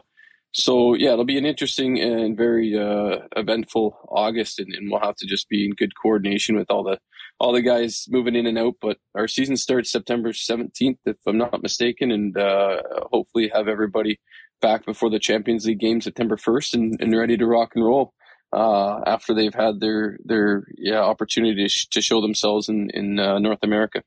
so 0.58 0.96
yeah, 0.96 1.14
it'll 1.14 1.24
be 1.24 1.38
an 1.38 1.46
interesting 1.46 2.00
and 2.00 2.36
very 2.36 2.76
uh, 2.76 3.20
eventful 3.36 3.96
August, 4.10 4.60
and, 4.60 4.74
and, 4.74 4.90
we'll 4.90 5.02
have 5.02 5.16
to 5.18 5.28
just 5.28 5.48
be 5.50 5.66
in 5.66 5.76
good 5.76 5.92
coordination 6.02 6.56
with 6.56 6.72
all 6.72 6.84
the 6.84 6.98
all 7.40 7.54
the 7.54 7.62
guys 7.62 8.08
moving 8.10 8.36
in 8.36 8.48
and 8.48 8.58
out. 8.58 8.74
But 8.82 8.98
our 9.14 9.28
season 9.28 9.56
starts 9.56 9.92
September 9.92 10.34
seventeenth, 10.34 10.98
if 11.06 11.18
I'm 11.28 11.38
not 11.38 11.62
mistaken, 11.62 12.12
and 12.12 12.36
uh, 12.36 12.82
hopefully 13.12 13.52
have 13.54 13.68
everybody 13.68 14.20
back 14.60 14.84
before 14.84 15.12
the 15.12 15.20
Champions 15.20 15.68
League 15.68 15.80
game 15.80 16.02
September 16.02 16.38
first 16.38 16.74
and, 16.74 17.00
and 17.00 17.16
ready 17.16 17.38
to 17.38 17.46
rock 17.46 17.74
and 17.76 17.86
roll 17.86 18.14
uh, 18.52 19.02
after 19.06 19.36
they've 19.36 19.54
had 19.54 19.80
their 19.80 20.18
their 20.26 20.64
yeah 20.76 21.02
opportunity 21.02 21.64
to, 21.64 21.70
sh- 21.70 21.88
to 21.92 22.02
show 22.02 22.20
themselves 22.20 22.68
in 22.68 22.90
in 22.96 23.20
uh, 23.20 23.38
North 23.38 23.60
America. 23.62 24.02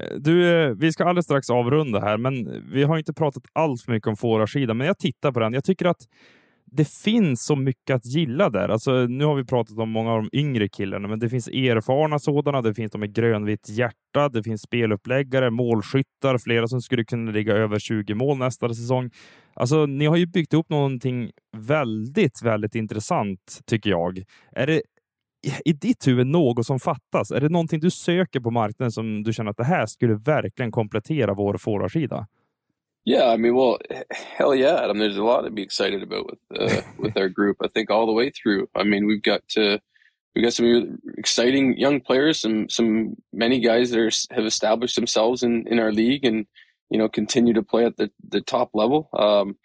Eh, 0.00 0.16
du, 0.18 0.48
eh, 0.48 0.70
vi 0.70 0.92
ska 0.92 1.04
alldeles 1.04 1.24
strax 1.24 1.50
avrunda 1.50 2.00
här, 2.00 2.18
men 2.18 2.62
vi 2.72 2.82
har 2.82 2.98
inte 2.98 3.12
pratat 3.12 3.42
allt 3.52 3.82
för 3.82 3.92
mycket 3.92 4.08
om 4.08 4.16
forwardsidan, 4.16 4.76
men 4.76 4.86
jag 4.86 4.98
tittar 4.98 5.32
på 5.32 5.40
den. 5.40 5.52
Jag 5.52 5.64
tycker 5.64 5.86
att 5.86 6.06
det 6.72 6.88
finns 6.88 7.44
så 7.44 7.56
mycket 7.56 7.96
att 7.96 8.06
gilla 8.06 8.50
där. 8.50 8.68
Alltså, 8.68 8.90
nu 8.92 9.24
har 9.24 9.34
vi 9.34 9.44
pratat 9.44 9.78
om 9.78 9.90
många 9.90 10.12
av 10.12 10.22
de 10.22 10.38
yngre 10.38 10.68
killarna, 10.68 11.08
men 11.08 11.18
det 11.18 11.28
finns 11.28 11.48
erfarna 11.48 12.18
sådana. 12.18 12.62
Det 12.62 12.74
finns 12.74 12.92
de 12.92 12.98
med 12.98 13.14
grönvitt 13.14 13.68
hjärta. 13.68 14.28
Det 14.28 14.42
finns 14.42 14.62
speluppläggare, 14.62 15.50
målskyttar, 15.50 16.38
flera 16.38 16.68
som 16.68 16.80
skulle 16.80 17.04
kunna 17.04 17.30
ligga 17.30 17.54
över 17.54 17.78
20 17.78 18.14
mål 18.14 18.38
nästa 18.38 18.68
säsong. 18.68 19.10
Alltså, 19.54 19.86
ni 19.86 20.06
har 20.06 20.16
ju 20.16 20.26
byggt 20.26 20.54
upp 20.54 20.70
någonting 20.70 21.30
väldigt, 21.56 22.42
väldigt 22.42 22.74
intressant 22.74 23.60
tycker 23.66 23.90
jag. 23.90 24.22
Är 24.52 24.66
det 24.66 24.82
i 25.64 25.72
ditt 25.72 26.06
huvud 26.06 26.26
något 26.26 26.66
som 26.66 26.80
fattas? 26.80 27.30
Är 27.30 27.40
det 27.40 27.48
någonting 27.48 27.80
du 27.80 27.90
söker 27.90 28.40
på 28.40 28.50
marknaden 28.50 28.92
som 28.92 29.22
du 29.22 29.32
känner 29.32 29.50
att 29.50 29.56
det 29.56 29.64
här 29.64 29.86
skulle 29.86 30.14
verkligen 30.14 30.70
komplettera 30.70 31.34
vår 31.34 31.56
forwardsida? 31.56 32.26
Yeah, 33.08 33.34
I 33.34 33.36
mean, 33.36 33.54
well, 33.54 33.78
hell 34.10 34.52
yeah. 34.52 34.84
Mean, 34.88 34.98
there's 34.98 35.16
a 35.16 35.22
lot 35.22 35.42
to 35.42 35.50
be 35.50 35.62
excited 35.62 36.02
about 36.02 36.26
with 36.26 36.40
uh, 36.60 36.82
with 36.98 37.16
our 37.16 37.28
group. 37.28 37.56
I 37.64 37.68
think 37.68 37.88
all 37.88 38.06
the 38.06 38.12
way 38.12 38.30
through. 38.30 38.68
I 38.74 38.82
mean, 38.82 39.06
we've 39.06 39.22
got 39.22 39.42
uh, 39.56 39.78
we've 40.34 40.44
got 40.44 40.52
some 40.52 40.98
exciting 41.16 41.78
young 41.78 42.00
players, 42.00 42.40
some 42.40 42.68
some 42.68 43.16
many 43.32 43.60
guys 43.60 43.90
that 43.90 44.00
are, 44.00 44.34
have 44.34 44.44
established 44.44 44.96
themselves 44.96 45.44
in 45.44 45.68
in 45.68 45.78
our 45.78 45.92
league, 45.92 46.24
and 46.24 46.46
you 46.90 46.98
know 46.98 47.08
continue 47.08 47.54
to 47.54 47.62
play 47.62 47.84
at 47.84 47.96
the 47.96 48.10
the 48.28 48.40
top 48.40 48.70
level. 48.74 49.08
Um, 49.12 49.56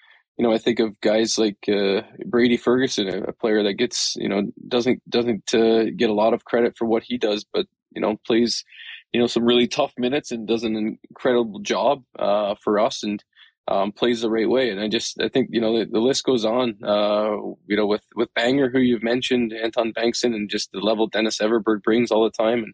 you 0.41 0.47
know, 0.47 0.53
I 0.55 0.57
think 0.57 0.79
of 0.79 0.99
guys 1.01 1.37
like 1.37 1.69
uh, 1.69 2.01
Brady 2.25 2.57
Ferguson, 2.57 3.07
a, 3.07 3.31
player 3.31 3.61
that 3.61 3.75
gets 3.75 4.15
you 4.15 4.27
know 4.27 4.51
doesn't 4.67 5.07
doesn't 5.07 5.53
uh, 5.53 5.91
get 5.95 6.09
a 6.09 6.15
lot 6.15 6.33
of 6.33 6.45
credit 6.45 6.75
for 6.75 6.85
what 6.85 7.03
he 7.03 7.19
does, 7.19 7.45
but 7.53 7.67
you 7.91 8.01
know 8.01 8.19
plays 8.25 8.65
you 9.13 9.19
know 9.19 9.27
some 9.27 9.45
really 9.45 9.67
tough 9.67 9.93
minutes 9.99 10.31
and 10.31 10.47
does 10.47 10.63
an 10.63 10.97
incredible 11.11 11.59
job 11.59 12.03
uh, 12.17 12.55
for 12.59 12.79
us 12.79 13.03
and 13.03 13.23
um, 13.67 13.91
plays 13.91 14.21
the 14.21 14.31
right 14.31 14.49
way. 14.49 14.71
And 14.71 14.79
I 14.79 14.87
just 14.87 15.21
I 15.21 15.29
think 15.29 15.49
you 15.51 15.61
know 15.61 15.77
the, 15.77 15.85
the 15.85 15.99
list 15.99 16.23
goes 16.23 16.43
on. 16.43 16.75
Uh, 16.83 17.33
you 17.67 17.77
know 17.77 17.85
with 17.85 18.01
with 18.15 18.33
Banger, 18.33 18.71
who 18.71 18.79
you've 18.79 19.03
mentioned, 19.03 19.53
Anton 19.53 19.93
Bengtsson, 19.93 20.33
and 20.33 20.49
just 20.49 20.71
the 20.71 20.79
level 20.79 21.05
Dennis 21.05 21.37
Everberg 21.37 21.83
brings 21.83 22.09
all 22.09 22.23
the 22.23 22.31
time, 22.31 22.63
and 22.63 22.73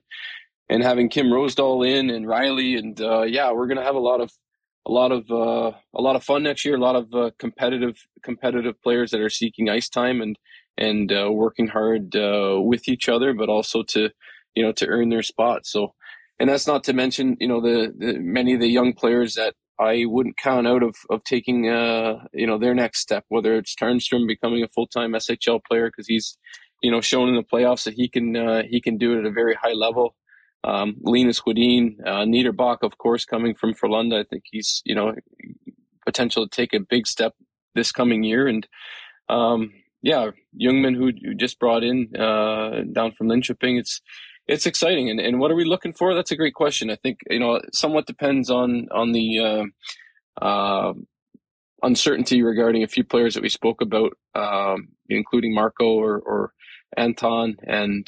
and 0.69 0.83
having 0.83 1.09
Kim 1.09 1.27
Rosedahl 1.27 1.85
in 1.85 2.11
and 2.11 2.29
Riley, 2.29 2.77
and 2.77 3.01
uh, 3.01 3.23
yeah, 3.23 3.51
we're 3.51 3.67
gonna 3.67 3.83
have 3.83 3.95
a 3.95 3.99
lot 3.99 4.21
of 4.21 4.31
a 4.87 4.91
lot 4.91 5.11
of 5.11 5.29
uh, 5.29 5.71
a 5.93 6.01
lot 6.01 6.15
of 6.15 6.23
fun 6.23 6.43
next 6.43 6.63
year. 6.63 6.75
A 6.75 6.79
lot 6.79 6.95
of 6.95 7.13
uh, 7.13 7.31
competitive 7.37 7.97
competitive 8.23 8.81
players 8.81 9.11
that 9.11 9.21
are 9.21 9.29
seeking 9.29 9.69
ice 9.69 9.89
time 9.89 10.21
and 10.21 10.37
and 10.77 11.11
uh, 11.11 11.29
working 11.31 11.67
hard 11.67 12.15
uh, 12.15 12.57
with 12.59 12.87
each 12.87 13.09
other, 13.09 13.33
but 13.33 13.49
also 13.49 13.83
to 13.83 14.09
you 14.55 14.63
know 14.63 14.71
to 14.73 14.87
earn 14.87 15.09
their 15.09 15.23
spot. 15.23 15.65
So, 15.65 15.93
and 16.39 16.49
that's 16.49 16.67
not 16.67 16.83
to 16.85 16.93
mention 16.93 17.35
you 17.39 17.47
know 17.47 17.61
the, 17.61 17.93
the 17.97 18.17
many 18.19 18.53
of 18.53 18.61
the 18.61 18.69
young 18.69 18.93
players 18.93 19.35
that 19.35 19.55
I 19.79 20.05
wouldn't 20.05 20.37
count 20.37 20.67
out 20.67 20.83
of 20.83 20.95
of 21.09 21.23
taking 21.25 21.69
uh 21.69 22.19
you 22.33 22.47
know 22.47 22.57
their 22.57 22.73
next 22.73 23.01
step, 23.01 23.25
whether 23.27 23.55
it's 23.55 23.75
Turnstrom 23.75 24.25
becoming 24.25 24.63
a 24.63 24.69
full 24.69 24.87
time 24.87 25.11
SHL 25.11 25.59
player 25.69 25.89
because 25.89 26.07
he's 26.07 26.37
you 26.81 26.91
know 26.91 27.01
shown 27.01 27.27
in 27.27 27.35
the 27.35 27.43
playoffs 27.43 27.83
that 27.83 27.95
he 27.95 28.07
can 28.07 28.37
uh, 28.37 28.63
he 28.69 28.79
can 28.79 28.97
do 28.97 29.13
it 29.13 29.19
at 29.19 29.25
a 29.25 29.31
very 29.31 29.55
high 29.55 29.73
level. 29.73 30.15
Um, 30.63 30.95
Linus 31.01 31.41
Wedin, 31.41 31.95
uh, 32.05 32.25
Niederbach, 32.25 32.79
of 32.81 32.97
course, 32.97 33.25
coming 33.25 33.55
from 33.55 33.73
Frölunda, 33.73 34.19
I 34.19 34.23
think 34.23 34.43
he's 34.51 34.81
you 34.85 34.95
know 34.95 35.13
potential 36.05 36.47
to 36.47 36.55
take 36.55 36.73
a 36.73 36.79
big 36.79 37.07
step 37.07 37.33
this 37.75 37.91
coming 37.91 38.23
year, 38.23 38.47
and 38.47 38.67
um, 39.29 39.71
yeah, 40.01 40.31
Ljungman 40.59 40.95
who, 40.95 41.11
who 41.23 41.35
just 41.35 41.59
brought 41.59 41.83
in 41.83 42.15
uh, 42.15 42.81
down 42.93 43.11
from 43.11 43.27
Linköping, 43.27 43.79
it's 43.79 44.01
it's 44.47 44.65
exciting. 44.65 45.09
And, 45.09 45.19
and 45.19 45.39
what 45.39 45.51
are 45.51 45.55
we 45.55 45.65
looking 45.65 45.93
for? 45.93 46.13
That's 46.13 46.31
a 46.31 46.37
great 46.37 46.53
question. 46.53 46.89
I 46.89 46.95
think, 46.95 47.19
you 47.29 47.39
know, 47.39 47.59
somewhat 47.73 48.07
depends 48.07 48.49
on, 48.49 48.87
on 48.91 49.11
the, 49.11 49.39
uh, 50.41 50.43
uh, 50.43 50.93
uncertainty 51.83 52.41
regarding 52.41 52.83
a 52.83 52.87
few 52.87 53.03
players 53.03 53.33
that 53.33 53.43
we 53.43 53.49
spoke 53.49 53.81
about, 53.81 54.13
um, 54.35 54.87
including 55.09 55.53
Marco 55.53 55.85
or, 55.85 56.19
or 56.19 56.53
Anton. 56.95 57.57
And, 57.67 58.07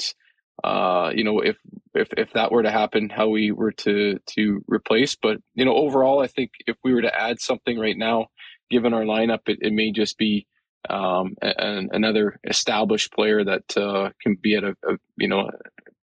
uh, 0.64 1.12
you 1.14 1.24
know, 1.24 1.40
if, 1.40 1.58
if, 1.94 2.10
if 2.18 2.34
that 2.34 2.52
were 2.52 2.64
to 2.64 2.72
happen, 2.72 3.10
how 3.10 3.28
we 3.30 3.52
were 3.52 3.72
to, 3.72 4.20
to 4.28 4.64
replace. 4.68 5.16
But, 5.16 5.38
you 5.56 5.66
know, 5.66 5.76
overall, 5.76 6.22
I 6.22 6.28
think 6.28 6.52
if 6.68 6.78
we 6.84 6.94
were 6.94 7.02
to 7.02 7.20
add 7.20 7.40
something 7.40 7.78
right 7.78 7.98
now, 7.98 8.28
given 8.70 8.94
our 8.94 9.04
lineup, 9.04 9.42
it, 9.48 9.60
it 9.62 9.74
may 9.74 9.92
just 9.92 10.18
be, 10.18 10.48
um, 10.90 11.36
and 11.42 11.90
another 11.92 12.40
established 12.48 13.12
player 13.12 13.44
that 13.44 13.78
uh, 13.78 14.12
can 14.22 14.38
be 14.42 14.56
at 14.56 14.64
a, 14.64 14.76
a, 14.88 14.98
you 15.18 15.28
know 15.28 15.50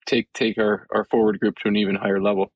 take 0.07 0.33
take 0.33 0.59
our, 0.59 0.87
our 0.95 1.05
forward 1.05 1.41
group 1.41 1.57
to 1.59 1.69
an 1.69 1.77
even 1.77 1.95
higher 1.95 2.21
level. 2.21 2.53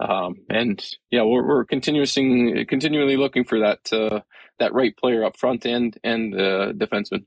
Um, 0.00 0.36
and 0.48 0.84
yeah, 1.10 1.22
we're, 1.22 1.46
we're 1.46 1.64
continuously 1.64 2.64
continually 2.66 3.16
looking 3.16 3.44
for 3.44 3.60
that 3.60 3.92
uh, 3.92 4.20
that 4.58 4.74
right 4.74 4.96
player 4.96 5.24
up 5.24 5.36
front 5.36 5.64
and 5.66 5.96
and 6.02 6.34
uh, 6.34 6.72
defenseman. 6.72 7.24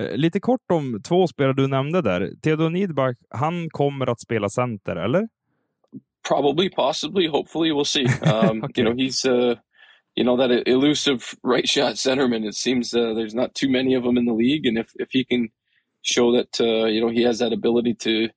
Eh, 0.00 0.16
lite 0.16 0.40
kort 0.40 0.70
om 0.72 1.02
två 1.02 1.26
spelare 1.26 1.52
du 1.52 1.66
nämnde 1.66 2.02
där. 2.02 2.30
Theodor 2.42 2.70
Niederbach, 2.70 3.16
han 3.30 3.70
kommer 3.70 4.10
att 4.10 4.20
spela 4.20 4.48
center, 4.48 4.96
eller? 4.96 5.28
Probably, 6.28 6.70
possibly, 6.70 7.28
hopefully, 7.28 7.72
we'll 7.72 7.84
see. 7.84 8.06
Um, 8.22 8.64
okay. 8.64 8.82
You 8.82 8.84
know, 8.84 8.94
he's 8.94 9.24
uh, 9.24 9.56
you 10.14 10.24
know 10.24 10.36
that 10.36 10.68
elusive 10.68 11.20
right 11.42 11.68
shot 11.68 11.96
centerman. 11.96 12.44
It 12.48 12.54
seems 12.54 12.94
uh, 12.94 13.14
there's 13.14 13.34
not 13.34 13.54
too 13.54 13.70
many 13.70 13.96
of 13.96 14.04
them 14.04 14.18
in 14.18 14.26
the 14.26 14.34
league, 14.34 14.66
and 14.66 14.78
if 14.78 14.92
if 14.94 15.08
he 15.10 15.24
can 15.24 15.48
show 16.02 16.32
that 16.32 16.60
uh, 16.60 16.86
you 16.86 17.00
know 17.00 17.10
he 17.10 17.22
has 17.26 17.38
that 17.38 17.52
ability 17.52 17.94
to 17.94 18.28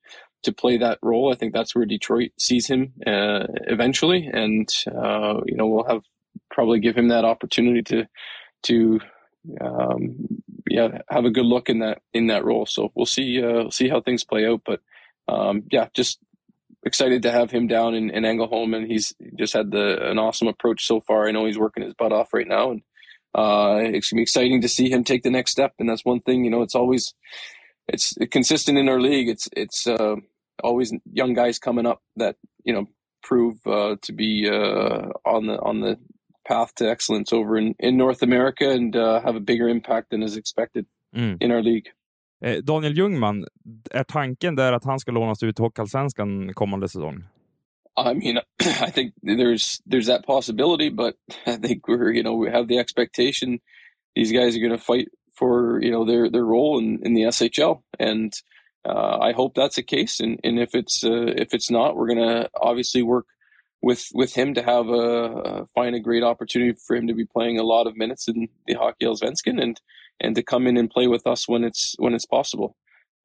to 0.43 0.51
play 0.51 0.77
that 0.77 0.97
role. 1.01 1.31
I 1.31 1.35
think 1.35 1.53
that's 1.53 1.75
where 1.75 1.85
Detroit 1.85 2.31
sees 2.37 2.67
him 2.67 2.93
uh, 3.05 3.47
eventually, 3.67 4.29
and 4.33 4.69
uh, 4.87 5.41
you 5.45 5.55
know 5.57 5.67
we'll 5.67 5.87
have 5.87 6.03
probably 6.49 6.79
give 6.79 6.97
him 6.97 7.09
that 7.09 7.25
opportunity 7.25 7.81
to 7.83 8.05
to 8.63 8.99
um, 9.61 10.41
yeah 10.69 10.99
have 11.09 11.25
a 11.25 11.31
good 11.31 11.45
look 11.45 11.69
in 11.69 11.79
that 11.79 12.01
in 12.13 12.27
that 12.27 12.45
role. 12.45 12.65
So 12.65 12.91
we'll 12.95 13.05
see 13.05 13.43
uh, 13.43 13.69
see 13.69 13.89
how 13.89 14.01
things 14.01 14.23
play 14.23 14.47
out, 14.47 14.61
but 14.65 14.81
um, 15.27 15.63
yeah, 15.71 15.87
just 15.93 16.19
excited 16.85 17.23
to 17.23 17.31
have 17.31 17.51
him 17.51 17.67
down 17.67 17.95
in, 17.95 18.09
in 18.09 18.23
Engelholm, 18.23 18.75
and 18.75 18.89
he's 18.89 19.13
just 19.37 19.53
had 19.53 19.71
the 19.71 20.09
an 20.09 20.19
awesome 20.19 20.47
approach 20.47 20.85
so 20.85 20.99
far. 20.99 21.27
I 21.27 21.31
know 21.31 21.45
he's 21.45 21.57
working 21.57 21.83
his 21.83 21.93
butt 21.93 22.11
off 22.11 22.33
right 22.33 22.47
now, 22.47 22.71
and 22.71 22.81
uh, 23.35 23.79
it's 23.81 24.09
gonna 24.09 24.19
be 24.19 24.23
exciting 24.23 24.61
to 24.61 24.69
see 24.69 24.89
him 24.89 25.03
take 25.03 25.23
the 25.23 25.31
next 25.31 25.51
step. 25.51 25.73
And 25.79 25.89
that's 25.89 26.05
one 26.05 26.19
thing, 26.21 26.43
you 26.43 26.51
know, 26.51 26.61
it's 26.61 26.75
always 26.75 27.13
it's 27.87 28.13
consistent 28.31 28.77
in 28.77 28.89
our 28.89 28.99
league. 28.99 29.29
It's 29.29 29.47
it's 29.55 29.87
uh, 29.87 30.15
always 30.63 30.93
young 31.11 31.33
guys 31.33 31.59
coming 31.59 31.85
up 31.85 32.01
that 32.17 32.35
you 32.63 32.73
know 32.73 32.87
prove 33.23 33.57
uh, 33.65 33.95
to 34.01 34.13
be 34.13 34.49
uh, 34.49 35.07
on 35.25 35.47
the 35.47 35.59
on 35.61 35.81
the 35.81 35.97
path 36.47 36.75
to 36.75 36.89
excellence 36.89 37.33
over 37.33 37.57
in, 37.57 37.75
in 37.79 37.97
North 37.97 38.23
America 38.23 38.69
and 38.69 38.95
uh, 38.95 39.21
have 39.21 39.35
a 39.35 39.39
bigger 39.39 39.69
impact 39.69 40.09
than 40.09 40.23
is 40.23 40.37
expected 40.37 40.85
mm. 41.15 41.37
in 41.41 41.51
our 41.51 41.61
league. 41.61 41.89
Eh, 42.43 42.57
Daniel 42.57 42.93
Ljungman, 42.93 43.45
är 43.91 44.03
tanken 44.03 44.55
där 44.55 44.73
att 44.73 44.83
han 44.83 44.99
ska 44.99 45.11
lånas 45.11 45.43
ut 45.43 45.55
till 45.55 45.65
Hockeyallsvenskan 45.65 46.53
kommande 46.53 46.89
säsong? 46.89 47.23
I 47.95 48.13
mean, 48.13 48.39
I 48.81 48.91
think 48.91 49.13
there's 49.21 49.81
there's 49.85 50.07
that 50.07 50.25
possibility, 50.25 50.89
but 50.89 51.15
I 51.45 51.57
think 51.57 51.87
we're 51.87 52.11
you 52.11 52.23
know 52.23 52.33
we 52.33 52.51
have 52.51 52.67
the 52.67 52.79
expectation 52.79 53.59
these 54.15 54.31
guys 54.31 54.55
are 54.55 54.59
going 54.59 54.77
to 54.77 54.77
fight 54.77 55.09
for 55.35 55.81
you 55.81 55.91
know 55.91 56.05
their 56.05 56.29
their 56.29 56.45
role 56.45 56.79
in, 56.79 56.99
in 57.03 57.13
the 57.13 57.23
SHL, 57.23 57.81
and 57.99 58.33
uh, 58.85 59.17
I 59.19 59.33
hope 59.33 59.55
that's 59.55 59.75
the 59.75 59.83
case, 59.83 60.19
and 60.19 60.39
and 60.43 60.59
if 60.59 60.75
it's 60.75 61.03
uh, 61.03 61.33
if 61.37 61.53
it's 61.53 61.71
not, 61.71 61.95
we're 61.95 62.07
gonna 62.07 62.49
obviously 62.59 63.01
work 63.01 63.25
with 63.83 64.07
with 64.13 64.33
him 64.33 64.53
to 64.53 64.63
have 64.63 64.87
a 64.87 65.07
a 65.51 65.67
find 65.75 65.95
a 65.95 65.99
great 65.99 66.23
opportunity 66.23 66.73
for 66.87 66.95
him 66.95 67.07
to 67.07 67.13
be 67.13 67.25
playing 67.25 67.59
a 67.59 67.63
lot 67.63 67.85
of 67.85 67.97
minutes 67.97 68.27
in 68.27 68.47
the 68.65 68.75
Hockey 68.75 69.05
Allsvenskan 69.05 69.61
and 69.61 69.79
and 70.21 70.35
to 70.35 70.43
come 70.43 70.65
in 70.67 70.77
and 70.77 70.89
play 70.89 71.07
with 71.07 71.27
us 71.27 71.47
when 71.47 71.63
it's 71.63 71.95
when 71.99 72.13
it's 72.15 72.25
possible. 72.25 72.75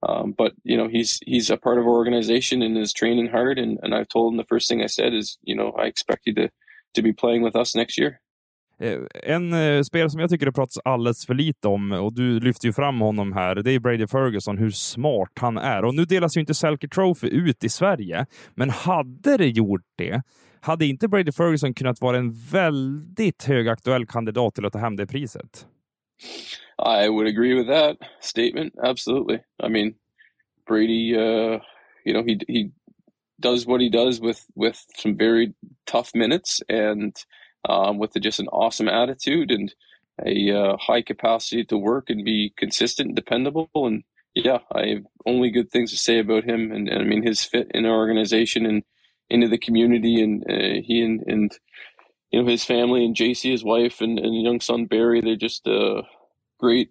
Um, 0.02 0.34
but 0.36 0.52
you 0.64 0.76
know 0.76 0.88
he's 0.88 1.18
he's 1.24 1.50
a 1.50 1.56
part 1.56 1.78
of 1.78 1.84
our 1.84 1.96
organization 2.02 2.62
and 2.62 2.76
is 2.76 2.92
training 2.92 3.28
hard, 3.28 3.58
and 3.58 3.78
and 3.82 3.94
I've 3.94 4.08
told 4.08 4.32
him 4.32 4.36
the 4.36 4.52
first 4.54 4.68
thing 4.68 4.82
I 4.82 4.86
said 4.86 5.14
is 5.14 5.38
you 5.42 5.56
know 5.56 5.70
I 5.82 5.86
expect 5.86 6.26
you 6.26 6.34
to 6.34 6.50
to 6.94 7.02
be 7.02 7.12
playing 7.12 7.42
with 7.42 7.56
us 7.56 7.74
next 7.74 7.98
year. 7.98 8.20
Eh, 8.80 8.98
en 9.22 9.52
eh, 9.52 9.82
spelare 9.82 10.10
som 10.10 10.20
jag 10.20 10.30
tycker 10.30 10.46
det 10.46 10.52
pratas 10.52 10.78
alldeles 10.84 11.26
för 11.26 11.34
lite 11.34 11.68
om, 11.68 11.92
och 11.92 12.12
du 12.12 12.40
lyfter 12.40 12.66
ju 12.66 12.72
fram 12.72 13.00
honom 13.00 13.32
här, 13.32 13.54
det 13.54 13.70
är 13.70 13.80
Brady 13.80 14.06
Ferguson, 14.06 14.58
hur 14.58 14.70
smart 14.70 15.32
han 15.40 15.58
är. 15.58 15.84
Och 15.84 15.94
nu 15.94 16.04
delas 16.04 16.36
ju 16.36 16.40
inte 16.40 16.54
Selke 16.54 16.88
Trophy 16.88 17.28
ut 17.28 17.64
i 17.64 17.68
Sverige, 17.68 18.26
men 18.54 18.70
hade 18.70 19.36
det 19.36 19.48
gjort 19.48 19.84
det, 19.96 20.22
hade 20.60 20.86
inte 20.86 21.08
Brady 21.08 21.32
Ferguson 21.32 21.74
kunnat 21.74 22.00
vara 22.00 22.16
en 22.18 22.32
väldigt 22.32 23.44
högaktuell 23.44 24.06
kandidat 24.06 24.54
till 24.54 24.66
att 24.66 24.72
ta 24.72 24.78
hem 24.78 24.96
det 24.96 25.06
priset? 25.06 25.66
I 26.78 27.08
would 27.08 27.26
agree 27.26 27.54
with 27.54 27.68
that 27.68 27.96
statement. 28.20 28.74
Absolutely. 28.82 29.38
I 29.62 29.68
mean, 29.68 29.94
Brady, 30.66 31.16
uh, 31.16 31.60
you 32.04 32.12
know, 32.12 32.22
he 32.22 32.38
he 32.48 32.70
does 33.40 33.66
what 33.66 33.80
he 33.80 33.88
does 33.88 34.20
with 34.20 34.40
with 34.54 34.76
some 34.96 35.16
very 35.16 35.54
tough 35.86 36.14
minutes, 36.14 36.60
and 36.68 37.16
um, 37.68 37.98
with 37.98 38.12
just 38.20 38.40
an 38.40 38.48
awesome 38.48 38.88
attitude 38.88 39.50
and 39.50 39.74
a 40.24 40.50
uh, 40.50 40.76
high 40.76 41.02
capacity 41.02 41.64
to 41.64 41.78
work 41.78 42.10
and 42.10 42.24
be 42.24 42.52
consistent 42.56 43.08
and 43.08 43.16
dependable. 43.16 43.68
And 43.74 44.04
yeah, 44.34 44.58
I 44.72 44.86
have 44.86 45.04
only 45.26 45.50
good 45.50 45.70
things 45.70 45.90
to 45.90 45.96
say 45.96 46.18
about 46.18 46.44
him. 46.44 46.72
And, 46.72 46.88
and 46.88 47.02
I 47.02 47.04
mean, 47.04 47.22
his 47.22 47.44
fit 47.44 47.70
in 47.72 47.86
our 47.86 47.96
organization 47.96 48.66
and 48.66 48.82
into 49.30 49.48
the 49.48 49.58
community 49.58 50.22
and 50.22 50.44
uh, 50.48 50.80
he 50.84 51.02
and, 51.02 51.22
and, 51.26 51.52
you 52.30 52.42
know, 52.42 52.48
his 52.48 52.64
family 52.64 53.04
and 53.04 53.16
JC, 53.16 53.50
his 53.50 53.64
wife 53.64 54.00
and, 54.00 54.18
and 54.18 54.42
young 54.42 54.60
son 54.60 54.86
Barry, 54.86 55.20
they're 55.20 55.36
just 55.36 55.66
uh, 55.66 56.02
great, 56.58 56.90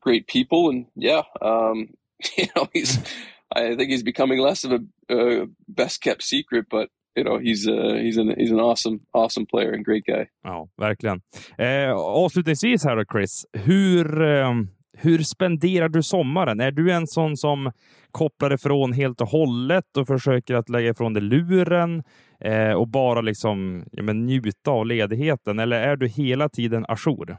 great 0.00 0.26
people, 0.26 0.68
and 0.68 0.86
yeah, 0.94 1.22
um, 1.40 1.88
you 2.36 2.46
know, 2.54 2.68
he's. 2.72 2.98
I 3.54 3.76
think 3.76 3.90
he's 3.90 4.02
becoming 4.02 4.40
less 4.40 4.64
of 4.64 4.72
a 5.08 5.46
best 5.68 6.02
kept 6.02 6.24
secret, 6.24 6.66
but 6.68 6.90
you 7.16 7.24
know, 7.24 7.38
he's 7.38 7.66
uh, 7.66 7.94
he's 7.94 8.18
an 8.18 8.34
he's 8.36 8.50
an 8.50 8.60
awesome 8.60 9.00
awesome 9.14 9.46
player 9.46 9.72
and 9.72 9.84
great 9.84 10.04
guy. 10.04 10.28
Ja, 10.44 10.68
verkligen. 10.76 11.22
Eh, 11.58 11.92
avslutningsvis 11.92 12.84
här 12.84 12.96
då 12.96 13.04
Chris, 13.04 13.46
hur 13.52 14.22
eh, 14.22 14.52
hur 14.98 15.18
spenderar 15.18 15.88
du 15.88 16.02
sommaren? 16.02 16.60
Är 16.60 16.70
du 16.70 16.92
en 16.92 17.06
sån 17.06 17.36
som 17.36 17.72
kopplar 18.10 18.52
ifrån 18.52 18.92
helt 18.92 19.20
och 19.20 19.28
hållet 19.28 19.96
och 19.96 20.06
försöker 20.06 20.54
att 20.54 20.68
lägga 20.68 20.90
ifrån 20.90 21.12
dig 21.12 21.22
luren 21.22 22.02
eh, 22.40 22.72
och 22.72 22.88
bara 22.88 23.20
liksom 23.20 23.84
ja, 23.92 24.02
men 24.02 24.26
njuta 24.26 24.70
av 24.70 24.86
ledigheten? 24.86 25.58
Eller 25.58 25.80
är 25.80 25.96
du 25.96 26.08
hela 26.08 26.48
tiden 26.48 26.84
ajour? 26.88 27.36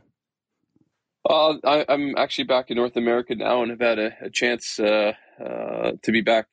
Uh, 1.30 1.58
I, 1.64 1.84
I'm 1.89 2.16
actually 2.16 2.47
back 2.47 2.72
in 2.72 2.78
North 2.78 2.97
America 2.97 3.36
now 3.36 3.62
and 3.62 3.72
have 3.72 3.82
had 3.82 3.99
a, 3.99 4.12
a 4.26 4.30
chance 4.32 4.80
uh, 4.80 5.12
uh, 5.43 5.91
to 6.01 6.12
be 6.12 6.22
back, 6.22 6.45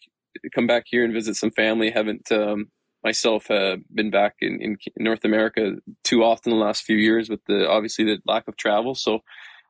come 0.53 0.67
back 0.67 0.85
here 0.87 1.05
and 1.05 1.15
visit 1.15 1.37
some 1.37 1.53
family. 1.53 1.91
Haven't 1.91 2.33
um, 2.33 2.67
myself 3.05 3.51
uh, 3.51 3.77
been 3.95 4.11
back 4.11 4.35
in, 4.41 4.61
in 4.61 4.77
North 4.97 5.25
America 5.25 5.77
too 6.03 6.25
often 6.25 6.51
the 6.51 6.59
last 6.59 6.83
few 6.83 6.97
years 6.97 7.29
with 7.29 7.45
the 7.47 7.69
obviously 7.69 8.05
the 8.05 8.19
lack 8.27 8.49
of 8.49 8.57
travel. 8.57 8.95
So, 8.97 9.21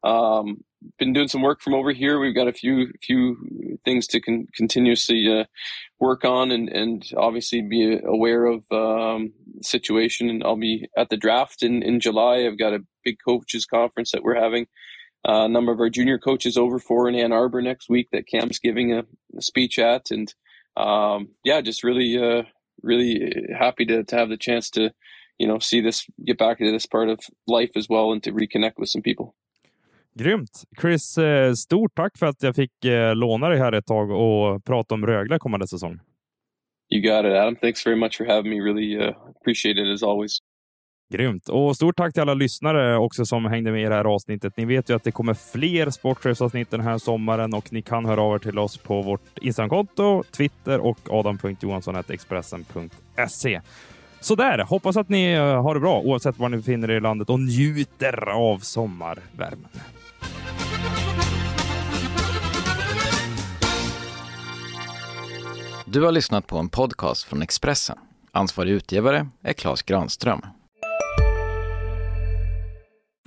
um, 0.04 0.62
been 0.98 1.12
doing 1.12 1.28
some 1.28 1.42
work 1.42 1.62
from 1.62 1.74
over 1.74 1.92
here. 1.92 2.20
We've 2.20 2.34
got 2.34 2.48
a 2.48 2.52
few 2.52 2.88
few 3.02 3.78
things 3.84 4.06
to 4.08 4.20
con- 4.20 4.48
continuously 4.54 5.40
uh, 5.40 5.44
work 5.98 6.24
on, 6.24 6.50
and 6.50 6.68
and 6.68 7.04
obviously 7.16 7.62
be 7.62 7.98
aware 8.04 8.44
of 8.44 8.64
um, 8.70 9.32
situation. 9.62 10.28
And 10.28 10.44
I'll 10.44 10.56
be 10.56 10.86
at 10.96 11.08
the 11.08 11.16
draft 11.16 11.62
in 11.62 11.82
in 11.82 12.00
July. 12.00 12.46
I've 12.46 12.58
got 12.58 12.74
a 12.74 12.84
big 13.04 13.16
coaches 13.26 13.66
conference 13.66 14.12
that 14.12 14.22
we're 14.22 14.40
having 14.40 14.66
a 15.24 15.48
number 15.48 15.72
of 15.72 15.80
our 15.80 15.90
junior 15.90 16.18
coaches 16.18 16.56
over 16.56 16.78
for 16.78 17.08
in 17.08 17.14
Ann 17.14 17.32
Arbor 17.32 17.62
next 17.62 17.88
week 17.88 18.08
that 18.12 18.28
Cam's 18.28 18.58
giving 18.58 18.92
a, 18.92 19.04
a 19.36 19.42
speech 19.42 19.78
at, 19.78 20.10
and 20.10 20.32
um, 20.76 21.28
yeah, 21.44 21.60
just 21.60 21.82
really, 21.84 22.18
uh, 22.18 22.42
really 22.82 23.32
happy 23.58 23.86
to 23.86 24.04
to 24.04 24.16
have 24.16 24.28
the 24.28 24.36
chance 24.36 24.70
to, 24.70 24.90
you 25.38 25.46
know, 25.46 25.58
see 25.58 25.80
this 25.80 26.06
get 26.24 26.38
back 26.38 26.60
into 26.60 26.72
this 26.72 26.86
part 26.86 27.08
of 27.08 27.20
life 27.46 27.70
as 27.76 27.88
well, 27.88 28.12
and 28.12 28.22
to 28.24 28.32
reconnect 28.32 28.74
with 28.76 28.90
some 28.90 29.02
people. 29.02 29.34
Grymt! 30.18 30.62
Chris, 30.80 31.18
eh, 31.18 31.52
stort 31.52 31.94
tack 31.94 32.18
för 32.18 32.26
att 32.26 32.42
jag 32.42 32.56
fick 32.56 32.84
eh, 32.84 33.14
låna 33.14 33.48
dig 33.48 33.58
här 33.58 33.72
ett 33.72 33.86
tag 33.86 34.10
och 34.10 34.64
prata 34.64 34.94
om 34.94 35.06
Rögle 35.06 35.38
kommande 35.38 35.68
säsong. 35.68 35.98
You 36.94 37.02
got 37.02 37.24
it, 37.24 37.32
Adam. 37.32 37.56
Thanks 37.56 37.86
very 37.86 37.96
much 37.96 38.16
for 38.16 38.24
having 38.24 38.50
me. 38.50 38.60
Really 38.60 38.96
uh, 38.96 39.12
appreciate 39.40 39.80
it 39.80 39.94
as 39.94 40.02
always. 40.02 40.38
Grymt! 41.12 41.48
Och 41.48 41.76
stort 41.76 41.96
tack 41.96 42.12
till 42.12 42.22
alla 42.22 42.34
lyssnare 42.34 42.96
också 42.96 43.26
som 43.26 43.44
hängde 43.44 43.72
med 43.72 43.82
i 43.82 43.88
det 43.88 43.94
här 43.94 44.04
avsnittet. 44.04 44.56
Ni 44.56 44.64
vet 44.64 44.90
ju 44.90 44.96
att 44.96 45.04
det 45.04 45.10
kommer 45.10 45.34
fler 45.34 45.90
sportchefsavsnitt 45.90 46.70
den 46.70 46.80
här 46.80 46.98
sommaren 46.98 47.54
och 47.54 47.72
ni 47.72 47.82
kan 47.82 48.04
höra 48.04 48.22
av 48.22 48.34
er 48.34 48.38
till 48.38 48.58
oss 48.58 48.78
på 48.78 49.02
vårt 49.02 49.38
Instagramkonto, 49.38 50.22
Twitter 50.22 50.80
och 50.80 50.98
adam.johansson.expressen.se. 51.10 53.60
Sådär, 54.20 54.58
hoppas 54.58 54.96
att 54.96 55.08
ni 55.08 55.32
eh, 55.32 55.62
har 55.62 55.74
det 55.74 55.80
bra 55.80 56.00
oavsett 56.00 56.38
var 56.38 56.48
ni 56.48 56.56
befinner 56.56 56.90
er 56.90 56.96
i 56.96 57.00
landet 57.00 57.30
och 57.30 57.40
njuter 57.40 58.30
av 58.30 58.58
sommarvärmen. 58.58 59.70
Du 65.94 66.02
har 66.02 66.12
lyssnat 66.12 66.46
på 66.46 66.58
en 66.58 66.68
podcast 66.68 67.24
från 67.24 67.42
Expressen. 67.42 67.98
Ansvarig 68.32 68.70
utgivare 68.70 69.28
är 69.42 69.52
Klas 69.52 69.82
Granström. 69.82 70.40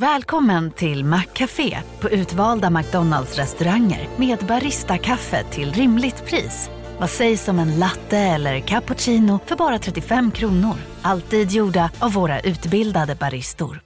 Välkommen 0.01 0.71
till 0.71 1.05
Maccafé 1.05 1.77
på 1.99 2.09
utvalda 2.09 2.69
McDonalds 2.69 3.35
restauranger 3.35 4.09
med 4.17 4.39
Baristakaffe 4.47 5.43
till 5.43 5.73
rimligt 5.73 6.25
pris. 6.25 6.69
Vad 6.99 7.09
sägs 7.09 7.47
om 7.47 7.59
en 7.59 7.79
latte 7.79 8.17
eller 8.17 8.59
cappuccino 8.59 9.39
för 9.45 9.55
bara 9.55 9.79
35 9.79 10.31
kronor? 10.31 10.75
Alltid 11.01 11.51
gjorda 11.51 11.91
av 11.99 12.13
våra 12.13 12.39
utbildade 12.39 13.15
baristor. 13.15 13.81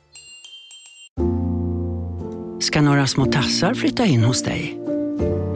Ska 2.59 2.81
några 2.81 3.07
små 3.07 3.25
tassar 3.25 3.73
flytta 3.73 4.05
in 4.05 4.23
hos 4.23 4.43
dig? 4.43 4.77